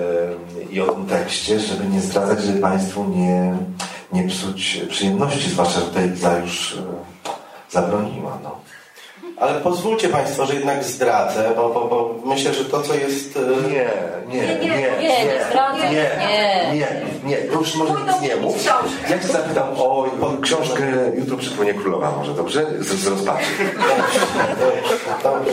i 0.71 0.81
o 0.81 0.87
tym 0.87 1.07
tekście, 1.07 1.61
żeby 1.61 1.85
nie 1.89 2.01
zdradzać, 2.01 2.41
żeby 2.43 2.61
Państwu 2.61 3.05
nie, 3.05 3.57
nie 4.13 4.29
psuć 4.29 4.81
przyjemności, 4.89 5.51
zwłaszcza, 5.51 5.81
że 5.81 5.87
tutaj 5.87 6.13
Iza 6.13 6.39
już 6.39 6.77
e, 6.77 6.83
zabroniła. 7.71 8.39
No. 8.43 8.57
Ale 9.41 9.61
pozwólcie 9.61 10.09
Państwo, 10.09 10.47
że 10.47 10.55
jednak 10.55 10.85
zdradzę, 10.85 11.51
bo, 11.57 11.69
bo, 11.69 11.81
bo 11.81 12.15
myślę, 12.25 12.55
że 12.55 12.65
to, 12.65 12.83
co 12.83 12.95
jest... 12.95 13.37
e, 13.37 13.41
Nie, 13.71 13.89
nie, 14.29 14.47
nie, 14.47 14.59
nie, 14.59 14.69
nie, 14.69 15.25
nie 15.25 15.41
nie, 15.85 15.93
nie. 15.93 16.79
nie, 16.79 16.87
nie, 17.25 17.37
to 17.37 17.59
już 17.59 17.75
może 17.75 17.93
nic 17.93 18.21
nie 18.21 18.37
mów. 18.37 18.65
Ja 19.11 19.19
Cię 19.19 19.29
zapytam 19.29 19.69
o 19.81 20.07
książkę 20.41 20.83
Jutro 21.15 21.37
przypłynie 21.37 21.75
królowa 21.75 22.13
może, 22.19 22.35
dobrze? 22.35 22.67
Z, 22.81 22.87
z 22.87 23.07
rozpaczy. 23.07 23.45
Dobrze. 25.23 25.23
Dobrze, 25.23 25.53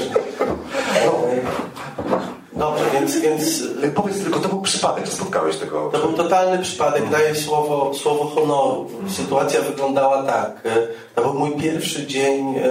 więc, 2.93 3.15
więc 3.19 3.63
E, 3.83 3.87
Powiedz 3.87 4.23
tylko, 4.23 4.39
to 4.39 4.49
był 4.49 4.61
przypadek, 4.61 5.05
że 5.05 5.11
spotkałeś 5.11 5.55
tego... 5.55 5.89
to 5.93 5.99
był 5.99 6.13
totalny 6.13 6.59
przypadek, 6.63 7.09
daję 7.09 7.35
słowo, 7.35 7.93
słowo 7.93 8.25
honoru. 8.25 8.89
Sytuacja 9.09 9.61
wyglądała 9.61 10.23
tak. 10.23 10.61
e, 10.65 10.87
To 11.15 11.21
był 11.21 11.33
mój 11.33 11.51
pierwszy 11.51 12.07
dzień 12.07 12.55
e, 12.55 12.61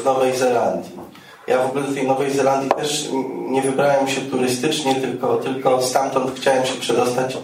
w 0.00 0.04
Nowej 0.04 0.36
Zelandii. 0.36 1.06
Ja 1.46 1.62
w 1.62 1.66
ogóle 1.66 1.84
do 1.84 1.94
tej 1.94 2.06
Nowej 2.06 2.30
Zelandii 2.30 2.70
też 2.70 3.08
nie 3.48 3.62
wybrałem 3.62 4.08
się 4.08 4.20
turystycznie, 4.20 4.94
tylko, 4.94 5.36
tylko 5.36 5.82
stamtąd 5.82 6.36
chciałem 6.36 6.66
się 6.66 6.74
przedostać 6.80 7.38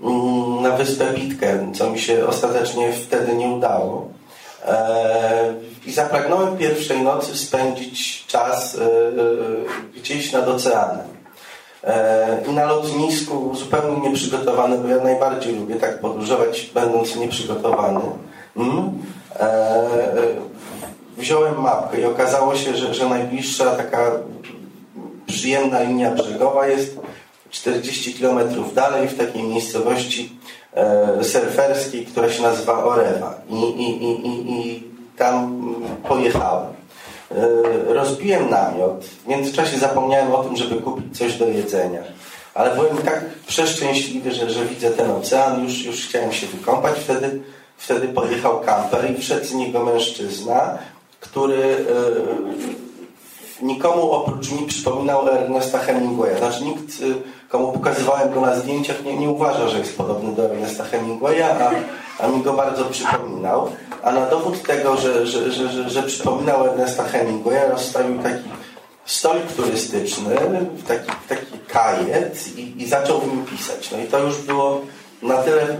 mm, 0.00 0.62
na 0.62 0.70
wyspę 0.70 1.04
Pitcairn, 1.14 1.74
co 1.74 1.90
mi 1.90 1.98
się 1.98 2.26
ostatecznie 2.26 2.92
wtedy 2.92 3.36
nie 3.36 3.48
udało. 3.48 4.08
E, 4.66 5.54
I 5.86 5.92
zapragnąłem 5.92 6.56
pierwszej 6.56 7.02
nocy 7.02 7.38
spędzić 7.38 8.26
czas 8.26 8.74
e, 8.74 8.82
e, 8.82 8.88
gdzieś 9.96 10.32
nad 10.32 10.48
oceanem. 10.48 11.06
E, 11.84 12.38
I 12.48 12.52
na 12.52 12.64
lotnisku 12.64 13.54
zupełnie 13.54 14.08
nieprzygotowany, 14.08 14.78
bo 14.78 14.88
ja 14.88 15.04
najbardziej 15.04 15.54
lubię 15.54 15.76
tak 15.76 16.00
podróżować, 16.00 16.70
będąc 16.74 17.16
nieprzygotowany. 17.16 18.00
Mm. 18.56 18.92
E, 19.36 19.42
e, 19.42 19.86
wziąłem 21.16 21.60
mapkę 21.60 22.00
i 22.00 22.04
okazało 22.04 22.56
się, 22.56 22.76
że, 22.76 22.94
że 22.94 23.08
najbliższa 23.08 23.70
taka 23.70 24.10
przyjemna 25.26 25.80
linia 25.80 26.10
brzegowa 26.10 26.66
jest 26.66 26.98
40 27.50 28.14
km 28.14 28.40
dalej 28.74 29.08
w 29.08 29.18
takiej 29.18 29.42
miejscowości 29.42 30.38
surferskiej, 31.22 32.06
która 32.06 32.30
się 32.30 32.42
nazywa 32.42 32.84
Orewa. 32.84 33.34
I, 33.50 33.54
i, 33.54 34.04
i, 34.04 34.26
i, 34.26 34.50
i 34.50 34.82
tam 35.16 35.74
pojechałem. 36.08 36.72
E, 37.30 37.94
Rozbiłem 37.94 38.50
namiot. 38.50 39.04
W 39.04 39.26
międzyczasie 39.26 39.78
zapomniałem 39.78 40.34
o 40.34 40.44
tym, 40.44 40.56
żeby 40.56 40.76
kupić 40.76 41.18
coś 41.18 41.34
do 41.34 41.46
jedzenia. 41.48 42.02
Ale 42.54 42.74
byłem 42.74 42.96
tak 42.96 43.24
przeszczęśliwy, 43.46 44.32
że, 44.32 44.50
że 44.50 44.64
widzę 44.64 44.90
ten 44.90 45.10
ocean. 45.10 45.64
Już, 45.64 45.84
już 45.84 46.08
chciałem 46.08 46.32
się 46.32 46.46
wykąpać. 46.46 46.98
Wtedy, 46.98 47.40
wtedy 47.76 48.08
pojechał 48.08 48.60
kamper 48.60 49.10
i 49.10 49.22
wszedł 49.22 49.46
z 49.46 49.54
niego 49.54 49.84
mężczyzna, 49.84 50.78
który 51.20 51.62
e, 51.64 51.76
nikomu 53.62 54.10
oprócz 54.10 54.50
mnie 54.50 54.66
przypominał 54.66 55.28
Ernesta 55.28 55.78
Hemingwaya. 55.78 56.38
Znaczy 56.38 56.64
nikt, 56.64 57.00
y, 57.00 57.14
komu 57.48 57.72
pokazywałem 57.72 58.34
go 58.34 58.40
na 58.40 58.56
zdjęciach, 58.56 59.04
nie, 59.04 59.16
nie 59.18 59.30
uważa, 59.30 59.68
że 59.68 59.78
jest 59.78 59.96
podobny 59.96 60.32
do 60.32 60.44
Ernesta 60.44 60.84
Hemingwaya, 60.84 61.42
a, 61.42 61.70
a 62.24 62.28
mi 62.28 62.42
go 62.42 62.52
bardzo 62.52 62.84
przypominał. 62.84 63.70
A 64.02 64.12
na 64.12 64.26
dowód 64.26 64.62
tego, 64.62 64.96
że, 64.96 65.26
że, 65.26 65.52
że, 65.52 65.68
że, 65.68 65.90
że 65.90 66.02
przypominał 66.02 66.66
Ernesta 66.66 67.04
Hemingwaya, 67.04 67.70
rozstawił 67.70 68.22
taki 68.22 68.48
stolik 69.04 69.52
turystyczny, 69.52 70.36
taki, 70.88 71.10
taki 71.28 71.58
kajet 71.68 72.56
i, 72.56 72.82
i 72.82 72.86
zaczął 72.88 73.20
w 73.20 73.26
nim 73.26 73.44
pisać. 73.44 73.90
No 73.90 73.98
i 73.98 74.04
to 74.04 74.18
już 74.18 74.38
było 74.38 74.80
na 75.22 75.36
tyle 75.36 75.62
y, 75.62 75.76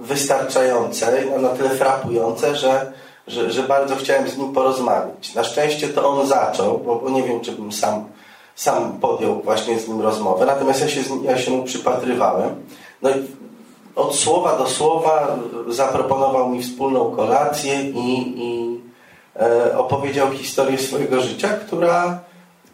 wystarczające, 0.00 1.24
na 1.40 1.48
tyle 1.48 1.70
frapujące, 1.70 2.56
że, 2.56 2.92
że, 3.28 3.50
że 3.50 3.62
bardzo 3.62 3.96
chciałem 3.96 4.28
z 4.28 4.38
nim 4.38 4.52
porozmawiać. 4.52 5.34
Na 5.34 5.44
szczęście 5.44 5.88
to 5.88 6.08
on 6.08 6.26
zaczął, 6.26 6.78
bo, 6.78 6.96
bo 6.96 7.10
nie 7.10 7.22
wiem, 7.22 7.40
czy 7.40 7.52
bym 7.52 7.72
sam, 7.72 8.04
sam 8.54 8.92
podjął 9.00 9.42
właśnie 9.42 9.78
z 9.78 9.88
nim 9.88 10.00
rozmowę. 10.00 10.46
Natomiast 10.46 10.80
ja 10.80 10.88
się, 10.88 11.00
ja 11.22 11.38
się 11.38 11.50
mu 11.50 11.64
przypatrywałem. 11.64 12.54
No 13.02 13.10
i 13.10 13.14
od 13.96 14.16
słowa 14.16 14.58
do 14.58 14.66
słowa 14.66 15.36
zaproponował 15.68 16.48
mi 16.48 16.62
wspólną 16.62 17.10
kolację 17.10 17.82
i, 17.82 18.34
i 18.44 18.80
e, 19.36 19.78
opowiedział 19.78 20.30
historię 20.30 20.78
swojego 20.78 21.20
życia, 21.20 21.48
która, 21.48 22.20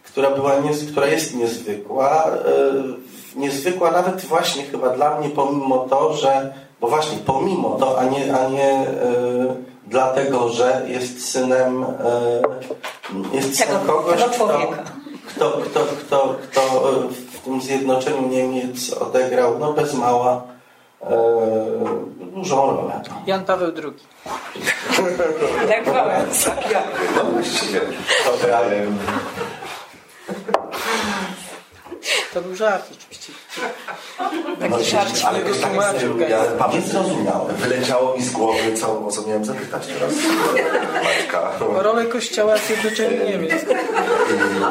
która, 0.03 0.31
była 0.31 0.59
niez, 0.59 0.91
która 0.91 1.07
jest 1.07 1.35
niezwykła. 1.35 2.25
E, 2.25 3.39
niezwykła 3.39 3.91
nawet 3.91 4.25
właśnie 4.25 4.63
chyba 4.63 4.89
dla 4.89 5.19
mnie, 5.19 5.29
pomimo 5.29 5.77
to, 5.89 6.13
że, 6.13 6.53
bo 6.81 6.87
właśnie 6.87 7.17
pomimo 7.17 7.69
to, 7.79 7.99
a 7.99 8.03
nie, 8.03 8.37
a 8.37 8.49
nie 8.49 8.71
e, 8.71 9.74
dlatego, 9.87 10.49
że 10.49 10.81
jest 10.87 11.29
synem, 11.31 11.83
e, 11.83 13.35
jest 13.35 13.55
synem 13.57 13.79
Tego- 13.79 13.93
kogoś, 13.93 14.17
tego 14.21 14.29
kto, 14.29 14.37
człowieka. 14.37 14.83
kto, 15.27 15.51
kto, 15.51 15.79
kto, 15.79 16.35
kto 16.43 16.61
e, 16.61 17.07
w 17.09 17.39
tym 17.39 17.61
zjednoczeniu 17.61 18.27
Niemiec 18.27 18.93
odegrał 18.93 19.59
no 19.59 19.73
bez 19.73 19.93
mała 19.93 20.43
e, 21.01 21.15
dużą 22.19 22.55
rolę. 22.65 23.01
Jan 23.27 23.45
Paweł 23.45 23.71
II. 23.83 23.93
Tak 25.69 25.85
Wałęsa. 25.93 26.55
No 27.15 27.23
właściwie. 27.23 27.81
To 32.33 32.41
był 32.41 32.55
żart 32.55 32.91
oczywiście. 32.91 33.33
No, 34.69 34.83
żarcik. 34.83 35.25
ale 35.25 35.39
jakoś 35.39 35.59
tak 35.59 35.69
Tłumaczył, 35.69 36.19
ja 36.19 36.43
pamiętam, 36.59 36.91
zrozumiałem. 36.91 37.55
Wyleciało 37.55 38.17
mi 38.17 38.23
z 38.23 38.31
głowy, 38.31 38.73
co, 38.73 39.05
o 39.05 39.11
co 39.11 39.27
miałem 39.27 39.45
zapytać 39.45 39.87
teraz. 39.87 40.13
Maćka. 41.03 41.51
Rolę 41.59 42.05
kościoła 42.05 42.57
w 42.57 42.67
zjednoczeniu 42.67 43.25
Niemiec. 43.25 43.65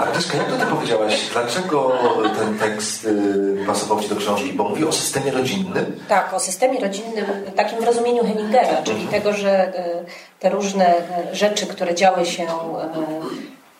Agnieszka, 0.03 0.39
jak 0.39 0.47
to 0.47 0.57
ty 0.57 0.66
powiedziałaś? 0.66 1.28
Dlaczego 1.32 1.93
ten 2.39 2.59
tekst 2.59 3.05
yy, 3.05 3.64
pasował 3.66 4.01
ci 4.01 4.09
do 4.09 4.16
książki? 4.16 4.53
Bo 4.53 4.68
mówi 4.68 4.85
o 4.85 4.93
systemie 4.93 5.30
rodzinnym. 5.30 6.01
Tak, 6.09 6.35
o 6.35 6.41
systemie 6.41 6.80
rodzinnym, 6.80 7.26
takim 7.57 7.80
w 7.80 7.85
rozumieniu 7.85 8.24
Hemingera, 8.24 8.82
czyli 8.82 9.07
tego, 9.07 9.32
że 9.32 9.51
e, 9.51 10.05
te 10.41 10.51
różne 10.51 10.87
e, 10.87 11.35
rzeczy, 11.35 11.66
które 11.66 11.95
działy 11.95 12.26
się 12.26 12.47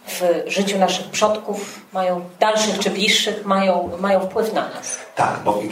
w 0.09 0.23
życiu 0.47 0.79
naszych 0.79 1.07
przodków, 1.07 1.81
mają 1.93 2.25
dalszych 2.41 2.79
czy 2.79 2.91
bliższych, 2.91 3.45
mają, 3.45 3.91
mają 4.01 4.21
wpływ 4.21 4.53
na 4.53 4.69
nas. 4.69 4.99
Tak, 5.17 5.41
bo 5.45 5.63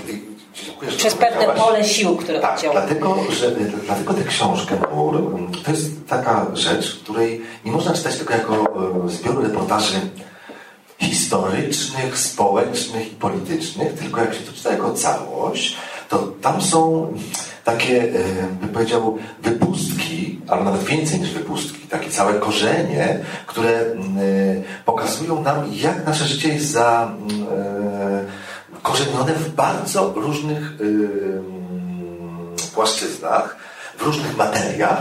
dziękuję, 0.55 0.91
Przez 0.91 1.15
pewne 1.15 1.47
pole 1.47 1.85
sił, 1.85 2.17
które 2.17 2.41
Tak, 2.41 2.61
dlatego, 2.73 3.17
że, 3.31 3.51
dlatego 3.87 4.15
tę 4.15 4.25
książkę 4.25 4.77
Mur 4.95 5.39
to 5.65 5.71
jest 5.71 6.09
taka 6.09 6.47
rzecz, 6.55 6.95
której 6.95 7.43
nie 7.65 7.73
można 7.73 7.93
czytać 7.93 8.17
tylko 8.17 8.33
jako 8.33 8.55
e, 9.07 9.09
zbioru 9.09 9.43
reportaży 9.43 10.01
historycznych, 10.99 12.19
społecznych 12.19 13.13
i 13.13 13.17
politycznych, 13.17 13.95
tylko 13.95 14.21
jak 14.21 14.35
się 14.35 14.41
to 14.41 14.53
czyta 14.53 14.71
jako 14.71 14.95
całość, 14.95 15.77
to 16.09 16.19
tam 16.19 16.63
są 16.63 17.13
takie, 17.65 18.03
e, 18.03 18.09
bym 18.61 18.69
powiedział, 18.69 19.19
wypustki, 19.43 19.92
albo 20.53 20.65
nawet 20.65 20.85
więcej 20.85 21.21
niż 21.21 21.31
wypustki, 21.31 21.79
takie 21.79 22.11
całe 22.11 22.35
korzenie, 22.35 23.19
które 23.47 23.81
mm, 23.81 24.19
e, 24.19 24.83
pokazują 24.85 25.43
nam, 25.43 25.57
jak 25.73 26.07
nasze 26.07 26.25
życie 26.25 26.49
jest 26.49 26.71
za 26.71 27.13
mm, 27.31 27.43
e, 27.43 28.25
korzenione 28.83 29.35
w 29.35 29.49
bardzo 29.55 30.13
różnych 30.17 30.81
ym, 30.81 32.57
płaszczyznach, 32.75 33.57
w 33.99 34.03
różnych 34.03 34.37
materiach 34.37 35.01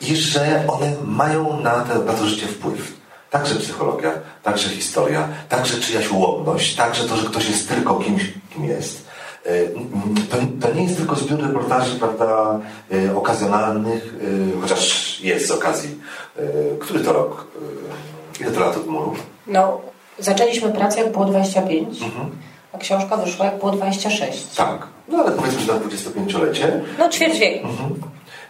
i 0.00 0.16
że 0.16 0.64
one 0.68 0.92
mają 1.04 1.60
na, 1.60 1.80
te, 1.80 1.98
na 1.98 2.12
to 2.12 2.26
życie 2.26 2.46
wpływ. 2.46 2.92
Także 3.30 3.54
psychologia, 3.54 4.12
także 4.42 4.68
historia, 4.68 5.28
także 5.48 5.80
czyjaś 5.80 6.10
ułomność, 6.10 6.76
także 6.76 7.04
to, 7.04 7.16
że 7.16 7.26
ktoś 7.26 7.48
jest 7.48 7.68
tylko 7.68 7.94
kimś, 7.94 8.22
kim 8.54 8.64
jest. 8.64 9.11
Y, 9.46 9.74
mm, 9.74 10.14
To, 10.30 10.36
to 10.68 10.74
nie 10.74 10.82
jest 10.84 10.96
tylko 10.96 11.16
zbiór 11.16 11.40
reportaży, 11.42 11.96
prawda, 11.98 12.60
y, 12.92 13.16
okazjonalnych, 13.16 14.14
y, 14.22 14.60
chociaż 14.60 15.20
jest 15.20 15.46
z 15.46 15.50
okazji, 15.50 15.98
y, 16.38 16.78
który 16.80 17.00
to 17.00 17.12
rok, 17.12 17.46
y, 18.40 18.42
ile 18.42 18.50
to 18.52 18.60
lat 18.60 18.76
od 18.76 18.86
muru? 18.86 19.14
No, 19.46 19.80
zaczęliśmy 20.18 20.68
pracę, 20.72 21.00
jak 21.00 21.12
było 21.12 21.24
25, 21.24 22.02
Mhm. 22.02 22.30
a 22.72 22.78
książka 22.78 23.16
wyszła, 23.16 23.46
jak 23.46 23.58
było 23.58 23.72
26. 23.72 24.46
Tak, 24.56 24.86
no 25.08 25.18
ale 25.18 25.32
powiedzmy, 25.32 25.60
że 25.60 25.72
na 25.74 25.80
25-lecie. 25.80 26.80
No, 26.98 27.08
ćwierć 27.08 27.38
wieku. 27.38 27.68
Mhm. 27.68 27.94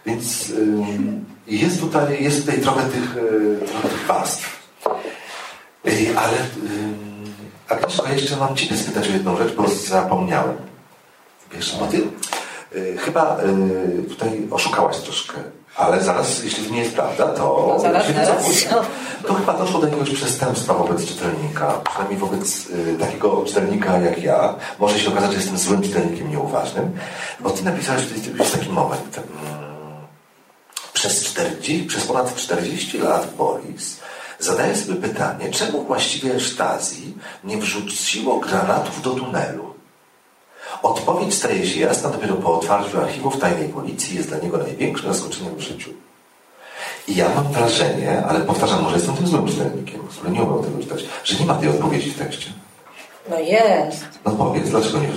Więc 0.05 0.49
ym, 0.49 1.25
jest, 1.47 1.79
tutaj, 1.81 2.23
jest 2.23 2.45
tutaj 2.45 2.61
trochę 2.61 2.81
tych, 2.89 3.17
y, 3.17 3.57
trochę 3.71 3.89
tych 3.89 4.05
warstw. 4.07 4.63
Y, 5.87 6.13
ale 6.17 6.33
ym, 6.37 7.13
Agnieszko, 7.69 8.07
ja 8.07 8.13
jeszcze 8.13 8.37
mam 8.37 8.55
Ciebie 8.55 8.77
spytać 8.77 9.09
o 9.09 9.11
jedną 9.11 9.37
rzecz, 9.37 9.53
bo 9.53 9.67
zapomniałem. 9.67 10.53
Wiesz, 11.55 11.75
bo 11.79 11.87
Ty 11.87 12.07
y, 12.75 12.97
chyba 12.97 13.37
y, 13.99 14.03
tutaj 14.03 14.47
oszukałaś 14.51 14.97
troszkę 14.97 15.33
Ale 15.77 16.03
zaraz, 16.03 16.43
jeśli 16.43 16.65
to 16.65 16.73
nie 16.73 16.79
jest 16.79 16.93
prawda, 16.93 17.27
to 17.27 17.65
No 17.69 17.79
zaraz, 17.79 18.07
się 18.07 18.13
zaraz. 18.13 18.65
To 19.27 19.33
chyba 19.33 19.53
doszło 19.53 19.79
do 19.79 19.87
jakiegoś 19.87 20.09
przestępstwa 20.09 20.73
wobec 20.73 21.05
czytelnika, 21.05 21.73
przynajmniej 21.89 22.19
wobec 22.19 22.69
y, 22.69 22.97
takiego 22.99 23.43
czytelnika 23.45 23.97
jak 23.97 24.23
ja. 24.23 24.55
Może 24.79 24.99
się 24.99 25.09
okazać, 25.09 25.31
że 25.31 25.37
jestem 25.37 25.57
złym 25.57 25.81
czytelnikiem 25.81 26.29
nieuważnym, 26.29 26.91
bo 27.39 27.49
ty 27.49 27.63
napisałeś 27.63 28.03
tutaj 28.07 28.23
jest 28.39 28.53
taki 28.53 28.69
moment. 28.69 29.17
mm, 29.17 29.63
Przez, 30.93 31.23
40, 31.23 31.85
przez 31.85 32.03
ponad 32.07 32.35
40 32.35 32.97
lat 32.97 33.33
Boris 33.37 33.99
zadaje 34.39 34.75
sobie 34.75 34.95
pytanie, 34.95 35.51
czemu 35.51 35.83
właściwie 35.83 36.39
Stasi 36.39 37.13
nie 37.43 37.57
wrzuciło 37.57 38.39
granatów 38.39 39.01
do 39.01 39.09
tunelu? 39.11 39.72
Odpowiedź 40.83 41.33
staje 41.33 41.67
się 41.67 41.79
jasna 41.79 42.09
dopiero 42.09 42.35
po 42.35 42.53
otwarciu 42.59 43.01
archiwów 43.01 43.39
tajnej 43.39 43.69
policji 43.69 44.15
jest 44.17 44.29
dla 44.29 44.37
niego 44.37 44.57
największym 44.57 45.13
zaskoczeniem 45.13 45.55
w 45.55 45.59
życiu. 45.61 45.89
I 47.07 47.15
ja 47.15 47.29
mam 47.35 47.51
wrażenie, 47.53 48.23
ale 48.27 48.39
powtarzam, 48.39 48.83
może 48.83 48.95
jestem 48.95 49.15
tym 49.15 49.27
złym 49.27 49.47
czytelnikiem, 49.47 50.07
który 50.07 50.31
nie 50.31 50.41
umiem 50.43 50.63
tego 50.63 50.79
czytać, 50.83 51.05
że 51.23 51.39
nie 51.39 51.45
ma 51.45 51.55
tej 51.55 51.69
odpowiedzi 51.69 52.11
w 52.11 52.17
tekście. 52.19 52.51
No 53.29 53.39
jest. 53.39 54.05
No 54.25 54.31
powiedz, 54.31 54.69
dlaczego 54.69 54.99
nie, 54.99 55.07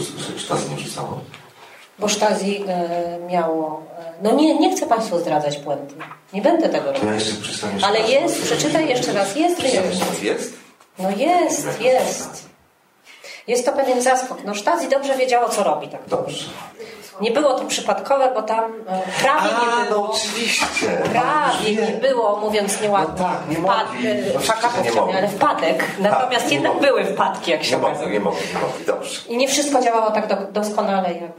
Stasi 0.44 0.70
nie 0.70 0.76
wrzucało? 0.76 1.20
Bo 1.99 2.09
Stasi 2.09 2.64
e, 2.68 3.18
miało... 3.30 3.82
E, 3.99 4.12
no 4.22 4.32
nie, 4.34 4.59
nie 4.59 4.76
chcę 4.76 4.86
Państwu 4.86 5.18
zdradzać 5.18 5.57
puenty. 5.57 5.94
Nie 6.32 6.42
będę 6.42 6.68
tego 6.68 6.92
To 6.92 6.99
ja 6.99 7.11
robić. 7.11 7.26
jeszcze 7.26 7.42
przeczytam 7.42 7.70
jeszcze 7.72 7.86
Ale 7.88 7.99
raz. 7.99 8.11
jest, 8.11 8.42
przeczytaj 8.42 8.88
jeszcze 8.88 9.12
raz, 9.12 9.36
jest 9.36 9.61
raz. 9.61 10.22
Jest? 10.22 10.55
No 10.99 11.11
jest, 11.11 11.80
jest. 11.80 12.47
Jest 13.47 13.66
to 13.66 13.72
pewien 13.72 14.03
zaskok. 14.03 14.38
No 14.44 14.55
Stasi 14.55 14.88
dobrze 14.88 15.14
wiedziało, 15.16 15.49
co 15.49 15.62
robi. 15.64 15.88
Tak 15.88 16.01
Dobrze. 16.07 16.44
Nie 17.20 17.30
było 17.30 17.55
to 17.55 17.64
przypadkowe, 17.64 18.30
bo 18.34 18.42
tam 18.42 18.64
e, 18.88 19.03
prawie 19.22 19.49
nie 19.49 19.72
A, 19.72 19.84
no 19.84 19.90
było. 19.90 20.11
oczywiście. 20.12 20.86
Prawie 21.12 21.80
No, 21.80 21.86
nie 21.86 21.92
było, 21.92 22.36
mówiąc 22.36 22.80
nieładnie. 22.80 23.14
No 23.18 23.28
tak, 23.28 23.49
nie 23.51 23.57
Wpad- 23.57 23.86
mogli. 23.94 24.09
e, 24.36 24.38
fakapów 24.40 24.84
nie 24.84 24.92
mogli. 24.92 25.16
ale 25.16 25.28
wpadek. 25.28 25.84
Natomiast 25.99 26.42
Tak, 26.44 26.49
nie 26.51 26.55
jednak 26.55 26.72
mogli. 26.74 26.88
były 26.88 27.05
wpadki, 27.05 27.51
jak 27.51 27.64
się 27.64 27.76
Nie 27.76 27.82
nie 27.82 27.88
mogę, 27.88 28.07
nie 28.11 28.20
mogę. 28.20 28.36
Dobrze. 28.86 29.20
I 29.28 29.36
nie 29.36 29.49
wszystko 29.49 29.80
działało 29.82 30.11
tak 30.11 30.26
do, 30.26 30.36
doskonale, 30.61 31.12
jak... 31.14 31.30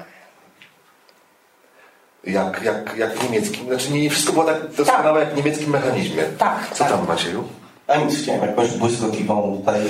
Jak, 2.24 2.62
jak, 2.64 2.98
jak 2.98 3.14
w 3.14 3.24
niemieckim, 3.24 3.68
znaczy 3.68 3.92
nie 3.92 4.10
wszystko 4.10 4.34
było 4.34 4.46
tak 4.46 4.68
doskonałe 4.68 5.20
jak 5.20 5.34
w 5.34 5.38
niemieckim 5.38 5.70
mechanizmie. 5.70 6.24
Tak, 6.24 6.58
Co 6.74 6.84
tak. 6.84 6.94
tam 6.94 7.08
Macieju? 7.08 7.44
A 7.88 7.96
nic, 7.98 8.24
chciałem 8.24 8.42
jakąś 8.42 8.70
błyskotliwą 8.70 9.58
tutaj 9.58 9.82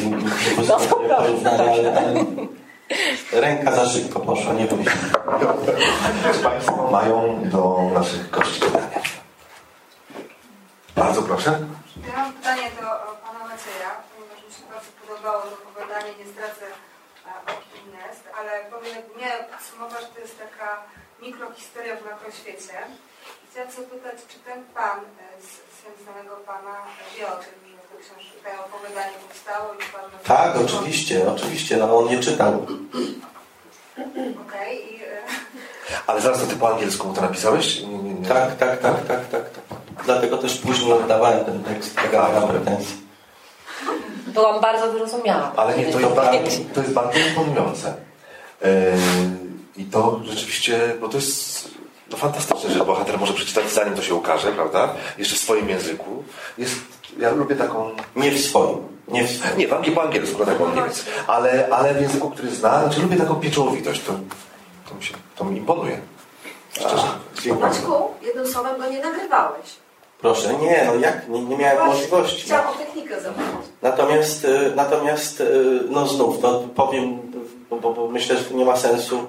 No, 0.68 0.78
dobra, 0.78 1.16
porównanie, 1.16 1.62
ale, 1.64 1.98
ale 1.98 3.41
ręka 3.41 3.72
za 3.76 3.86
szybko 3.89 4.20
poszła, 4.20 4.54
nie 4.54 4.68
wiem. 4.68 4.84
Czy 6.34 6.39
Państwo 6.39 6.91
mają 6.91 7.39
do 7.43 7.89
naszych 7.93 8.30
gości 8.30 8.60
pytania? 8.62 9.02
Bardzo 10.95 11.22
proszę. 11.22 11.52
Ja 12.08 12.14
mam 12.24 12.34
pytanie 12.34 12.68
do 12.82 12.88
e, 12.88 13.16
pana 13.26 13.39
Macieja, 13.39 13.91
ponieważ 14.12 14.39
mi 14.45 14.52
się 14.58 14.64
bardzo 14.74 14.91
podobało 15.02 15.41
to 15.41 15.54
opowiadanie, 15.70 16.12
nie 16.20 16.28
zdradzę 16.32 16.68
e, 16.68 17.32
o 17.52 17.54
kim 17.70 17.86
jest, 18.02 18.24
ale 18.38 18.52
powiem, 18.74 18.98
miałem 19.20 19.43
podsumować, 19.52 20.04
to 20.14 20.20
jest 20.20 20.38
taka 20.45 20.70
mikrohistoria 21.22 21.93
w 21.95 22.06
makroświecie. 22.10 22.78
Chciałam 23.45 23.72
zapytać, 23.72 24.18
czy 24.30 24.38
ten 24.48 24.60
pan, 24.78 25.00
e, 25.00 25.26
z 25.48 25.50
syn 25.78 25.93
znanego 26.04 26.34
pana, 26.52 26.76
e, 26.86 27.04
wie 27.14 27.28
o 27.34 27.36
tym, 27.45 27.58
że 28.04 28.10
to 28.10 28.16
książka, 28.16 28.50
to 28.58 28.66
opowiadanie 28.66 29.14
powstało 29.28 29.74
i 29.74 29.78
pan... 29.78 30.02
Tak, 30.24 30.58
oczywiście, 30.66 31.32
oczywiście, 31.32 31.78
no 31.78 31.98
on 31.98 32.08
nie 32.10 32.20
czytał. 32.20 32.66
Okej, 34.48 34.93
i... 34.95 35.04
e, 35.04 35.08
Ale 36.08 36.22
zaraz 36.22 36.39
to 36.41 36.48
ty 36.48 36.56
po 36.56 36.70
angielsku 36.74 37.14
to 37.14 37.22
napisałeś? 37.22 37.82
Nie, 37.82 37.88
nie, 37.88 38.14
nie. 38.14 38.28
Tak, 38.28 38.56
tak, 38.56 38.80
tak, 38.80 39.08
tak, 39.08 39.28
tak, 39.30 39.50
tak. 39.50 39.64
Dlatego 40.06 40.38
też 40.38 40.58
później 40.58 40.93
oddawałem 40.93 41.45
ten 41.45 41.64
tekst, 41.64 41.95
taka 41.95 42.30
miała 42.30 42.48
pretensja. 42.48 42.95
Byłam 44.28 44.62
bardzo 44.62 44.91
wyrozumiała. 44.91 45.52
Ale 45.56 45.78
nie, 45.78 45.86
to 45.86 45.91
Kiedy 45.91 46.04
jest 46.04 46.16
bardzo, 46.16 46.32
powiedzieć. 46.39 46.62
to 46.74 46.82
jest 46.82 46.93
bardzo 46.93 47.20
imponujące. 47.20 47.93
Yy, 48.62 48.68
I 49.78 49.86
to 49.86 50.20
rzeczywiście, 50.24 50.95
bo 51.02 51.10
to 51.10 51.18
jest 51.18 51.47
no, 52.12 52.18
fantastyczne, 52.18 52.70
że 52.70 52.86
bohater 52.86 53.20
może 53.20 53.34
przeczytać 53.34 53.72
zanim 53.72 53.95
to 53.95 54.01
się 54.01 54.16
ukaże, 54.16 54.51
prawda? 54.51 54.93
Jeszcze 55.18 55.36
w 55.36 55.39
swoim 55.39 55.70
języku. 55.70 56.24
Jest, 56.58 56.76
ja 57.18 57.32
lubię 57.32 57.55
taką... 57.55 57.91
Nie 58.16 58.32
w 58.32 58.39
swoim, 58.39 58.78
nie 59.08 59.24
w 59.24 59.32
swoim. 59.32 59.58
Nie, 59.58 59.68
w 59.68 59.74
angielsku, 59.74 59.95
po 59.95 60.03
angielsku, 60.03 60.45
tak, 60.45 60.62
on 60.62 60.76
Niemiec. 60.76 61.05
Ale, 61.28 61.68
ale 61.72 61.93
w 61.93 62.01
języku, 62.01 62.30
który 62.30 62.49
zna, 62.49 62.82
znaczy 62.82 63.01
lubię 63.01 63.18
taką 63.18 63.36
pieczołowitość. 63.36 64.01
To, 64.03 64.14
to, 64.89 64.95
mi, 64.95 65.03
się, 65.03 65.14
to 65.36 65.43
mi 65.43 65.58
imponuje. 65.58 65.99
Szczerze. 66.72 67.08
Maćku, 67.60 67.93
jednym 68.22 68.47
słowem 68.47 68.80
go 68.80 68.89
nie 68.89 69.01
nagrywałeś. 69.01 69.66
Proszę, 70.22 70.53
nie, 70.53 70.84
no 70.88 70.95
jak, 70.95 71.30
nie, 71.30 71.41
nie 71.41 71.58
miałem 71.58 71.88
możliwości. 71.88 72.41
Chciałam 72.41 72.68
o 72.68 72.78
technikę 72.78 73.22
zapytać. 73.22 73.47
Natomiast, 73.82 74.45
y, 74.45 74.72
natomiast 74.76 75.41
y, 75.41 75.80
no 75.89 76.08
znów, 76.08 76.41
no 76.41 76.60
powiem, 76.76 77.27
bo, 77.70 77.76
bo, 77.76 77.93
bo 77.93 78.07
myślę, 78.07 78.38
że 78.38 78.43
to 78.43 78.53
nie 78.53 78.65
ma 78.65 78.78
sensu 78.78 79.20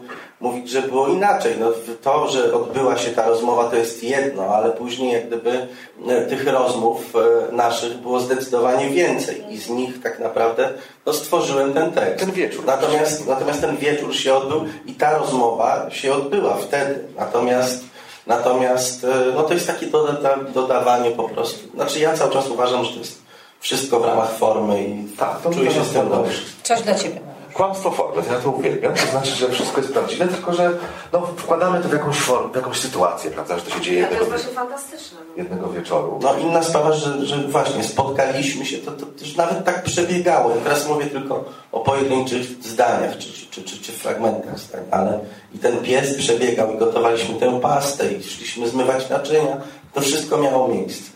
mówić, 0.41 0.71
że 0.71 0.83
było 0.83 1.09
inaczej. 1.09 1.55
No, 1.61 1.73
to, 2.03 2.29
że 2.29 2.55
odbyła 2.55 2.99
się 2.99 3.11
ta 3.11 3.29
rozmowa, 3.29 3.65
to 3.65 3.77
jest 3.77 4.05
jedno, 4.05 4.43
ale 4.43 4.71
później 4.71 5.13
jak 5.13 5.27
gdyby 5.27 5.51
y, 5.51 6.27
tych 6.29 6.47
rozmów 6.47 7.15
y, 7.51 7.53
naszych 7.53 7.99
było 7.99 8.21
zdecydowanie 8.21 8.91
więcej 8.91 9.45
i 9.53 9.59
z 9.59 9.71
nich 9.71 10.03
tak 10.03 10.19
naprawdę 10.19 10.71
no, 11.07 11.13
stworzyłem 11.13 11.73
ten 11.73 11.93
tekst. 11.93 12.25
Ten 12.25 12.35
wieczór. 12.35 12.65
Natomiast, 12.67 13.27
natomiast 13.27 13.61
ten 13.61 13.77
wieczór 13.77 14.17
się 14.17 14.35
odbył 14.35 14.65
i 14.87 14.95
ta 14.95 15.19
rozmowa 15.19 15.91
się 15.91 16.13
odbyła 16.13 16.55
wtedy. 16.55 17.05
Natomiast 17.17 17.89
Natomiast 18.29 19.05
e, 19.05 19.09
no 19.35 19.43
to 19.43 19.55
jest 19.55 19.67
takie 19.67 19.87
doda 19.87 20.37
dodawanie 20.55 21.11
po 21.11 21.29
prostu. 21.29 21.71
Znaczy 21.75 21.99
ja 21.99 22.15
cały 22.15 22.33
czas 22.33 22.49
uważam, 22.49 22.85
że 22.85 22.93
to 22.93 22.99
jest 22.99 23.23
wszystko 23.61 24.01
w 24.01 24.05
ramach 24.05 24.33
formy 24.33 24.85
i 24.85 25.17
Tak, 25.17 25.41
to 25.41 25.51
czuję 25.51 25.71
się 25.71 25.85
z 25.85 25.91
tym 25.91 26.09
dobrze. 26.09 26.43
Coś 26.63 26.83
dla 26.83 26.95
Ciebie. 26.95 27.28
Kłamstwo 27.59 27.91
formy, 27.91 28.23
to 28.23 28.33
ja 28.33 28.41
to 28.41 28.51
uwielbiam. 28.51 28.95
To 28.95 29.07
znaczy, 29.07 29.31
że 29.31 29.49
wszystko 29.49 29.81
jest 29.81 29.93
prawdziwe, 29.93 30.29
tylko 30.29 30.53
że 30.53 30.71
no, 31.13 31.21
wkładamy 31.37 31.81
to 31.83 31.89
w 31.89 31.93
jakąś, 31.93 32.17
form, 32.17 32.53
w 32.53 32.57
jakąś 32.57 32.81
sytuację, 32.81 33.31
prawda, 33.31 33.57
że 33.59 33.63
to 33.65 33.71
się 33.71 33.81
dzieje 33.81 34.01
Ja 34.01 34.07
to 34.07 34.13
jednego, 34.15 34.33
jest 34.35 34.45
właśnie 34.45 34.57
fantastyczne. 34.65 35.19
No. 35.29 35.43
jednego 35.43 35.69
wieczoru. 35.69 36.19
No 36.23 36.35
inna 36.39 36.63
sprawa, 36.63 36.93
że, 36.93 37.27
że 37.27 37.37
właśnie 37.37 37.85
spotkaliśmy 37.85 38.67
się, 38.67 38.79
to, 38.79 38.91
to 38.93 39.07
też 39.07 39.37
nawet 39.37 39.65
tak 39.65 39.83
przebiegało. 39.83 40.51
Ja 40.51 40.57
teraz 40.65 40.89
mówię 40.89 41.07
tylko 41.07 41.45
o 41.73 41.81
pojedynczych 41.81 42.43
zdaniach 42.43 43.19
czy, 43.19 43.33
czy, 43.51 43.63
czy, 43.63 43.79
czy 43.83 43.93
fragmentach 43.93 44.59
zdań, 44.59 44.81
ale 44.91 45.21
i 45.55 45.59
ten 45.59 45.77
pies 45.77 46.19
przebiegał 46.19 46.75
i 46.75 46.79
gotowaliśmy 46.79 47.35
tę 47.41 47.61
pastę 47.61 48.13
i 48.13 48.23
szliśmy 48.23 48.69
zmywać 48.69 49.09
naczynia. 49.11 49.57
To 49.95 50.01
wszystko 50.01 50.37
miało 50.39 50.69
miejsce. 50.69 51.11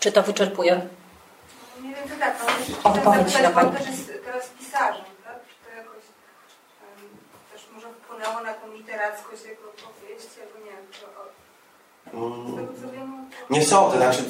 Czy 0.00 0.12
to 0.12 0.22
wyczerpuje? 0.22 0.80
Nie 1.82 1.88
wiem, 1.94 2.08
czy 2.08 2.16
tak, 2.20 2.36
Odpowiedź 2.84 3.34
na 3.42 3.50
pani. 3.50 3.54
pan 3.54 3.72
też 3.72 3.86
jest 3.86 4.12
teraz 4.24 4.48
pisarzem, 4.58 5.04
tak? 5.24 5.38
Czy 5.48 5.54
to 5.70 5.76
jakoś 5.76 6.04
em, 6.82 7.08
też 7.52 7.62
może 7.74 7.86
wpłynęło 7.88 8.40
na 8.42 8.54
tą 8.54 8.72
albo 10.42 10.58
nie 10.64 10.70
wiem, 10.70 10.86
czy 10.90 11.00
o, 11.06 11.22
co 12.80 12.92
wiem... 12.92 13.26
to- 13.48 13.54
Nie 13.54 13.62
znaczy 13.98 14.22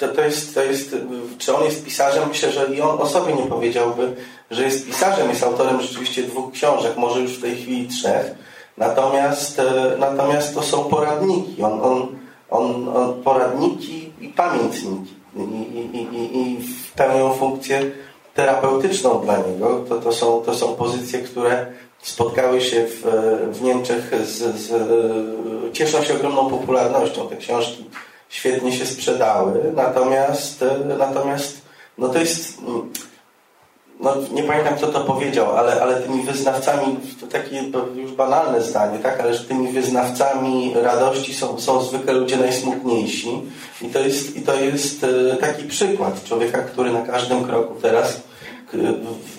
to, 0.00 0.08
to, 0.08 0.20
jest, 0.20 0.54
to 0.54 0.62
jest, 0.62 0.96
czy 1.38 1.56
on 1.56 1.64
jest 1.64 1.84
pisarzem, 1.84 2.28
myślę, 2.28 2.52
że 2.52 2.66
i 2.74 2.80
on 2.80 3.00
o 3.00 3.06
sobie 3.06 3.34
nie 3.34 3.46
powiedziałby, 3.46 4.16
że 4.50 4.62
jest 4.64 4.86
pisarzem, 4.86 5.28
jest 5.30 5.42
autorem 5.44 5.80
rzeczywiście 5.80 6.22
dwóch 6.22 6.52
książek, 6.52 6.96
może 6.96 7.20
już 7.20 7.38
w 7.38 7.42
tej 7.42 7.56
chwili 7.56 7.88
trzech, 7.88 8.26
natomiast, 8.76 9.58
e, 9.58 9.96
natomiast 9.98 10.54
to 10.54 10.62
są 10.62 10.84
poradniki, 10.84 11.62
on, 11.62 11.80
on, 11.80 12.18
on, 12.50 12.96
on 12.96 13.22
poradniki 13.22 14.12
i 14.20 14.28
pamiętniki. 14.28 15.14
I, 15.36 15.40
i, 15.40 15.96
i, 15.96 16.38
i 16.42 16.58
pełnią 16.96 17.34
funkcję 17.34 17.90
terapeutyczną 18.34 19.20
dla 19.20 19.36
niego, 19.36 19.84
to, 19.88 20.00
to, 20.00 20.12
są, 20.12 20.42
to 20.46 20.54
są 20.54 20.74
pozycje, 20.74 21.20
które 21.20 21.66
spotkały 22.02 22.60
się 22.60 22.86
w, 22.86 23.02
w 23.52 23.62
Niemczech 23.62 24.10
z, 24.24 24.56
z, 24.56 24.72
cieszą 25.72 26.02
się 26.02 26.14
ogromną 26.14 26.50
popularnością. 26.50 27.28
Te 27.28 27.36
książki 27.36 27.84
świetnie 28.28 28.72
się 28.72 28.86
sprzedały, 28.86 29.72
natomiast, 29.74 30.64
natomiast 30.98 31.62
no 31.98 32.08
to 32.08 32.18
jest 32.18 32.58
no 34.02 34.16
nie 34.32 34.42
pamiętam 34.42 34.76
kto 34.76 34.86
to 34.86 35.00
powiedział, 35.00 35.56
ale, 35.56 35.82
ale 35.82 36.00
tymi 36.00 36.22
wyznawcami, 36.22 36.96
to 37.20 37.26
takie 37.26 37.62
już 37.94 38.12
banalne 38.12 38.62
zdanie, 38.62 38.98
tak, 38.98 39.20
ale 39.20 39.34
że 39.34 39.44
tymi 39.44 39.72
wyznawcami 39.72 40.72
radości 40.74 41.34
są, 41.34 41.60
są 41.60 41.82
zwykle 41.82 42.12
ludzie 42.12 42.36
najsmutniejsi 42.36 43.42
i 43.82 43.88
to 43.88 43.98
jest, 43.98 44.36
i 44.36 44.42
to 44.42 44.54
jest 44.54 45.04
e, 45.04 45.36
taki 45.36 45.64
przykład 45.64 46.24
człowieka, 46.24 46.58
który 46.58 46.92
na 46.92 47.02
każdym 47.02 47.44
kroku 47.44 47.74
teraz 47.82 48.20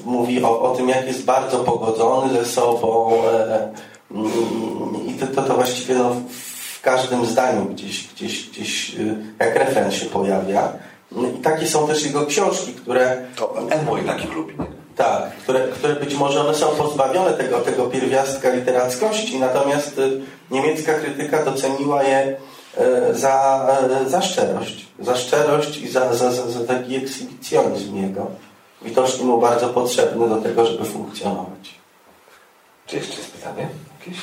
mówi 0.05 0.43
o, 0.43 0.61
o 0.61 0.75
tym, 0.75 0.89
jak 0.89 1.07
jest 1.07 1.25
bardzo 1.25 1.59
pogodzony 1.59 2.33
ze 2.33 2.45
sobą 2.45 3.11
e, 3.23 3.73
mm, 4.11 5.07
i 5.07 5.13
to, 5.13 5.27
to, 5.27 5.41
to 5.41 5.53
właściwie 5.53 5.95
no, 5.95 6.15
w 6.75 6.81
każdym 6.81 7.25
zdaniu 7.25 7.65
gdzieś, 7.65 8.07
gdzieś, 8.07 8.49
gdzieś 8.49 8.95
e, 8.95 9.45
jak 9.45 9.55
refren 9.55 9.91
się 9.91 10.05
pojawia. 10.05 10.73
I 11.11 11.41
takie 11.41 11.67
są 11.67 11.87
też 11.87 12.05
jego 12.05 12.25
książki, 12.25 12.73
które 12.73 13.17
To 13.35 13.55
Emoj 13.69 14.01
takich 14.03 14.35
lubi. 14.35 14.53
tak, 14.95 15.31
które, 15.31 15.67
które 15.67 15.95
być 15.95 16.15
może 16.15 16.41
one 16.41 16.55
są 16.55 16.67
pozbawione 16.67 17.33
tego, 17.33 17.59
tego 17.59 17.85
pierwiastka 17.85 18.49
literackości, 18.49 19.39
natomiast 19.39 19.99
y, 19.99 20.21
niemiecka 20.51 20.93
krytyka 20.93 21.45
doceniła 21.45 22.03
je 22.03 22.37
e, 22.77 23.13
za, 23.13 23.67
e, 24.05 24.09
za 24.09 24.21
szczerość. 24.21 24.85
Za 24.99 25.15
szczerość 25.15 25.77
i 25.77 25.87
za, 25.87 26.13
za, 26.13 26.31
za, 26.31 26.51
za 26.51 26.59
taki 26.67 26.95
ekshibicjonizm 26.95 27.97
jego. 27.97 28.27
Widocznie 28.83 29.25
mu 29.25 29.41
bardzo 29.41 29.69
potrzebny 29.69 30.29
do 30.29 30.35
tego, 30.35 30.65
żeby 30.65 30.85
funkcjonować. 30.85 31.75
Czy 32.87 32.95
jeszcze 32.95 33.15
jest 33.17 33.31
pytanie 33.31 33.67
jakieś? 33.99 34.21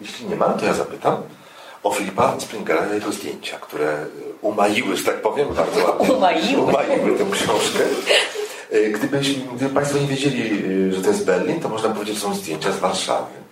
Jeśli 0.00 0.26
nie 0.26 0.36
ma, 0.36 0.48
to 0.48 0.66
ja 0.66 0.74
zapytam 0.74 1.22
o 1.82 1.90
Filipa 1.90 2.40
Springera 2.40 2.86
i 2.86 2.94
jego 2.94 3.12
zdjęcia, 3.12 3.58
które 3.58 4.06
umaiły, 4.42 4.96
że 4.96 5.04
tak 5.04 5.22
powiem, 5.22 5.54
bardzo 5.54 5.84
ładnie. 5.84 6.12
Umaiły. 6.16 6.62
Umaiły 6.62 7.18
tę 7.18 7.24
książkę. 7.30 7.80
Y, 8.72 8.90
Gdybyś, 8.90 9.34
gdyby 9.34 9.74
Państwo 9.74 9.98
nie 9.98 10.06
wiedzieli, 10.06 10.64
y, 10.64 10.92
że 10.94 11.02
to 11.02 11.08
jest 11.08 11.24
Berlin, 11.26 11.60
to 11.60 11.68
można 11.68 11.88
powiedzieć, 11.88 12.14
że 12.14 12.20
są 12.20 12.34
zdjęcia 12.34 12.72
z 12.72 12.78
Warszawy. 12.78 13.45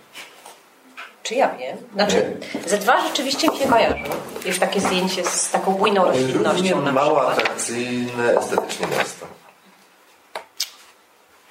Czy 1.25 1.35
ja 1.35 1.55
wiem? 1.55 1.77
Znaczy, 1.93 2.37
ze 2.65 2.77
dwa 2.77 3.07
rzeczywiście 3.07 3.47
mi 3.47 3.57
się 3.57 3.67
kojarzą. 3.67 4.03
Już 4.45 4.59
takie 4.59 4.79
zdjęcie 4.79 5.25
z 5.25 5.49
taką 5.49 5.73
bujną 5.73 6.05
roślinnością 6.05 6.81
na 6.81 6.91
mało 6.91 7.15
przykład. 7.15 7.39
atrakcyjne 7.39 8.37
estetycznie 8.39 8.87
miasto. 8.97 9.25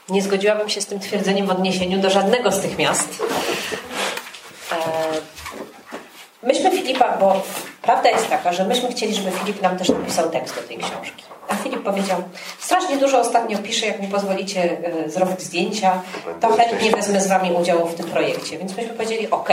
Nie 0.08 0.22
zgodziłabym 0.22 0.68
się 0.68 0.80
z 0.80 0.86
tym 0.86 1.00
twierdzeniem 1.00 1.46
w 1.46 1.50
odniesieniu 1.50 1.98
do 1.98 2.10
żadnego 2.10 2.52
z 2.52 2.60
tych 2.60 2.78
miast. 2.78 3.22
Myśmy 6.46 6.70
Filipa, 6.70 7.16
bo 7.20 7.42
prawda 7.82 8.10
jest 8.10 8.28
taka, 8.28 8.52
że 8.52 8.64
myśmy 8.64 8.88
chcieli, 8.88 9.14
żeby 9.14 9.30
Filip 9.30 9.62
nam 9.62 9.78
też 9.78 9.88
napisał 9.88 10.30
tekst 10.30 10.54
do 10.54 10.62
tej 10.62 10.78
książki. 10.78 11.24
A 11.48 11.54
Filip 11.54 11.82
powiedział, 11.82 12.22
strasznie 12.58 12.96
dużo 12.96 13.20
ostatnio 13.20 13.58
piszę, 13.58 13.86
jak 13.86 14.02
mi 14.02 14.08
pozwolicie 14.08 14.76
e, 15.04 15.10
zrobić 15.10 15.42
zdjęcia, 15.42 16.02
to 16.40 16.48
chętnie 16.48 16.90
wezmę 16.90 17.20
z 17.20 17.28
wami 17.28 17.52
udział 17.52 17.86
w 17.88 17.94
tym 17.94 18.06
projekcie. 18.06 18.58
Więc 18.58 18.76
myśmy 18.76 18.94
powiedzieli, 18.94 19.30
ok, 19.30 19.48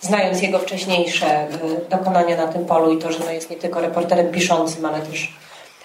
znając 0.00 0.42
jego 0.42 0.58
wcześniejsze 0.58 1.26
e, 1.26 1.48
dokonania 1.90 2.36
na 2.36 2.52
tym 2.52 2.64
polu 2.64 2.92
i 2.92 2.98
to, 2.98 3.12
że 3.12 3.18
no 3.18 3.30
jest 3.30 3.50
nie 3.50 3.56
tylko 3.56 3.80
reporterem 3.80 4.32
piszącym, 4.32 4.84
ale 4.84 5.00
też 5.00 5.32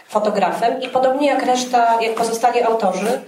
fotografem 0.08 0.82
i 0.82 0.90
podobnie 0.90 1.28
jak 1.28 1.46
reszta, 1.46 2.02
jak 2.02 2.16
pozostali 2.16 2.64
autorzy, 2.64 3.22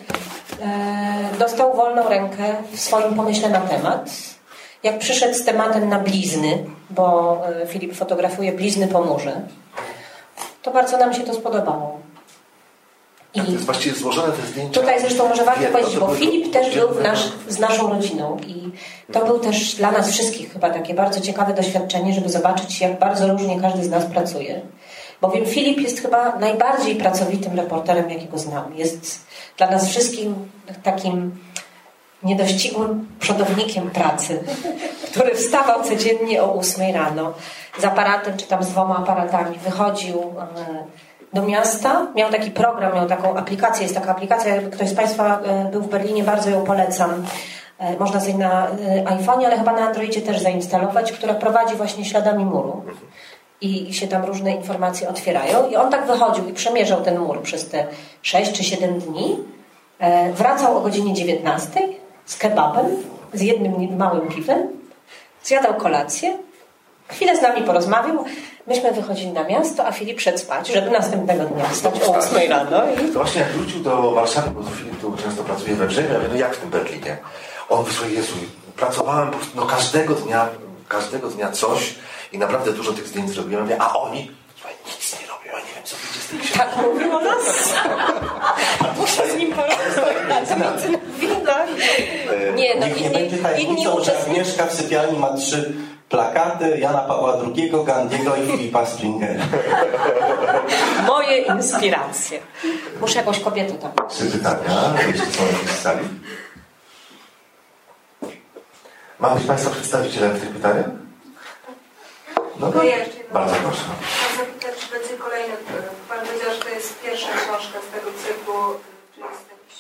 e, 0.61 1.37
dostał 1.39 1.75
wolną 1.75 2.09
rękę 2.09 2.55
w 2.71 2.79
swoim 2.79 3.15
pomyśle 3.15 3.49
na 3.49 3.61
temat. 3.61 4.32
Jak 4.83 4.99
przyszedł 4.99 5.33
z 5.33 5.45
tematem 5.45 5.89
na 5.89 5.99
blizny, 5.99 6.65
bo 6.89 7.37
e, 7.61 7.67
Filip 7.67 7.95
fotografuje 7.95 8.51
blizny 8.51 8.87
po 8.87 9.03
murze, 9.03 9.41
to 10.61 10.71
bardzo 10.71 10.97
nam 10.97 11.13
się 11.13 11.23
to 11.23 11.33
spodobało. 11.33 11.99
I 13.33 13.41
To 13.41 13.51
jest 13.51 13.65
właściwie 13.65 13.95
złożone 13.95 14.33
te 14.33 14.47
zdjęcia. 14.47 14.79
Tutaj 14.79 15.01
zresztą 15.01 15.29
może 15.29 15.45
warto 15.45 15.61
Jedno, 15.61 15.79
powiedzieć, 15.79 15.99
bo 15.99 16.15
Filip 16.15 16.53
też 16.53 16.75
był 16.75 17.01
nasz, 17.01 17.31
z 17.47 17.59
naszą 17.59 17.89
rodziną 17.89 18.37
i 18.47 18.71
to 19.11 19.25
był 19.25 19.39
też 19.39 19.75
dla 19.75 19.91
nas 19.91 20.11
wszystkich 20.11 20.53
chyba 20.53 20.69
takie 20.69 20.93
bardzo 20.93 21.21
ciekawe 21.21 21.53
doświadczenie, 21.53 22.13
żeby 22.13 22.29
zobaczyć, 22.29 22.81
jak 22.81 22.99
bardzo 22.99 23.27
różnie 23.27 23.61
każdy 23.61 23.83
z 23.83 23.89
nas 23.89 24.05
pracuje. 24.05 24.61
Bowiem 25.21 25.45
Filip 25.45 25.81
jest 25.81 26.01
chyba 26.01 26.39
najbardziej 26.39 26.95
pracowitym 26.95 27.55
reporterem, 27.55 28.09
jakiego 28.09 28.37
znam. 28.37 28.77
Jest 28.77 29.25
dla 29.57 29.71
nas 29.71 29.89
wszystkim 29.89 30.35
takim 30.83 31.37
niedościgłym 32.23 33.07
przodownikiem 33.19 33.89
pracy, 33.89 34.43
który 35.11 35.35
wstawał 35.35 35.83
codziennie 35.83 36.43
o 36.43 36.53
8 36.53 36.95
rano 36.95 37.33
z 37.79 37.85
aparatem, 37.85 38.37
czy 38.37 38.47
tam 38.47 38.63
z 38.63 38.69
dwoma 38.69 38.97
aparatami, 38.97 39.57
wychodził 39.57 40.19
e, 40.19 40.83
do 41.33 41.41
miasta, 41.41 42.07
miał 42.15 42.31
taki 42.31 42.51
program, 42.51 42.95
miał 42.95 43.07
taką 43.07 43.35
aplikację, 43.35 43.83
jest 43.83 43.95
taka 43.95 44.11
aplikacja, 44.11 44.55
jakby 44.55 44.71
ktoś 44.71 44.89
z 44.89 44.93
Państwa 44.93 45.39
e, 45.39 45.71
był 45.71 45.81
w 45.81 45.89
Berlinie, 45.89 46.23
bardzo 46.23 46.49
ją 46.49 46.63
polecam. 46.63 47.25
E, 47.79 47.99
Można 47.99 48.19
sobie 48.19 48.33
na 48.33 48.67
e, 48.67 49.03
iPhone'ie, 49.03 49.45
ale 49.45 49.57
chyba 49.57 49.73
na 49.73 49.87
Androidzie 49.87 50.21
też 50.21 50.39
zainstalować, 50.39 51.11
która 51.11 51.33
prowadzi 51.33 51.75
właśnie 51.75 52.05
śladami 52.05 52.45
muru. 52.45 52.83
I 53.61 53.93
się 53.93 54.07
tam 54.07 54.25
różne 54.25 54.51
informacje 54.55 55.09
otwierają. 55.09 55.69
I 55.69 55.75
on 55.75 55.91
tak 55.91 56.07
wychodził 56.07 56.49
i 56.49 56.53
przemierzał 56.53 57.01
ten 57.01 57.19
mur 57.19 57.41
przez 57.41 57.69
te 57.69 57.85
6 58.21 58.51
czy 58.51 58.63
7 58.63 58.99
dni. 58.99 59.37
Wracał 60.33 60.77
o 60.77 60.81
godzinie 60.81 61.13
19 61.13 61.69
z 62.25 62.37
kebabem, 62.37 62.85
z 63.33 63.41
jednym 63.41 63.97
małym 63.97 64.27
piwem, 64.27 64.67
zjadał 65.43 65.73
kolację, 65.73 66.37
chwilę 67.07 67.37
z 67.37 67.41
nami 67.41 67.61
porozmawiał. 67.61 68.25
Myśmy 68.67 68.91
wychodzili 68.91 69.31
na 69.31 69.43
miasto, 69.43 69.85
a 69.87 69.91
Filip 69.91 70.21
szedł 70.21 70.37
spać, 70.37 70.67
żeby 70.67 70.91
następnego 70.91 71.45
dnia 71.45 71.65
wstać 71.65 72.01
o 72.01 72.15
8 72.15 72.49
rano. 72.49 72.81
I 72.91 73.11
To 73.11 73.19
właśnie 73.19 73.41
jak 73.41 73.51
wrócił 73.51 73.79
do 73.79 74.11
Warszawy, 74.11 74.49
bo 74.49 74.63
Filip 74.63 75.01
tu 75.01 75.17
często 75.23 75.43
pracuje 75.43 75.75
we 75.75 75.87
Wrzemiu, 75.87 76.13
ja 76.13 76.19
mówię, 76.19 76.29
no 76.31 76.35
jak 76.39 76.55
w 76.55 76.59
tym 76.59 76.69
Berlinie? 76.69 77.17
On 77.69 77.83
wysłał, 77.85 78.09
Jezu, 78.09 78.33
pracowałem 78.75 79.31
po 79.31 79.37
prostu, 79.37 79.57
no 79.57 79.65
każdego 79.65 80.13
dnia, 80.13 80.49
każdego 80.87 81.29
dnia 81.29 81.51
coś 81.51 81.95
i 82.31 82.37
naprawdę 82.37 82.73
dużo 82.73 82.93
tych 82.93 83.07
zdjęć 83.07 83.29
zrobiłem. 83.29 83.69
Ja 83.69 83.75
mówię, 83.75 83.81
a 83.81 83.99
oni? 83.99 84.31
Słuchaj, 84.55 84.73
nic 84.85 85.21
nie 85.21 85.27
robią, 85.27 85.32
ja 85.53 85.59
nie 85.59 85.73
wiem, 85.75 85.83
co 85.83 85.95
wyjdzie 85.95 86.19
z 86.19 86.27
książki. 86.27 86.59
tak 86.59 86.77
mówił 86.77 87.15
o 87.17 87.21
nas. 87.21 87.73
Muszę 88.97 89.31
z 89.31 89.35
nim 89.35 89.53
porozmawiać. 89.53 90.49
Wina. 91.19 91.65
Nie, 92.55 92.75
no 92.75 92.85
Niech 92.87 92.99
nie 92.99 93.05
inni, 93.05 93.13
będzie 93.15 93.37
tajemnicą, 93.37 94.03
że. 94.03 94.19
Agnieszka 94.19 94.65
w 94.65 94.73
sypialni 94.73 95.19
ma 95.19 95.33
trzy 95.37 95.73
plakaty 96.09 96.77
Jana 96.79 96.99
Pawła 96.99 97.37
II, 97.55 97.71
Gandiego 97.85 98.35
i 98.35 98.47
Filipa 98.47 98.85
Springera. 98.85 99.43
Moje 101.07 101.37
inspiracje. 101.37 102.39
Muszę 103.01 103.19
jakąś 103.19 103.39
kobietę 103.39 103.73
tam. 103.73 103.91
Trzy 104.09 104.25
pytania, 104.25 104.93
jeśli 105.07 105.33
są 105.33 105.43
jakieś 105.45 105.71
sali. 105.71 105.99
Mam 109.19 109.37
być 109.37 109.47
Państwa 109.47 109.69
przedstawicielem 109.71 110.31
w 110.31 110.39
tych 110.39 110.49
pytaniach? 110.49 111.02
No, 112.59 112.71
To 112.71 112.83
ja 112.83 112.97
jeszcze 112.97 113.19
bardzo 113.33 113.55
proszę. 113.55 113.83
Chciałam 114.01 114.37
zapytać, 114.37 114.73
czy 114.79 114.87
będzie 114.99 115.13
kolejny. 115.23 115.53
Pan 116.09 116.19
powiedział, 116.19 116.53
że 116.55 116.59
to 116.61 116.69
jest 116.69 117.01
pierwsza 117.01 117.27
książka 117.27 117.79
z 117.87 117.95
tego 117.95 118.09
cyklu. 118.23 118.53
Czy 119.15 119.19
jest 119.21 119.45
jakiś 119.55 119.77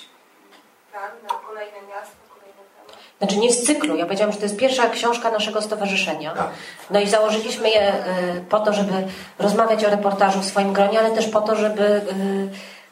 plan 0.91 1.11
na 1.23 1.47
kolejne 1.47 1.77
miasto? 1.89 2.23
Znaczy 3.19 3.37
nie 3.37 3.51
z 3.53 3.63
cyklu. 3.63 3.95
Ja 3.95 4.05
powiedziałam, 4.05 4.31
że 4.33 4.37
to 4.37 4.45
jest 4.45 4.57
pierwsza 4.57 4.89
książka 4.89 5.31
naszego 5.31 5.61
stowarzyszenia. 5.61 6.31
Tak. 6.31 6.49
No 6.89 6.99
i 6.99 7.07
założyliśmy 7.07 7.69
je 7.69 7.93
y, 7.93 7.95
po 8.49 8.59
to, 8.59 8.73
żeby 8.73 8.93
rozmawiać 9.39 9.85
o 9.85 9.89
reportażu 9.89 10.39
w 10.39 10.45
swoim 10.45 10.73
gronie, 10.73 10.99
ale 10.99 11.11
też 11.11 11.27
po 11.27 11.41
to, 11.41 11.55
żeby 11.55 11.83
y, 11.83 12.01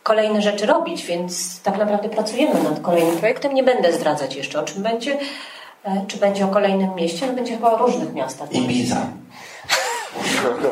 kolejne 0.03 0.41
rzeczy 0.41 0.65
robić, 0.65 1.05
więc 1.05 1.61
tak 1.61 1.77
naprawdę 1.77 2.09
pracujemy 2.09 2.63
nad 2.63 2.79
kolejnym 2.81 3.17
projektem. 3.17 3.53
Nie 3.53 3.63
będę 3.63 3.93
zdradzać 3.93 4.35
jeszcze 4.35 4.59
o 4.59 4.63
czym 4.63 4.83
będzie. 4.83 5.17
E, 5.83 6.05
Czy 6.07 6.17
będzie 6.17 6.45
o 6.45 6.47
kolejnym 6.47 6.95
mieście? 6.95 7.27
No 7.27 7.33
będzie 7.33 7.53
chyba 7.53 7.71
o 7.71 7.77
różnych 7.77 8.13
miastach. 8.13 8.51
Ibiza. 8.51 8.95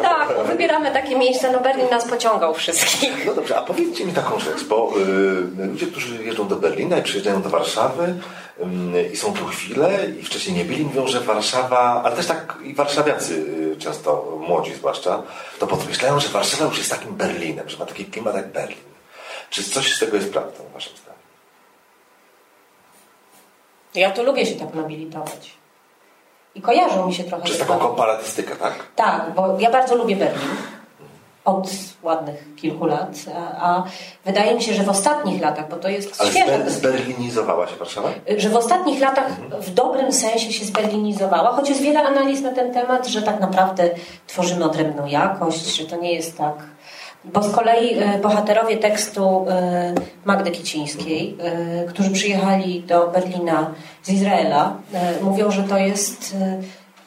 Tak, 0.01 0.35
bo 0.35 0.43
wybieramy 0.43 0.91
takie 0.91 1.17
miejsca. 1.17 1.51
No 1.51 1.59
Berlin 1.59 1.89
nas 1.89 2.09
pociągał 2.09 2.53
wszystkich. 2.53 3.25
No 3.25 3.33
dobrze, 3.33 3.57
a 3.57 3.61
powiedzcie 3.61 4.05
mi 4.05 4.13
taką 4.13 4.39
rzecz, 4.39 4.63
bo 4.63 4.93
y, 5.61 5.65
ludzie, 5.67 5.87
którzy 5.87 6.23
jeżdżą 6.23 6.47
do 6.47 6.55
Berlina 6.55 6.97
i 6.97 7.03
przyjeżdżają 7.03 7.41
do 7.41 7.49
Warszawy 7.49 8.15
y, 8.95 9.09
i 9.13 9.17
są 9.17 9.33
tu 9.33 9.45
chwilę 9.45 9.99
i 10.19 10.23
wcześniej 10.23 10.57
nie 10.57 10.65
byli, 10.65 10.85
mówią, 10.85 11.07
że 11.07 11.19
Warszawa, 11.19 12.01
ale 12.03 12.15
też 12.15 12.27
tak 12.27 12.57
i 12.63 12.73
warszawiacy 12.73 13.33
y, 13.33 13.75
często, 13.79 14.37
młodzi 14.47 14.75
zwłaszcza, 14.75 15.23
to 15.59 15.67
podkreślają, 15.67 16.19
że 16.19 16.29
Warszawa 16.29 16.65
już 16.65 16.77
jest 16.77 16.89
takim 16.89 17.15
Berlinem, 17.15 17.69
że 17.69 17.77
ma 17.77 17.85
taki 17.85 18.05
klimat 18.05 18.35
jak 18.35 18.51
Berlin. 18.51 18.77
Czy 19.49 19.63
coś 19.63 19.95
z 19.95 19.99
tego 19.99 20.17
jest 20.17 20.31
prawdą, 20.31 20.63
waszym 20.73 20.93
zdaniem? 20.97 21.19
Ja 23.95 24.11
tu 24.11 24.23
lubię 24.23 24.45
się 24.45 24.55
tak 24.55 24.73
nobilitować. 24.73 25.58
I 26.55 26.61
kojarzą 26.61 27.07
mi 27.07 27.13
się 27.13 27.23
trochę 27.23 27.43
Przez 27.43 27.57
te 27.57 27.65
taką 27.65 27.79
komparatystykę, 27.79 28.55
tak? 28.55 28.73
Tak, 28.95 29.33
bo 29.35 29.59
ja 29.59 29.71
bardzo 29.71 29.95
lubię 29.95 30.15
Berlin. 30.15 30.49
Od 31.45 31.69
ładnych 32.03 32.55
kilku 32.55 32.85
lat. 32.85 33.09
A, 33.35 33.69
a 33.69 33.83
wydaje 34.25 34.55
mi 34.55 34.63
się, 34.63 34.73
że 34.73 34.83
w 34.83 34.89
ostatnich 34.89 35.41
latach, 35.41 35.69
bo 35.69 35.75
to 35.75 35.89
jest 35.89 36.21
Ale 36.21 36.29
świeże, 36.31 36.57
zber, 36.57 36.69
zberlinizowała 36.71 37.67
się 37.67 37.75
Warszawa? 37.75 38.09
że 38.37 38.49
w 38.49 38.55
ostatnich 38.55 39.01
latach 39.01 39.31
w 39.59 39.73
dobrym 39.73 40.13
sensie 40.13 40.53
się 40.53 40.65
zberlinizowała, 40.65 41.51
choć 41.51 41.69
jest 41.69 41.81
wiele 41.81 42.03
analiz 42.03 42.41
na 42.41 42.51
ten 42.51 42.73
temat, 42.73 43.07
że 43.07 43.21
tak 43.21 43.39
naprawdę 43.39 43.89
tworzymy 44.27 44.65
odrębną 44.65 45.05
jakość, 45.05 45.75
że 45.75 45.85
to 45.85 45.95
nie 45.95 46.13
jest 46.13 46.37
tak. 46.37 46.55
Bo 47.23 47.43
z 47.43 47.51
kolei 47.51 47.99
e, 47.99 48.19
bohaterowie 48.19 48.77
tekstu 48.77 49.45
e, 49.49 49.93
Magdy 50.25 50.51
Kicińskiej, 50.51 51.37
e, 51.39 51.85
którzy 51.85 52.11
przyjechali 52.11 52.81
do 52.81 53.07
Berlina 53.07 53.71
z 54.03 54.09
Izraela, 54.09 54.75
mówią, 55.21 55.51
że 55.51 55.63
to 55.63 55.77
jest 55.77 56.35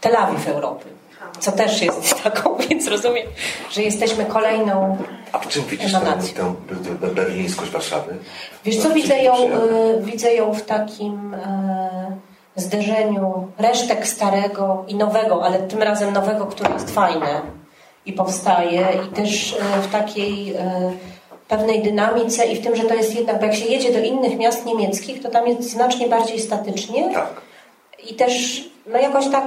Tel 0.01 0.17
Awiw 0.17 0.49
Europy. 0.49 0.89
Co 1.39 1.53
też 1.53 1.83
jest 1.83 2.15
taką, 2.25 2.57
więc 2.57 2.89
rozumiem, 2.89 3.27
że 3.71 3.83
jesteśmy 3.83 4.25
kolejną 4.25 4.97
A 5.33 5.39
w 5.39 5.49
czym 5.49 5.65
widzisz 5.65 5.93
tę, 5.93 5.99
Emanacją. 5.99 6.55
tę, 6.69 7.07
tę 7.07 7.15
berlińskość 7.15 7.71
Warszawy? 7.71 8.17
Wiesz 8.65 8.77
co, 8.77 8.91
widzę 8.91 9.19
ją, 9.19 9.35
widzę 10.01 10.35
ją 10.35 10.55
w 10.55 10.63
takim 10.63 11.37
zderzeniu 12.57 13.49
resztek 13.59 14.07
starego 14.07 14.85
i 14.89 14.95
nowego, 14.95 15.45
ale 15.45 15.59
tym 15.59 15.83
razem 15.83 16.13
nowego, 16.13 16.47
które 16.47 16.73
jest 16.73 16.91
fajne 16.91 17.62
i 18.07 18.13
powstaje 18.13 18.87
i 19.07 19.15
też 19.15 19.57
e, 19.77 19.81
w 19.81 19.93
takiej 19.93 20.55
e, 20.55 20.93
pewnej 21.49 21.83
dynamice 21.83 22.45
i 22.47 22.57
w 22.57 22.65
tym, 22.65 22.77
że 22.77 22.83
to 22.83 22.95
jest 22.95 23.15
jednak, 23.15 23.41
bo 23.41 23.47
jak 23.47 23.55
się 23.55 23.65
jedzie 23.65 23.93
do 23.93 23.99
innych 23.99 24.39
miast 24.39 24.67
niemieckich, 24.67 25.23
to 25.23 25.31
tam 25.31 25.47
jest 25.47 25.71
znacznie 25.71 26.09
bardziej 26.09 26.41
statycznie 26.41 27.15
Tak. 27.15 27.41
i 28.11 28.15
też 28.15 28.65
no 28.87 28.99
jakoś 28.99 29.29
tak 29.29 29.45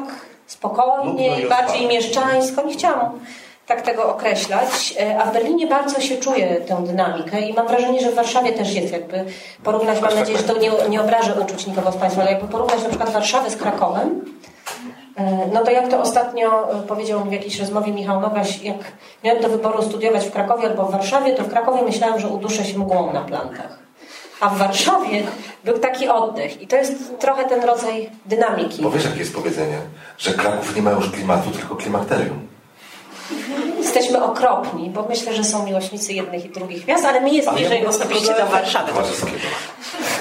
spokojniej, 0.48 1.30
Nudno 1.30 1.46
i 1.46 1.50
bardziej 1.50 1.88
mieszczańsko. 1.88 2.64
Nie 2.64 2.74
chciałam 2.74 3.20
tak 3.68 3.82
tego 3.82 4.10
określać, 4.10 4.96
e, 5.00 5.18
a 5.20 5.26
w 5.26 5.34
Berlinie 5.34 5.68
bardzo 5.68 6.02
się 6.02 6.18
czuje 6.18 6.56
tę 6.56 6.84
dynamikę 6.84 7.42
i 7.42 7.54
mam 7.54 7.68
wrażenie, 7.68 8.02
że 8.02 8.12
w 8.12 8.16
Warszawie 8.16 8.54
też 8.54 8.74
jest 8.74 8.94
jakby 8.94 9.26
porównać, 9.64 10.02
mam 10.02 10.16
nadzieję, 10.16 10.38
że 10.38 10.44
to 10.44 10.58
nie, 10.58 10.72
nie 10.90 11.02
obrażę 11.02 11.34
uczuć 11.42 11.68
nikogo 11.68 11.92
z 11.92 11.96
Państwa, 11.96 12.22
ale 12.22 12.32
jakby 12.32 12.48
porównać 12.48 12.84
na 12.84 12.90
przykład 12.90 13.10
Warszawę 13.10 13.50
z 13.50 13.56
Krakowem, 13.56 14.22
no 15.54 15.64
to 15.64 15.72
jak 15.72 15.88
to 15.88 16.02
ostatnio 16.02 16.80
e, 16.80 16.82
powiedział 16.82 17.24
mi 17.26 17.30
w 17.30 17.34
jakiejś 17.34 17.60
rozmowie 17.60 17.92
Michał 17.92 18.22
Nogaś, 18.22 18.62
jak 18.62 18.78
miałem 19.24 19.42
do 19.42 19.50
wyboru 19.50 19.84
studiować 19.84 20.26
w 20.26 20.32
Krakowie 20.32 20.70
albo 20.70 20.86
w 20.86 20.92
Warszawie, 20.92 21.34
to 21.34 21.44
w 21.44 21.50
Krakowie 21.50 21.84
myślałam, 21.84 22.20
że 22.20 22.28
uduszę 22.28 22.66
się 22.66 22.80
mgłą 22.80 23.14
na 23.14 23.22
plantach. 23.22 23.86
A 24.40 24.50
w 24.50 24.58
Warszawie 24.58 25.24
był 25.64 25.80
taki 25.80 26.08
oddech 26.08 26.62
i 26.62 26.68
to 26.68 26.76
jest 26.76 27.20
trochę 27.20 27.46
ten 27.46 27.64
rodzaj 27.64 28.10
dynamiki. 28.26 28.82
Bo 28.82 28.92
wiesz, 28.92 29.06
jakie 29.06 29.20
jest 29.20 29.36
powiedzenie, 29.36 29.78
że 30.18 30.34
Kraków 30.34 30.76
nie 30.76 30.82
ma 30.82 30.92
już 30.92 31.12
klimatu, 31.12 31.52
tylko 31.52 31.76
klimakterium. 31.76 32.48
Jesteśmy 33.78 34.24
okropni, 34.24 34.90
bo 34.90 35.06
myślę, 35.10 35.34
że 35.34 35.44
są 35.44 35.66
miłośnicy 35.66 36.14
jednych 36.14 36.46
i 36.46 36.50
drugich 36.50 36.88
miast, 36.88 37.06
ale 37.06 37.22
mi 37.22 37.36
jest 37.36 37.48
Ale 37.48 37.62
ja 37.62 37.70
bliżej 37.70 37.86
mówię 37.86 37.98
osobiście 37.98 38.34
do 38.34 38.46
Warszawy. 38.46 38.92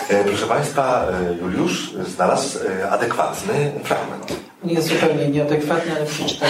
E, 0.08 0.24
Proszę 0.24 0.46
Państwa, 0.46 1.04
e, 1.30 1.34
Juliusz 1.34 1.92
znalazł 1.92 2.58
e, 2.58 2.90
adekwatny 2.90 3.72
fragment. 3.84 4.43
Nie 4.64 4.74
jest 4.74 4.88
zupełnie 4.88 5.28
nieadekwatny, 5.28 5.96
ale 5.96 6.06
przeczytam 6.06 6.48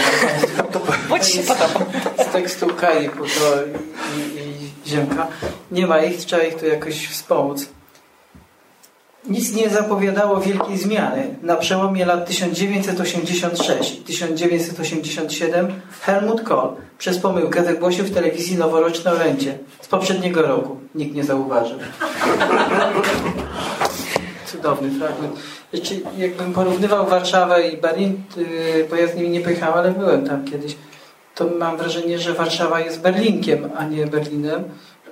to 0.72 0.80
Państwu. 0.80 1.36
Się 1.36 1.42
podoba. 1.42 1.84
Z 2.28 2.32
tekstu 2.32 2.66
Kai 2.66 3.08
Putro 3.10 3.46
i, 4.16 4.38
i 4.38 4.90
Ziemka. 4.90 5.26
Nie 5.70 5.86
ma 5.86 5.98
ich, 5.98 6.16
trzeba 6.16 6.42
ich 6.42 6.54
tu 6.54 6.66
jakoś 6.66 7.08
wspomóc. 7.08 7.66
Nic 9.28 9.54
nie 9.54 9.70
zapowiadało 9.70 10.40
wielkiej 10.40 10.78
zmiany. 10.78 11.34
Na 11.42 11.56
przełomie 11.56 12.06
lat 12.06 12.26
1986 12.26 13.98
i 13.98 14.02
1987 14.02 15.80
Helmut 16.00 16.42
Kohl 16.42 16.68
przez 16.98 17.18
pomyłkę 17.18 17.62
wygłosił 17.62 18.04
w 18.04 18.10
telewizji 18.10 18.56
noworoczne 18.56 19.12
orędzie 19.12 19.58
z 19.80 19.88
poprzedniego 19.88 20.42
roku. 20.42 20.76
Nikt 20.94 21.14
nie 21.14 21.24
zauważył. 21.24 21.78
Cudowny 24.64 24.90
fragment. 24.90 25.36
Znaczy, 25.72 26.00
jakbym 26.18 26.52
porównywał 26.52 27.06
Warszawę 27.06 27.68
i 27.68 27.76
Berlin, 27.76 28.22
yy, 28.36 28.86
bo 28.90 28.96
ja 28.96 29.06
z 29.08 29.14
nimi 29.14 29.28
nie 29.28 29.40
pojechałem, 29.40 29.78
ale 29.78 29.90
byłem 29.90 30.28
tam 30.28 30.44
kiedyś, 30.44 30.76
to 31.34 31.44
mam 31.58 31.76
wrażenie, 31.76 32.18
że 32.18 32.34
Warszawa 32.34 32.80
jest 32.80 33.00
Berlinkiem, 33.00 33.70
a 33.76 33.84
nie 33.84 34.06
Berlinem. 34.06 34.64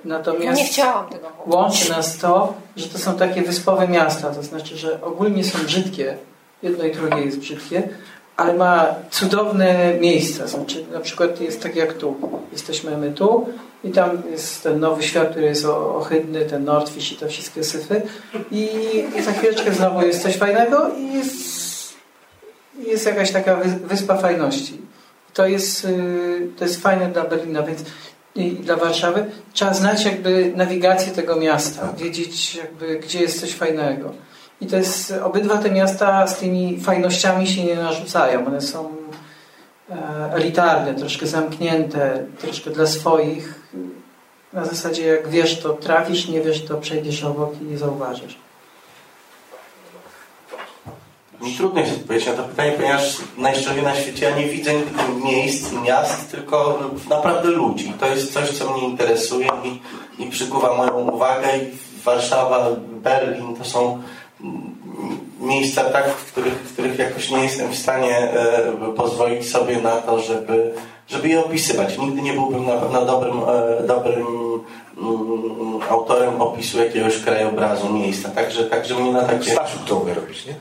Natomiast 0.05 0.61
Nie 0.61 0.67
chciałam 0.67 1.09
tego 1.09 1.29
mówić. 1.29 1.53
łączy 1.55 1.89
nas 1.89 2.17
to, 2.17 2.53
że 2.75 2.89
to 2.89 2.97
są 2.97 3.15
takie 3.15 3.41
wyspowe 3.41 3.87
miasta, 3.87 4.29
to 4.29 4.43
znaczy, 4.43 4.77
że 4.77 5.01
ogólnie 5.01 5.43
są 5.43 5.59
brzydkie, 5.65 6.17
jedno 6.63 6.83
i 6.85 6.91
drugie 6.91 7.21
jest 7.21 7.39
brzydkie, 7.39 7.89
ale 8.37 8.53
ma 8.53 8.85
cudowne 9.11 9.93
miejsca. 9.99 10.47
Znaczy, 10.47 10.85
na 10.93 10.99
przykład 10.99 11.41
jest 11.41 11.63
tak 11.63 11.75
jak 11.75 11.93
tu. 11.93 12.15
Jesteśmy 12.51 12.97
my 12.97 13.11
tu 13.11 13.49
i 13.83 13.91
tam 13.91 14.09
jest 14.31 14.63
ten 14.63 14.79
nowy 14.79 15.03
świat, 15.03 15.29
który 15.31 15.45
jest 15.45 15.65
ohydny, 15.65 16.45
ten 16.45 16.63
Nordfish 16.63 17.11
i 17.11 17.15
te 17.15 17.27
wszystkie 17.27 17.63
syfy. 17.63 18.01
I, 18.51 18.69
za 19.25 19.31
chwileczkę 19.31 19.73
znowu 19.73 20.05
jest 20.05 20.23
coś 20.23 20.37
fajnego 20.37 20.89
i 20.97 21.13
jest, 21.13 21.93
jest 22.87 23.05
jakaś 23.05 23.31
taka 23.31 23.55
wy- 23.55 23.87
wyspa 23.87 24.17
fajności. 24.17 24.81
To 25.33 25.47
jest, 25.47 25.85
y, 25.85 26.47
to 26.59 26.65
jest 26.65 26.81
fajne 26.81 27.07
dla 27.07 27.23
Berlina, 27.23 27.63
więc 27.63 27.79
i 28.35 28.51
dla 28.51 28.75
Warszawy 28.75 29.25
trzeba 29.53 29.73
znać 29.73 30.05
jakby 30.05 30.53
nawigację 30.55 31.11
tego 31.13 31.35
miasta, 31.35 31.93
wiedzieć 31.97 32.55
jakby 32.55 32.95
gdzie 32.99 33.19
jest 33.21 33.41
coś 33.41 33.53
fajnego. 33.53 34.13
I 34.61 34.67
to 34.67 34.77
jest, 34.77 35.13
obydwa 35.23 35.57
te 35.57 35.71
miasta 35.71 36.27
z 36.27 36.37
tymi 36.37 36.79
fajnościami 36.81 37.47
się 37.47 37.63
nie 37.63 37.75
narzucają. 37.75 38.45
One 38.47 38.61
są 38.61 38.95
elitarne, 40.33 40.93
troszkę 40.93 41.27
zamknięte, 41.27 42.25
troszkę 42.39 42.69
dla 42.69 42.87
swoich. 42.87 43.59
Na 44.53 44.65
zasadzie 44.65 45.05
jak 45.05 45.29
wiesz, 45.29 45.59
to 45.59 45.73
trafisz, 45.73 46.27
nie 46.27 46.41
wiesz, 46.41 46.65
to 46.65 46.77
przejdziesz 46.77 47.23
obok 47.23 47.61
i 47.61 47.65
nie 47.65 47.77
zauważysz. 47.77 48.37
Mi 51.41 51.55
trudno 51.55 51.81
jest 51.81 51.93
odpowiedzieć 51.93 52.27
na 52.27 52.33
to 52.33 52.43
pytanie, 52.43 52.71
ponieważ 52.71 53.17
najszczerze 53.37 53.81
na 53.81 53.95
świecie 53.95 54.29
ja 54.29 54.37
nie 54.37 54.49
widzę 54.49 54.71
miejsc 55.25 55.73
i 55.73 55.77
miast, 55.77 56.31
tylko 56.31 56.79
naprawdę 57.09 57.49
ludzi. 57.49 57.93
To 57.99 58.07
jest 58.07 58.33
coś, 58.33 58.49
co 58.49 58.73
mnie 58.73 58.87
interesuje 58.87 59.47
i, 59.63 60.23
i 60.23 60.29
przykuwa 60.29 60.77
moją 60.77 60.93
uwagę. 60.93 61.57
I 61.57 61.77
Warszawa, 62.03 62.67
Berlin 63.03 63.55
to 63.55 63.65
są 63.65 64.01
miejsca, 65.43 65.83
tak, 65.83 66.09
w 66.09 66.31
których, 66.31 66.53
w 66.53 66.73
których 66.73 66.99
jakoś 66.99 67.29
nie 67.29 67.43
jestem 67.43 67.71
w 67.71 67.77
stanie 67.77 68.17
e, 68.17 68.93
pozwolić 68.97 69.49
sobie 69.49 69.81
na 69.81 69.91
to, 69.91 70.19
żeby, 70.19 70.73
żeby 71.07 71.27
je 71.27 71.45
opisywać. 71.45 71.97
Nigdy 71.97 72.21
nie 72.21 72.33
byłbym 72.33 72.65
na 72.65 72.77
pewno 72.77 73.05
dobrym, 73.05 73.37
e, 73.37 73.87
dobrym 73.87 74.27
mm, 74.97 75.79
autorem 75.89 76.41
opisu 76.41 76.83
jakiegoś 76.83 77.19
krajobrazu, 77.19 77.89
miejsca. 77.89 78.29
Także, 78.29 78.63
także 78.63 78.95
mnie 78.95 79.11
na 79.11 79.23
takie... 79.23 79.51
Stasiuk 79.51 79.83
to 79.83 79.95
umie 79.95 80.13
robić, 80.13 80.45
nie? 80.45 80.53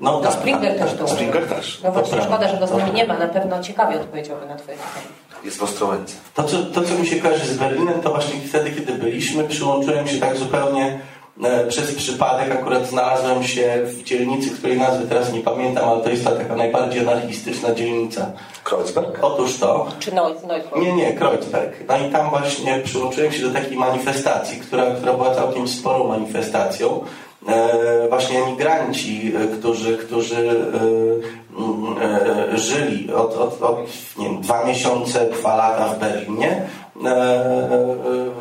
No, 0.00 0.18
To 0.18 0.24
tak, 0.24 0.32
Springer 0.32 0.78
tak, 0.78 0.88
też 0.88 0.98
to 0.98 1.04
tak. 1.04 1.14
Springer 1.14 1.46
też. 1.46 1.80
No 1.84 1.92
właśnie, 1.92 2.18
To 2.18 2.24
szkoda, 2.24 2.48
że 2.48 2.56
go 2.56 2.66
z 2.66 2.70
nami 2.70 2.92
nie 2.92 3.06
ma. 3.06 3.18
Na 3.18 3.28
pewno 3.28 3.62
ciekawie 3.62 4.00
odpowiedziałby 4.00 4.46
na 4.46 4.56
twoje 4.56 4.76
pytanie. 4.76 5.06
Jest 5.44 5.58
w 5.58 5.62
Ostrołęce. 5.62 6.16
To 6.34 6.44
co, 6.44 6.62
to, 6.62 6.82
co 6.82 6.94
mi 6.94 7.06
się 7.06 7.16
kojarzy 7.16 7.46
z 7.46 7.56
Berlinem, 7.58 8.00
to 8.00 8.10
właśnie 8.10 8.40
wtedy, 8.48 8.70
kiedy 8.70 8.92
byliśmy, 8.92 9.44
przyłączyłem 9.44 10.08
się 10.08 10.18
tak 10.18 10.36
zupełnie 10.36 11.00
przez 11.68 11.94
przypadek. 11.94 12.52
Akurat 12.52 12.86
znalazłem 12.86 13.42
się 13.44 13.80
w 13.84 14.02
dzielnicy, 14.02 14.50
której 14.50 14.78
nazwy 14.78 15.06
teraz 15.08 15.32
nie 15.32 15.40
pamiętam, 15.40 15.88
ale 15.88 16.00
to 16.02 16.10
jest 16.10 16.24
ta 16.24 16.30
taka 16.30 16.56
najbardziej 16.56 17.00
anarchistyczna 17.00 17.74
dzielnica. 17.74 18.32
Kreuzberg? 18.64 19.18
Otóż 19.22 19.58
to, 19.58 19.86
Czy 19.98 20.10
Neu- 20.12 20.46
Neufeld? 20.46 20.76
nie, 20.76 20.92
nie, 20.92 21.12
Kreuzberg. 21.12 21.74
No 21.88 21.98
i 22.08 22.10
tam 22.12 22.30
właśnie 22.30 22.78
przyłączyłem 22.84 23.32
się 23.32 23.42
do 23.42 23.50
takiej 23.60 23.76
manifestacji, 23.76 24.60
która, 24.60 24.84
która 24.94 25.12
była 25.12 25.34
całkiem 25.34 25.68
sporą 25.68 26.08
manifestacją. 26.08 27.04
E, 27.48 28.08
właśnie 28.08 28.44
emigranci, 28.44 29.32
e, 29.36 29.56
którzy, 29.58 29.96
którzy 29.98 30.36
e, 30.36 30.50
mm, 31.58 31.96
e, 32.52 32.58
żyli 32.58 33.12
od, 33.12 33.36
od, 33.36 33.62
od 33.62 33.78
nie 34.18 34.24
wiem, 34.28 34.40
dwa 34.40 34.64
miesiące, 34.64 35.26
dwa 35.30 35.56
lata 35.56 35.88
w 35.88 35.98
Berlinie, 35.98 36.62
e, 37.04 37.08
e, 37.08 37.68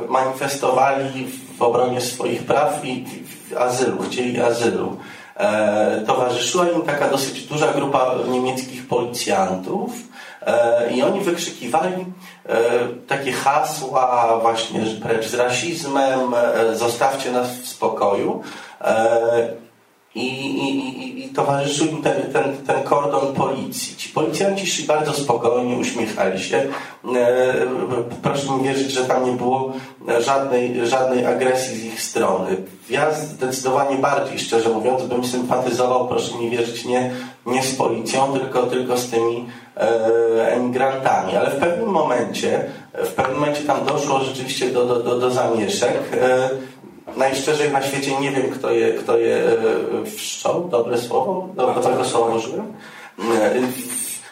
manifestowali 0.09 1.25
w 1.25 1.46
obronie 1.61 2.01
swoich 2.01 2.43
praw 2.43 2.85
i 2.85 3.05
w- 3.05 3.49
w 3.53 3.57
azylu, 3.57 3.97
chcieli 4.03 4.41
azylu. 4.41 4.97
E, 5.37 6.01
towarzyszyła 6.07 6.69
im 6.69 6.81
taka 6.81 7.09
dosyć 7.09 7.43
duża 7.43 7.67
grupa 7.73 8.15
niemieckich 8.29 8.87
policjantów 8.87 9.89
e, 10.45 10.91
i 10.93 11.01
oni 11.03 11.19
wykrzykiwali 11.21 12.05
e, 12.49 12.55
takie 13.07 13.31
hasła 13.31 14.39
właśnie 14.41 14.79
precz 15.03 15.27
z 15.27 15.33
rasizmem, 15.33 16.19
zostawcie 16.73 17.31
nas 17.31 17.49
w 17.49 17.67
spokoju. 17.67 18.41
E, 20.17 20.19
i, 20.19 20.59
i, 20.59 21.25
i, 21.25 21.29
towarzyszył 21.29 21.87
im 21.87 22.01
ten, 22.01 22.21
ten, 22.33 22.57
ten 22.67 22.83
kordon 22.83 23.33
policji. 23.33 23.95
Ci 23.97 24.09
policjanci 24.09 24.67
szli 24.67 24.87
bardzo 24.87 25.13
spokojnie, 25.13 25.75
uśmiechali 25.75 26.43
się. 26.43 26.57
E, 26.57 26.67
proszę 28.21 28.51
mi 28.51 28.63
wierzyć, 28.63 28.91
że 28.91 29.05
tam 29.05 29.25
nie 29.25 29.31
było 29.31 29.73
żadnej, 30.19 30.87
żadnej 30.87 31.25
agresji 31.25 31.77
z 31.77 31.85
ich 31.85 32.01
strony. 32.01 32.55
Ja 32.89 33.13
zdecydowanie 33.13 33.97
bardziej, 33.97 34.39
szczerze 34.39 34.69
mówiąc, 34.69 35.03
bym 35.03 35.25
sympatyzował, 35.25 36.07
proszę 36.07 36.37
mi 36.37 36.49
wierzyć, 36.49 36.85
nie, 36.85 37.11
nie 37.45 37.63
z 37.63 37.75
policją, 37.75 38.33
tylko, 38.33 38.63
tylko 38.63 38.97
z 38.97 39.09
tymi 39.09 39.45
e, 39.77 40.53
emigrantami. 40.53 41.35
Ale 41.35 41.51
w 41.51 41.55
pewnym 41.55 41.89
momencie, 41.89 42.65
w 42.93 43.13
pewnym 43.13 43.39
momencie 43.39 43.61
tam 43.61 43.85
doszło 43.85 44.19
rzeczywiście 44.19 44.69
do, 44.69 44.85
do, 44.85 45.03
do, 45.03 45.19
do 45.19 45.31
zamieszek. 45.31 46.17
Najszczerzej 47.17 47.71
na 47.71 47.81
świecie 47.87 48.19
nie 48.19 48.31
wiem, 48.31 48.49
kto 48.51 48.71
je, 48.71 48.93
kto 48.93 49.17
je 49.17 49.35
e, 49.37 49.55
wszczął, 50.17 50.67
dobre 50.69 50.97
słowo, 50.97 51.47
do- 51.55 51.67
dobrego 51.73 52.05
słowa 52.05 52.35
użyłem. 52.35 52.73
E, 53.19 53.53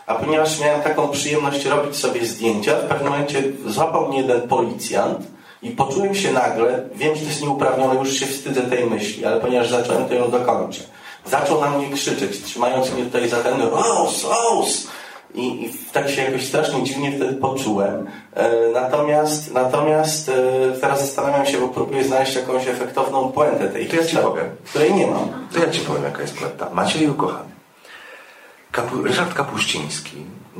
A 0.07 0.15
ponieważ 0.15 0.59
miałem 0.59 0.81
taką 0.81 1.07
przyjemność 1.07 1.65
robić 1.65 1.95
sobie 1.95 2.25
zdjęcia, 2.25 2.75
w 2.75 2.83
pewnym 2.87 3.11
momencie 3.11 3.43
złapał 3.65 4.07
mnie 4.07 4.17
jeden 4.21 4.41
policjant 4.41 5.19
i 5.63 5.69
poczułem 5.71 6.15
się 6.15 6.31
nagle, 6.33 6.83
wiem, 6.95 7.15
że 7.15 7.21
to 7.21 7.27
jest 7.27 7.41
nieuprawnione, 7.41 7.99
już 7.99 8.13
się 8.13 8.25
wstydzę 8.25 8.61
tej 8.61 8.85
myśli, 8.85 9.25
ale 9.25 9.39
ponieważ 9.39 9.69
zacząłem, 9.69 10.05
to 10.05 10.13
ją 10.13 10.31
dokończę. 10.31 10.81
Zaczął 11.25 11.61
na 11.61 11.69
mnie 11.69 11.89
krzyczeć, 11.89 12.41
trzymając 12.43 12.91
mnie 12.93 13.05
tutaj 13.05 13.29
za 13.29 13.37
ten 13.43 13.61
Raus, 13.61 14.25
raus! 14.29 14.87
I, 15.35 15.65
I 15.65 15.73
tak 15.93 16.09
się 16.09 16.21
jakoś 16.21 16.45
strasznie 16.45 16.83
dziwnie 16.83 17.11
wtedy 17.11 17.33
poczułem. 17.33 18.07
E, 18.33 18.51
natomiast 18.73 19.53
natomiast 19.53 20.29
e, 20.29 20.33
teraz 20.81 21.01
zastanawiam 21.01 21.45
się, 21.45 21.57
bo 21.57 21.67
próbuję 21.67 22.03
znaleźć 22.03 22.35
jakąś 22.35 22.67
efektowną 22.67 23.31
puentę 23.31 23.67
tej 23.67 23.87
To 23.87 23.95
ja 23.95 24.05
ci 24.05 24.17
powiem. 24.17 24.45
której 24.69 24.93
nie 24.93 25.07
mam. 25.07 25.47
To 25.53 25.59
ja 25.59 25.69
ci 25.69 25.81
powiem, 25.81 26.03
jaka 26.03 26.21
jest 26.21 26.37
puenta. 26.37 26.69
Macieju 26.69 27.13
kochany. 27.13 27.49
Kapu, 28.71 29.03
Ryszard 29.03 29.33
Kapuściński 29.33 30.17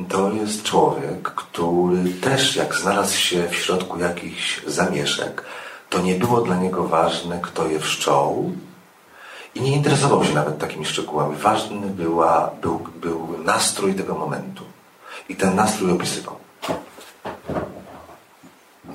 to 0.08 0.32
jest 0.32 0.62
człowiek, 0.62 1.22
który 1.22 2.10
też 2.20 2.56
jak 2.56 2.74
znalazł 2.74 3.16
się 3.16 3.48
w 3.48 3.54
środku 3.54 3.98
jakichś 3.98 4.62
zamieszek, 4.66 5.44
to 5.90 5.98
nie 5.98 6.14
było 6.14 6.40
dla 6.40 6.56
niego 6.56 6.84
ważne, 6.84 7.38
kto 7.42 7.68
je 7.68 7.78
wszczął 7.80 8.52
I 9.56 9.60
nie 9.60 9.72
interesował 9.72 10.24
się 10.24 10.34
nawet 10.34 10.58
takimi 10.58 10.84
szczegółami. 10.84 11.36
Ważny 11.36 11.86
była, 11.86 12.50
był, 12.62 12.80
był 13.00 13.38
nastrój 13.44 13.94
tego 13.94 14.14
momentu. 14.14 14.64
I 15.28 15.36
ten 15.36 15.54
nastrój 15.54 15.92
opisywał. 15.92 16.36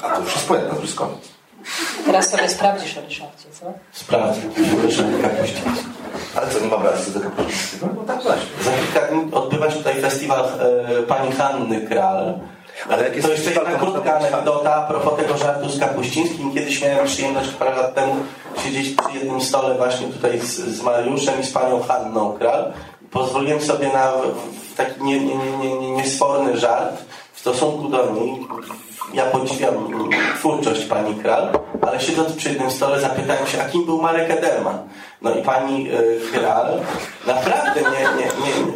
A 0.04 0.10
to 0.10 0.22
już 0.22 0.36
jest 0.36 0.48
poeta, 0.48 0.70
to 0.70 0.76
już 0.76 0.84
jest 0.84 0.96
koniec. 0.96 1.32
Teraz 2.06 2.30
sobie 2.30 2.50
sprawdzisz 2.50 2.98
o 2.98 3.02
Ryszardzie, 3.02 3.48
co? 3.60 3.74
Sprawdzę. 3.92 4.42
Ale 6.36 6.50
co, 6.50 6.60
nie 6.60 6.68
mam 6.68 6.84
racji 6.84 7.14
do 7.14 7.20
tego 7.20 7.36
Kapuścińskiego? 7.36 7.88
No 7.96 8.04
tak 8.04 8.24
właśnie. 8.24 8.46
Za 8.62 8.72
kilka 8.72 9.08
dni 9.08 9.34
odbywa 9.34 9.72
się 9.72 9.78
tutaj 9.78 10.02
festiwal 10.02 10.46
e, 10.46 11.04
pani 11.04 11.32
Hanny 11.32 11.82
Kral. 11.82 12.40
Ale 12.90 13.04
jak 13.04 13.16
jest 13.16 13.28
to 13.28 13.34
jeszcze 13.34 13.52
to 13.52 13.62
krótka 13.80 14.18
anegdota 14.18 14.76
a 14.76 14.82
propos 14.82 15.20
tego 15.20 15.38
żartu 15.38 15.70
z 15.70 15.80
Kapuścińskim. 15.80 16.54
Kiedyś 16.54 16.82
miałem 16.82 17.06
przyjemność 17.08 17.50
parę 17.50 17.76
lat 17.76 17.96
temu 17.96 18.16
siedzieć 18.64 18.96
przy 18.96 19.18
jednym 19.18 19.42
stole 19.42 19.76
właśnie 19.76 20.08
tutaj 20.08 20.40
z, 20.40 20.56
z 20.56 20.82
Mariuszem 20.82 21.42
i 21.42 21.44
z 21.44 21.52
panią 21.52 21.82
Hanną 21.84 22.34
Kral. 22.34 22.74
Pozwoliłem 23.12 23.62
sobie 23.62 23.88
na 23.88 24.12
taki 24.78 25.04
nie, 25.04 25.20
nie, 25.20 25.36
nie, 25.36 25.58
nie, 25.58 25.80
nie, 25.80 25.92
niesforny 25.92 26.58
żart 26.58 26.96
w 27.34 27.40
stosunku 27.40 27.90
do 27.90 28.12
niej. 28.12 28.48
Ja 29.14 29.26
podziwiam 29.26 29.74
twórczość 30.40 30.86
pani 30.86 31.16
Kral, 31.16 31.50
ale 31.82 32.00
siedząc 32.00 32.34
przy 32.34 32.50
jednym 32.50 32.72
stole 32.72 33.00
zapytałem 33.00 33.48
się, 33.48 33.62
a 33.62 33.66
kim 33.66 33.86
był 33.86 34.02
Marek 34.02 34.30
Ederman? 34.30 34.78
No 35.22 35.36
i 35.36 35.42
pani 35.42 35.92
y, 35.92 36.20
Kral 36.34 36.80
naprawdę 37.28 37.82
nie, 37.82 38.00
nie, 38.18 38.26
nie, 38.26 38.72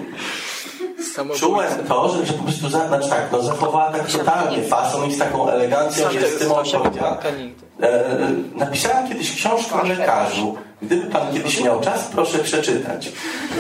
Czułem 1.36 1.86
to, 1.88 2.10
że, 2.10 2.26
że 2.26 2.34
po 2.34 2.44
prostu 2.44 2.70
za, 2.70 2.88
znaczy 2.88 3.10
tak, 3.10 3.32
no, 3.32 3.42
zachowała 3.42 3.92
tak 3.92 4.12
totalnie 4.12 4.64
fason 4.64 5.10
i 5.10 5.14
z 5.16 5.18
taką 5.18 5.50
elegancją 5.50 6.10
i 6.10 6.36
z 6.36 6.40
tym 6.40 6.52
odpowiedziała. 6.52 7.18
E, 7.82 8.04
napisałem 8.56 9.08
kiedyś 9.08 9.36
książkę 9.36 9.82
o 9.82 9.86
lekarzu. 9.86 10.56
Gdyby 10.82 11.12
pan 11.12 11.34
kiedyś 11.34 11.62
miał 11.62 11.82
czas, 11.82 12.04
proszę 12.12 12.40
przeczytać. 12.40 13.08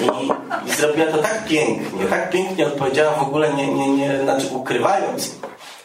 I, 0.02 0.70
I 0.70 0.74
zrobiła 0.74 1.08
to 1.08 1.18
tak 1.18 1.48
pięknie, 1.48 2.06
tak 2.06 2.30
pięknie 2.30 2.68
odpowiedziała 2.68 3.12
w 3.12 3.22
ogóle 3.22 3.54
nie, 3.54 3.74
nie, 3.74 3.90
nie 3.90 4.22
znaczy 4.24 4.48
ukrywając 4.54 5.32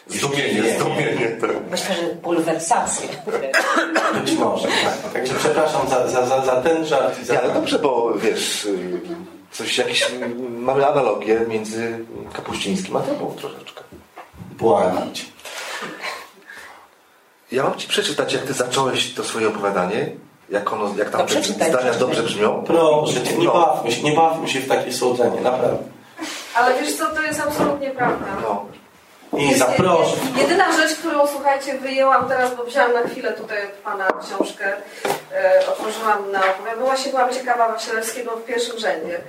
Zdumienie, 0.07 0.79
zdumienie. 0.79 1.37
Tak. 1.41 1.49
Myślę, 1.71 1.95
że 1.95 2.15
bulwersację. 2.15 3.09
być 4.21 4.33
może. 4.33 4.67
Tak. 4.67 5.13
Także 5.13 5.33
przepraszam 5.33 5.89
za, 5.89 6.07
za, 6.07 6.25
za, 6.25 6.45
za 6.45 6.61
ten 6.61 6.85
żart. 6.85 7.23
Za... 7.23 7.33
Nie, 7.33 7.41
ale 7.41 7.53
dobrze, 7.53 7.79
bo 7.79 8.13
wiesz, 8.13 8.67
coś 9.51 9.77
jakieś, 9.77 10.01
y, 10.01 10.29
mamy 10.49 10.87
analogię 10.87 11.39
między 11.47 12.05
Kapuścińskim 12.33 12.95
a 12.95 12.99
tobą 12.99 13.35
troszeczkę. 13.39 13.83
Błagam 14.51 15.13
cię. 15.13 15.23
Ja 17.51 17.63
mam 17.63 17.77
ci 17.77 17.87
przeczytać, 17.87 18.33
jak 18.33 18.43
ty 18.43 18.53
zacząłeś 18.53 19.13
to 19.13 19.23
swoje 19.23 19.47
opowiadanie, 19.47 20.09
jak 20.49 20.73
ono, 20.73 20.93
jak 20.97 21.09
tam 21.09 21.21
No 21.21 21.27
te 21.27 21.43
zdania 21.43 21.93
dobrze 21.93 22.23
brzmią. 22.23 22.63
Proszę 22.67 23.21
cię, 23.23 23.37
nie 23.37 23.45
No. 23.45 23.53
bawmy 23.53 23.91
się, 23.91 24.03
nie 24.03 24.11
bawmy 24.11 24.47
się 24.47 24.59
w 24.59 24.67
takie 24.67 24.93
słodzenie, 24.93 25.41
naprawdę. 25.41 25.83
Ale 26.55 26.81
wiesz 26.81 26.95
co, 26.95 27.07
to 27.15 27.21
jest 27.21 27.39
absolutnie 27.39 27.89
prawda. 27.89 28.25
No. 28.41 28.65
I 29.37 29.55
zaproszę. 29.55 30.15
jed- 30.15 30.37
Jedyna 30.41 30.71
rzecz, 30.71 30.97
którą 30.99 31.27
słuchajcie, 31.27 31.73
wyjęłam 31.77 32.27
teraz, 32.29 32.55
bo 32.55 32.63
wzięłam 32.63 32.93
na 32.93 33.01
chwilę 33.09 33.33
tutaj 33.33 33.65
od 33.65 33.71
pana 33.71 34.07
książkę, 34.27 34.73
e, 35.35 35.67
otworzyłam 35.69 36.31
na 36.31 36.39
opowiadanie. 36.39 36.81
Właśnie 36.85 37.11
byłam 37.11 37.33
ciekawa 37.33 37.67
Wasilewskiego 37.71 38.31
w 38.37 38.43
pierwszym 38.45 38.79
rzędzie. 38.79 39.19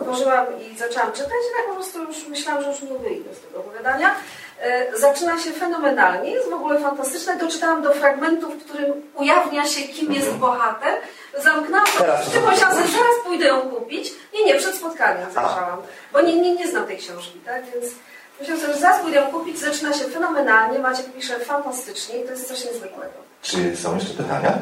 Otworzyłam 0.00 0.46
i 0.60 0.78
zaczęłam 0.78 1.12
czytać 1.12 1.30
i 1.50 1.56
tak 1.56 1.66
po 1.68 1.74
prostu 1.74 2.02
już 2.04 2.26
myślałam, 2.28 2.62
że 2.62 2.70
już 2.70 2.82
nie 2.82 2.98
wyjdę 2.98 3.34
z 3.34 3.40
tego 3.40 3.60
opowiadania. 3.60 4.14
E, 4.60 4.96
zaczyna 4.98 5.38
się 5.40 5.50
fenomenalnie, 5.50 6.30
jest 6.30 6.50
w 6.50 6.52
ogóle 6.52 6.80
fantastyczne. 6.80 7.36
Doczytałam 7.36 7.82
do 7.82 7.92
fragmentu, 7.92 8.50
w 8.50 8.64
którym 8.64 8.92
ujawnia 9.14 9.66
się, 9.66 9.82
kim 9.88 10.12
jest 10.12 10.30
bohater. 10.32 10.94
Zamknęłam 11.38 11.86
to, 11.86 12.30
zobaczysz. 12.34 12.60
zaraz 12.60 13.16
pójdę 13.24 13.46
ją 13.46 13.60
kupić. 13.60 14.12
Nie, 14.34 14.44
nie, 14.44 14.54
przed 14.54 14.74
spotkaniem 14.74 15.24
zajrzałam, 15.32 15.82
bo 16.12 16.20
nie, 16.20 16.36
nie, 16.36 16.54
nie 16.54 16.68
znam 16.68 16.86
tej 16.86 16.98
książki, 16.98 17.40
tak, 17.46 17.62
więc 17.74 17.86
sobie, 18.46 18.74
że 18.74 19.02
pójdę 19.02 19.18
ją 19.18 19.26
kupić, 19.26 19.58
zaczyna 19.58 19.92
się 19.92 20.04
fenomenalnie, 20.04 20.78
Maciek 20.78 21.12
pisze 21.12 21.40
fantastycznie 21.40 22.16
i 22.16 22.24
to 22.24 22.30
jest 22.30 22.48
coś 22.48 22.64
niezwykłego. 22.64 23.12
Czy 23.42 23.76
są 23.76 23.94
jeszcze 23.94 24.14
pytania? 24.14 24.58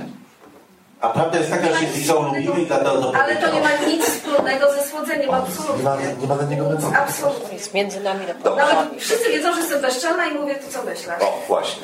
A 1.01 1.09
prawda 1.09 1.39
jest 1.39 1.51
taka, 1.51 1.75
że 1.75 1.85
jest 1.85 1.99
Izą 1.99 2.23
lubiły 2.23 2.61
i 2.61 2.67
dlatego 2.67 3.03
to 3.03 3.13
Ale 3.17 3.37
to 3.37 3.55
nie 3.55 3.61
ma 3.61 3.69
nic 3.89 4.05
wspólnego 4.05 4.73
ze 4.75 4.91
słodzeniem, 4.91 5.21
Nie 5.21 5.27
ma, 5.27 5.39
absolutnie. 5.39 6.17
nie 6.21 6.27
ma 6.27 6.35
dla 6.35 6.47
niego 6.49 6.69
metody. 6.69 6.97
Absolutnie. 6.97 7.55
Jest 7.55 7.75
między 7.75 8.01
nami 8.01 8.27
na 8.27 8.35
Dobrze. 8.35 8.75
Nawet 8.75 9.01
wszyscy 9.01 9.31
wiedzą, 9.31 9.55
że 9.55 9.61
jestem 9.61 9.83
bezczelna 9.83 10.27
i 10.27 10.35
mówię 10.35 10.55
to, 10.55 10.73
co 10.73 10.85
myślę. 10.85 11.19
O, 11.21 11.39
właśnie. 11.49 11.83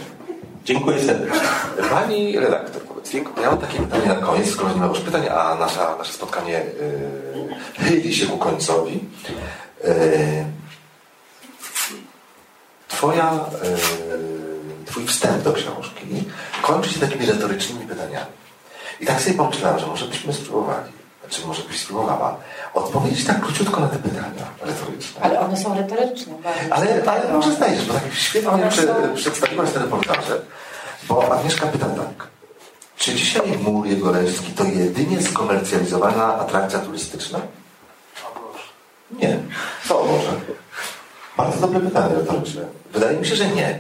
Dziękuję 0.65 1.05
serdecznie. 1.05 1.41
Pani 1.91 2.39
redaktor, 2.39 2.83
powiedz, 2.83 3.13
ja 3.13 3.51
mam 3.51 3.59
takie 3.59 3.79
pytanie 3.79 4.07
na 4.07 4.15
koniec, 4.15 4.51
skoro 4.51 4.73
nie 4.73 4.81
ma 4.81 4.87
już 4.87 5.01
pytań, 5.01 5.29
a 5.29 5.55
nasza, 5.55 5.97
nasze 5.99 6.13
spotkanie 6.13 6.53
yy, 7.79 7.85
chyli 7.85 8.15
się 8.15 8.27
ku 8.27 8.39
końcowi. 8.39 9.05
Yy, 9.85 9.91
twoja, 13.05 13.33
yy, 13.63 14.85
twój 14.87 15.07
wstęp 15.07 15.43
do 15.43 15.53
książki 15.53 16.25
kończy 16.63 16.91
się 16.91 17.01
takimi 17.01 17.27
retorycznymi 17.27 17.87
pytaniami. 17.87 18.27
I 19.01 19.07
tak 19.07 19.21
sobie 19.21 19.37
pomyślałem, 19.37 19.79
że 19.79 19.87
może 19.87 20.07
byśmy 20.07 20.33
spróbowali, 20.33 20.93
znaczy 21.21 21.47
może 21.47 21.63
byś 21.63 21.81
spróbowała 21.81 22.37
odpowiedzieć 22.75 23.25
tak 23.27 23.41
króciutko 23.41 23.81
na 23.81 23.89
te 23.89 23.97
pytania 23.97 24.47
retoryczne. 24.63 25.21
Ale 25.21 25.41
one 25.41 25.57
są 25.57 25.75
retoryczne. 25.75 26.33
Ale, 26.71 27.03
ale 27.07 27.33
może 27.33 27.53
znajdziesz, 27.55 27.85
bo 27.87 27.95
tak 27.95 28.03
świetnie 28.15 28.67
prze, 28.71 28.83
są- 28.83 29.15
przedstawiłaś 29.17 29.71
te 29.71 29.79
reportaże, 29.79 30.41
bo 31.09 31.33
Agnieszka 31.39 31.67
pyta 31.67 31.87
tak. 31.87 32.27
Czy 32.97 33.15
dzisiaj 33.15 33.59
mur 33.59 33.87
Jegoreński 33.87 34.53
to 34.53 34.65
jedynie 34.65 35.23
skomercjalizowana 35.23 36.35
atrakcja 36.39 36.79
turystyczna? 36.79 37.39
Nie. 39.11 39.39
Co 39.89 40.05
może? 40.05 40.31
Bardzo 41.37 41.61
dobre 41.61 41.81
pytanie 41.81 42.15
retoryczne. 42.15 42.63
Wydaje 42.93 43.17
mi 43.19 43.27
się, 43.27 43.35
że 43.37 43.47
nie. 43.49 43.79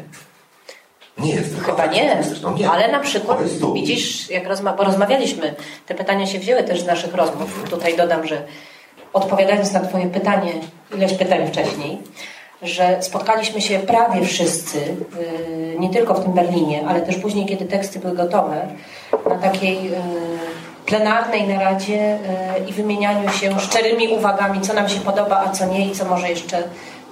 Nie 1.18 1.34
jest 1.34 1.61
Chyba 1.66 1.86
nie. 1.86 2.11
turystyczną. 2.11 2.57
nie. 2.57 2.70
Ale 2.70 2.92
na 2.92 3.00
przykład 3.00 3.38
widzisz, 3.74 4.30
jak 4.30 4.48
rozma- 4.48 4.76
bo 4.76 4.84
rozmawialiśmy, 4.84 5.55
te 5.86 5.94
pytania 5.94 6.26
się 6.26 6.38
wzięły 6.38 6.62
też 6.62 6.80
z 6.80 6.86
naszych 6.86 7.14
rozmów. 7.14 7.64
Tutaj 7.70 7.96
dodam, 7.96 8.26
że 8.26 8.42
odpowiadając 9.12 9.72
na 9.72 9.80
Twoje 9.80 10.07
pytanie, 10.07 10.52
ileś 10.96 11.12
pytań 11.14 11.48
wcześniej, 11.48 11.98
że 12.62 13.02
spotkaliśmy 13.02 13.61
się 13.61 13.78
prawie 13.78 14.26
wszyscy, 14.26 14.78
yy, 14.78 15.78
nie 15.78 15.90
tylko 15.90 16.14
w 16.14 16.22
tym 16.24 16.32
Berlinie, 16.32 16.84
ale 16.88 17.00
też 17.02 17.16
później, 17.16 17.46
kiedy 17.46 17.64
teksty 17.64 17.98
były 17.98 18.14
gotowe, 18.16 18.68
na 19.28 19.34
takiej 19.38 19.84
yy, 19.84 19.90
plenarnej 20.86 21.48
naradzie 21.48 22.18
yy, 22.61 22.66
i 22.68 22.72
wymienianiu 22.72 23.30
się 23.32 23.61
szczerymi 23.61 24.09
uwagami, 24.09 24.61
co 24.61 24.74
nam 24.74 24.88
się 24.88 25.00
podoba, 25.00 25.44
a 25.46 25.50
co 25.50 25.66
nie 25.66 25.86
i 25.86 25.92
co 25.92 26.05
może 26.05 26.30
jeszcze 26.30 26.62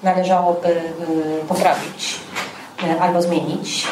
należałoby 0.03 0.69
yy, 0.69 1.45
poprawić 1.49 2.21
e, 2.85 3.01
albo 3.01 3.23
zmienić. 3.23 3.87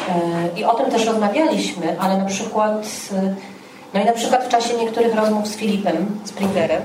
E, 0.55 0.59
I 0.59 0.63
o 0.63 0.73
tym 0.73 0.91
też 0.91 1.05
rozmawialiśmy, 1.05 1.99
ale 1.99 2.17
na 2.17 2.25
przykład, 2.25 2.85
no 3.93 4.01
i 4.01 4.05
na 4.05 4.11
przykład 4.11 4.45
w 4.45 4.49
czasie 4.49 4.73
niektórych 4.73 5.15
rozmów 5.15 5.47
z 5.47 5.55
Filipem 5.55 6.19
Springerem, 6.25 6.81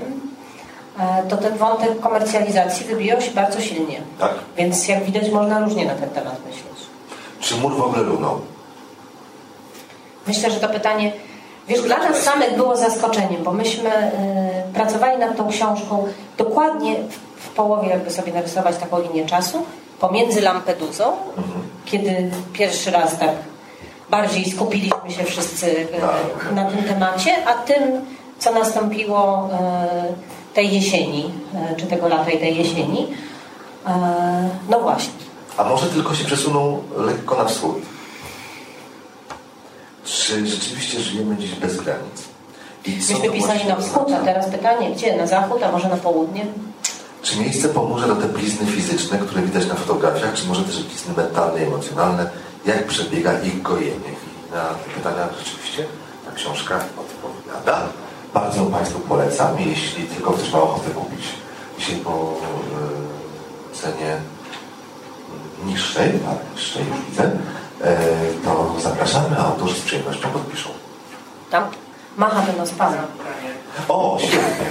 e, 0.99 1.23
to 1.29 1.37
ten 1.37 1.57
wątek 1.57 1.99
komercjalizacji 1.99 2.85
wybijał 2.85 3.21
się 3.21 3.31
bardzo 3.31 3.61
silnie. 3.61 4.01
Tak? 4.19 4.31
Więc 4.57 4.87
jak 4.87 5.03
widać, 5.03 5.29
można 5.29 5.59
różnie 5.59 5.85
na 5.85 5.95
ten 5.95 6.09
temat 6.09 6.35
myśleć. 6.45 6.87
Czy 7.39 7.55
mur 7.55 7.75
w 7.75 7.81
ogóle 7.81 8.03
runął? 8.03 8.41
Myślę, 10.27 10.51
że 10.51 10.59
to 10.59 10.69
pytanie, 10.69 11.11
wiesz, 11.67 11.81
dla 11.81 11.97
nas 11.97 12.17
samych 12.17 12.55
było 12.55 12.77
zaskoczeniem, 12.77 13.43
bo 13.43 13.53
myśmy 13.53 13.89
e, 13.89 14.63
pracowali 14.73 15.17
nad 15.17 15.37
tą 15.37 15.49
książką 15.49 16.07
dokładnie 16.37 16.95
w 16.95 17.26
połowie, 17.57 17.89
jakby 17.89 18.11
sobie 18.11 18.33
narysować 18.33 18.77
taką 18.77 19.01
linię 19.01 19.25
czasu, 19.25 19.65
pomiędzy 19.99 20.41
Lampedusą, 20.41 21.03
kiedy 21.85 22.31
pierwszy 22.53 22.91
raz 22.91 23.17
tak 23.17 23.31
bardziej 24.09 24.51
skupiliśmy 24.51 25.11
się 25.11 25.23
wszyscy 25.23 25.87
e, 26.51 26.55
na 26.55 26.65
tym 26.71 26.83
temacie, 26.83 27.47
a 27.47 27.53
tym, 27.53 28.05
co 28.39 28.53
nastąpiło 28.53 29.49
e, 29.53 30.13
tej 30.53 30.73
jesieni, 30.73 31.31
e, 31.55 31.75
czy 31.75 31.85
tego 31.85 32.07
lata 32.07 32.31
i 32.31 32.39
tej 32.39 32.57
jesieni. 32.57 33.07
No 34.69 34.79
właśnie. 34.79 35.13
A 35.57 35.63
może 35.63 35.85
tylko 35.85 36.15
się 36.15 36.25
przesunął 36.25 36.83
lekko 36.97 37.35
na 37.35 37.45
wschód? 37.45 37.75
Czy 40.05 40.47
rzeczywiście 40.47 40.99
żyjemy 40.99 41.37
dziś 41.37 41.55
bez 41.55 41.75
granic? 41.81 42.23
Myśmy 42.87 43.29
pisali 43.29 43.65
na 43.65 43.75
wschód, 43.75 44.11
a 44.11 44.25
teraz 44.25 44.49
pytanie, 44.49 44.91
gdzie? 44.91 45.17
Na 45.17 45.27
zachód, 45.27 45.63
a 45.63 45.71
może 45.71 45.89
na 45.89 45.97
południe? 45.97 46.45
Czy 47.27 47.39
miejsce 47.39 47.69
pomoże 47.69 48.07
do 48.07 48.15
te 48.15 48.27
blizny 48.27 48.65
fizyczne, 48.65 49.17
które 49.17 49.41
widać 49.41 49.67
na 49.67 49.75
fotografiach, 49.75 50.33
czy 50.33 50.47
może 50.47 50.63
też 50.63 50.83
blizny 50.83 51.13
mentalne, 51.17 51.59
emocjonalne? 51.59 52.29
Jak 52.65 52.87
przebiega 52.87 53.41
ich 53.41 53.61
gojenie? 53.61 54.11
I 54.49 54.53
na 54.53 54.63
te 54.63 54.89
pytania 54.95 55.29
rzeczywiście 55.39 55.85
ta 56.25 56.31
książka 56.31 56.79
odpowiada. 56.97 57.87
Bardzo 58.33 58.65
Państwu 58.65 58.99
polecam, 58.99 59.59
jeśli 59.59 60.03
tylko 60.03 60.31
ktoś 60.31 60.51
ma 60.51 60.61
ochotę 60.61 60.89
kupić. 60.91 61.25
Dzisiaj 61.79 61.95
po 61.95 62.11
e, 62.11 63.75
cenie 63.75 64.17
niższej, 65.65 66.11
tak, 66.11 66.55
niższej 66.55 66.85
już 66.87 66.97
widzę, 67.09 67.31
e, 67.81 67.97
to 68.45 68.75
zapraszamy, 68.79 69.37
a 69.37 69.45
autorzy 69.45 69.75
z 69.75 69.81
przyjemnością 69.81 70.29
podpiszą. 70.29 70.69
Tam 71.49 71.63
Macha 72.17 72.41
do 72.41 72.57
nas 72.57 72.71
Pan. 72.71 72.93
O, 73.87 74.17
świetnie. 74.19 74.67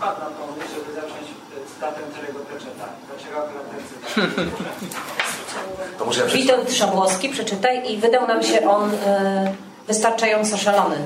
Wpadł 0.00 0.20
na 0.20 0.26
pomysł, 0.26 0.74
żeby 0.74 0.94
zacząć 0.94 1.26
cytatem 1.74 2.04
Terego 2.14 2.38
Pratchetta. 2.38 2.84
Dlaczego 3.08 3.38
akurat 3.38 3.70
ten 3.70 3.80
cytat? 3.88 4.46
To 5.98 6.04
może 6.04 6.20
ja. 6.20 6.26
Witold 6.26 6.72
Szabłowski, 6.72 7.28
przeczytaj, 7.28 7.92
i 7.92 7.98
wydał 7.98 8.26
nam 8.26 8.42
się 8.42 8.70
on 8.70 8.90
e, 9.06 9.54
wystarczająco 9.86 10.56
szalony. 10.56 10.96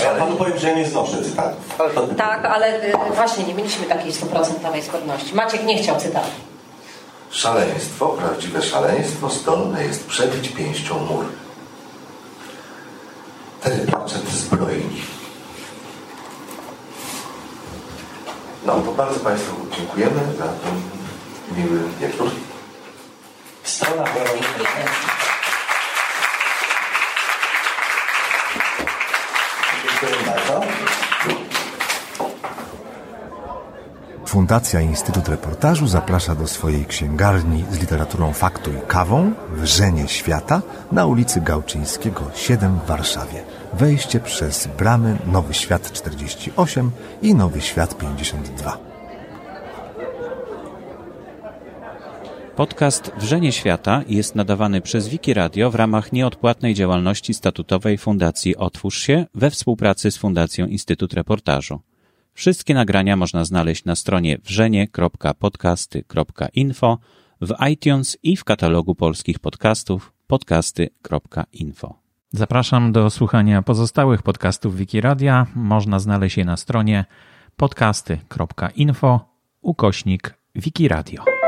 A 0.00 0.04
ja 0.04 0.14
panu 0.14 0.36
powiem, 0.36 0.58
że 0.58 0.68
ja 0.68 0.76
nie 0.76 0.86
znoszę 0.86 1.24
cytatów. 1.24 1.76
Tak, 2.16 2.44
ale 2.44 2.66
e, 2.66 3.12
właśnie 3.14 3.44
nie 3.44 3.54
mieliśmy 3.54 3.86
takiej 3.86 4.12
stuprocentowej 4.12 4.82
zgodności. 4.82 5.34
Maciek 5.34 5.64
nie 5.64 5.82
chciał 5.82 5.96
cytatu. 5.96 6.30
Szaleństwo, 7.30 8.08
prawdziwe 8.08 8.62
szaleństwo, 8.62 9.30
zdolne 9.30 9.84
jest 9.84 10.06
przebić 10.06 10.48
pięścią 10.48 10.98
mur. 10.98 11.24
Terry 13.62 13.86
Pratchett 13.86 14.28
zbroi. 14.28 14.82
No, 18.66 18.80
to 18.80 18.92
bardzo 18.92 19.20
Państwu 19.20 19.56
dziękujemy 19.76 20.20
za 20.38 20.44
ten 20.44 20.74
miły 21.56 21.78
wieczór. 22.00 22.30
Strona 23.62 24.02
Weronika. 24.02 24.48
Dziękuję 29.82 30.24
bardzo. 30.26 30.60
Fundacja 34.26 34.80
Instytut 34.80 35.28
Reportażu 35.28 35.86
zaprasza 35.86 36.34
do 36.34 36.46
swojej 36.46 36.86
księgarni 36.86 37.64
z 37.70 37.78
literaturą 37.78 38.32
faktu 38.32 38.70
i 38.72 38.86
kawą 38.86 39.32
Wrzenie 39.50 40.08
Świata 40.08 40.62
na 40.92 41.06
ulicy 41.06 41.40
Gałczyńskiego 41.40 42.24
7 42.34 42.78
w 42.78 42.86
Warszawie. 42.86 43.42
Wejście 43.72 44.20
przez 44.20 44.68
bramy 44.78 45.18
Nowy 45.26 45.54
Świat 45.54 45.92
48 45.92 46.90
i 47.22 47.34
Nowy 47.34 47.60
Świat 47.60 47.98
52. 47.98 48.78
Podcast 52.56 53.12
Wrzenie 53.18 53.52
Świata 53.52 54.02
jest 54.08 54.34
nadawany 54.34 54.80
przez 54.80 55.08
Wiki 55.08 55.34
Radio 55.34 55.70
w 55.70 55.74
ramach 55.74 56.12
nieodpłatnej 56.12 56.74
działalności 56.74 57.34
statutowej 57.34 57.98
Fundacji 57.98 58.56
Otwórz 58.56 59.02
się 59.02 59.26
we 59.34 59.50
współpracy 59.50 60.10
z 60.10 60.16
Fundacją 60.16 60.66
Instytut 60.66 61.14
Reportażu. 61.14 61.80
Wszystkie 62.34 62.74
nagrania 62.74 63.16
można 63.16 63.44
znaleźć 63.44 63.84
na 63.84 63.96
stronie 63.96 64.38
wrzenie.podcasty.info, 64.44 66.98
w 67.40 67.54
iTunes 67.70 68.18
i 68.22 68.36
w 68.36 68.44
katalogu 68.44 68.94
polskich 68.94 69.38
podcastów 69.38 70.12
podcasty.info. 70.26 71.99
Zapraszam 72.32 72.92
do 72.92 73.10
słuchania 73.10 73.62
pozostałych 73.62 74.22
podcastów 74.22 74.76
Wikiradia. 74.76 75.46
Można 75.54 75.98
znaleźć 75.98 76.36
je 76.36 76.44
na 76.44 76.56
stronie 76.56 77.04
podcasty.info 77.56 79.20
ukośnik 79.62 80.34
Wikiradio. 80.54 81.39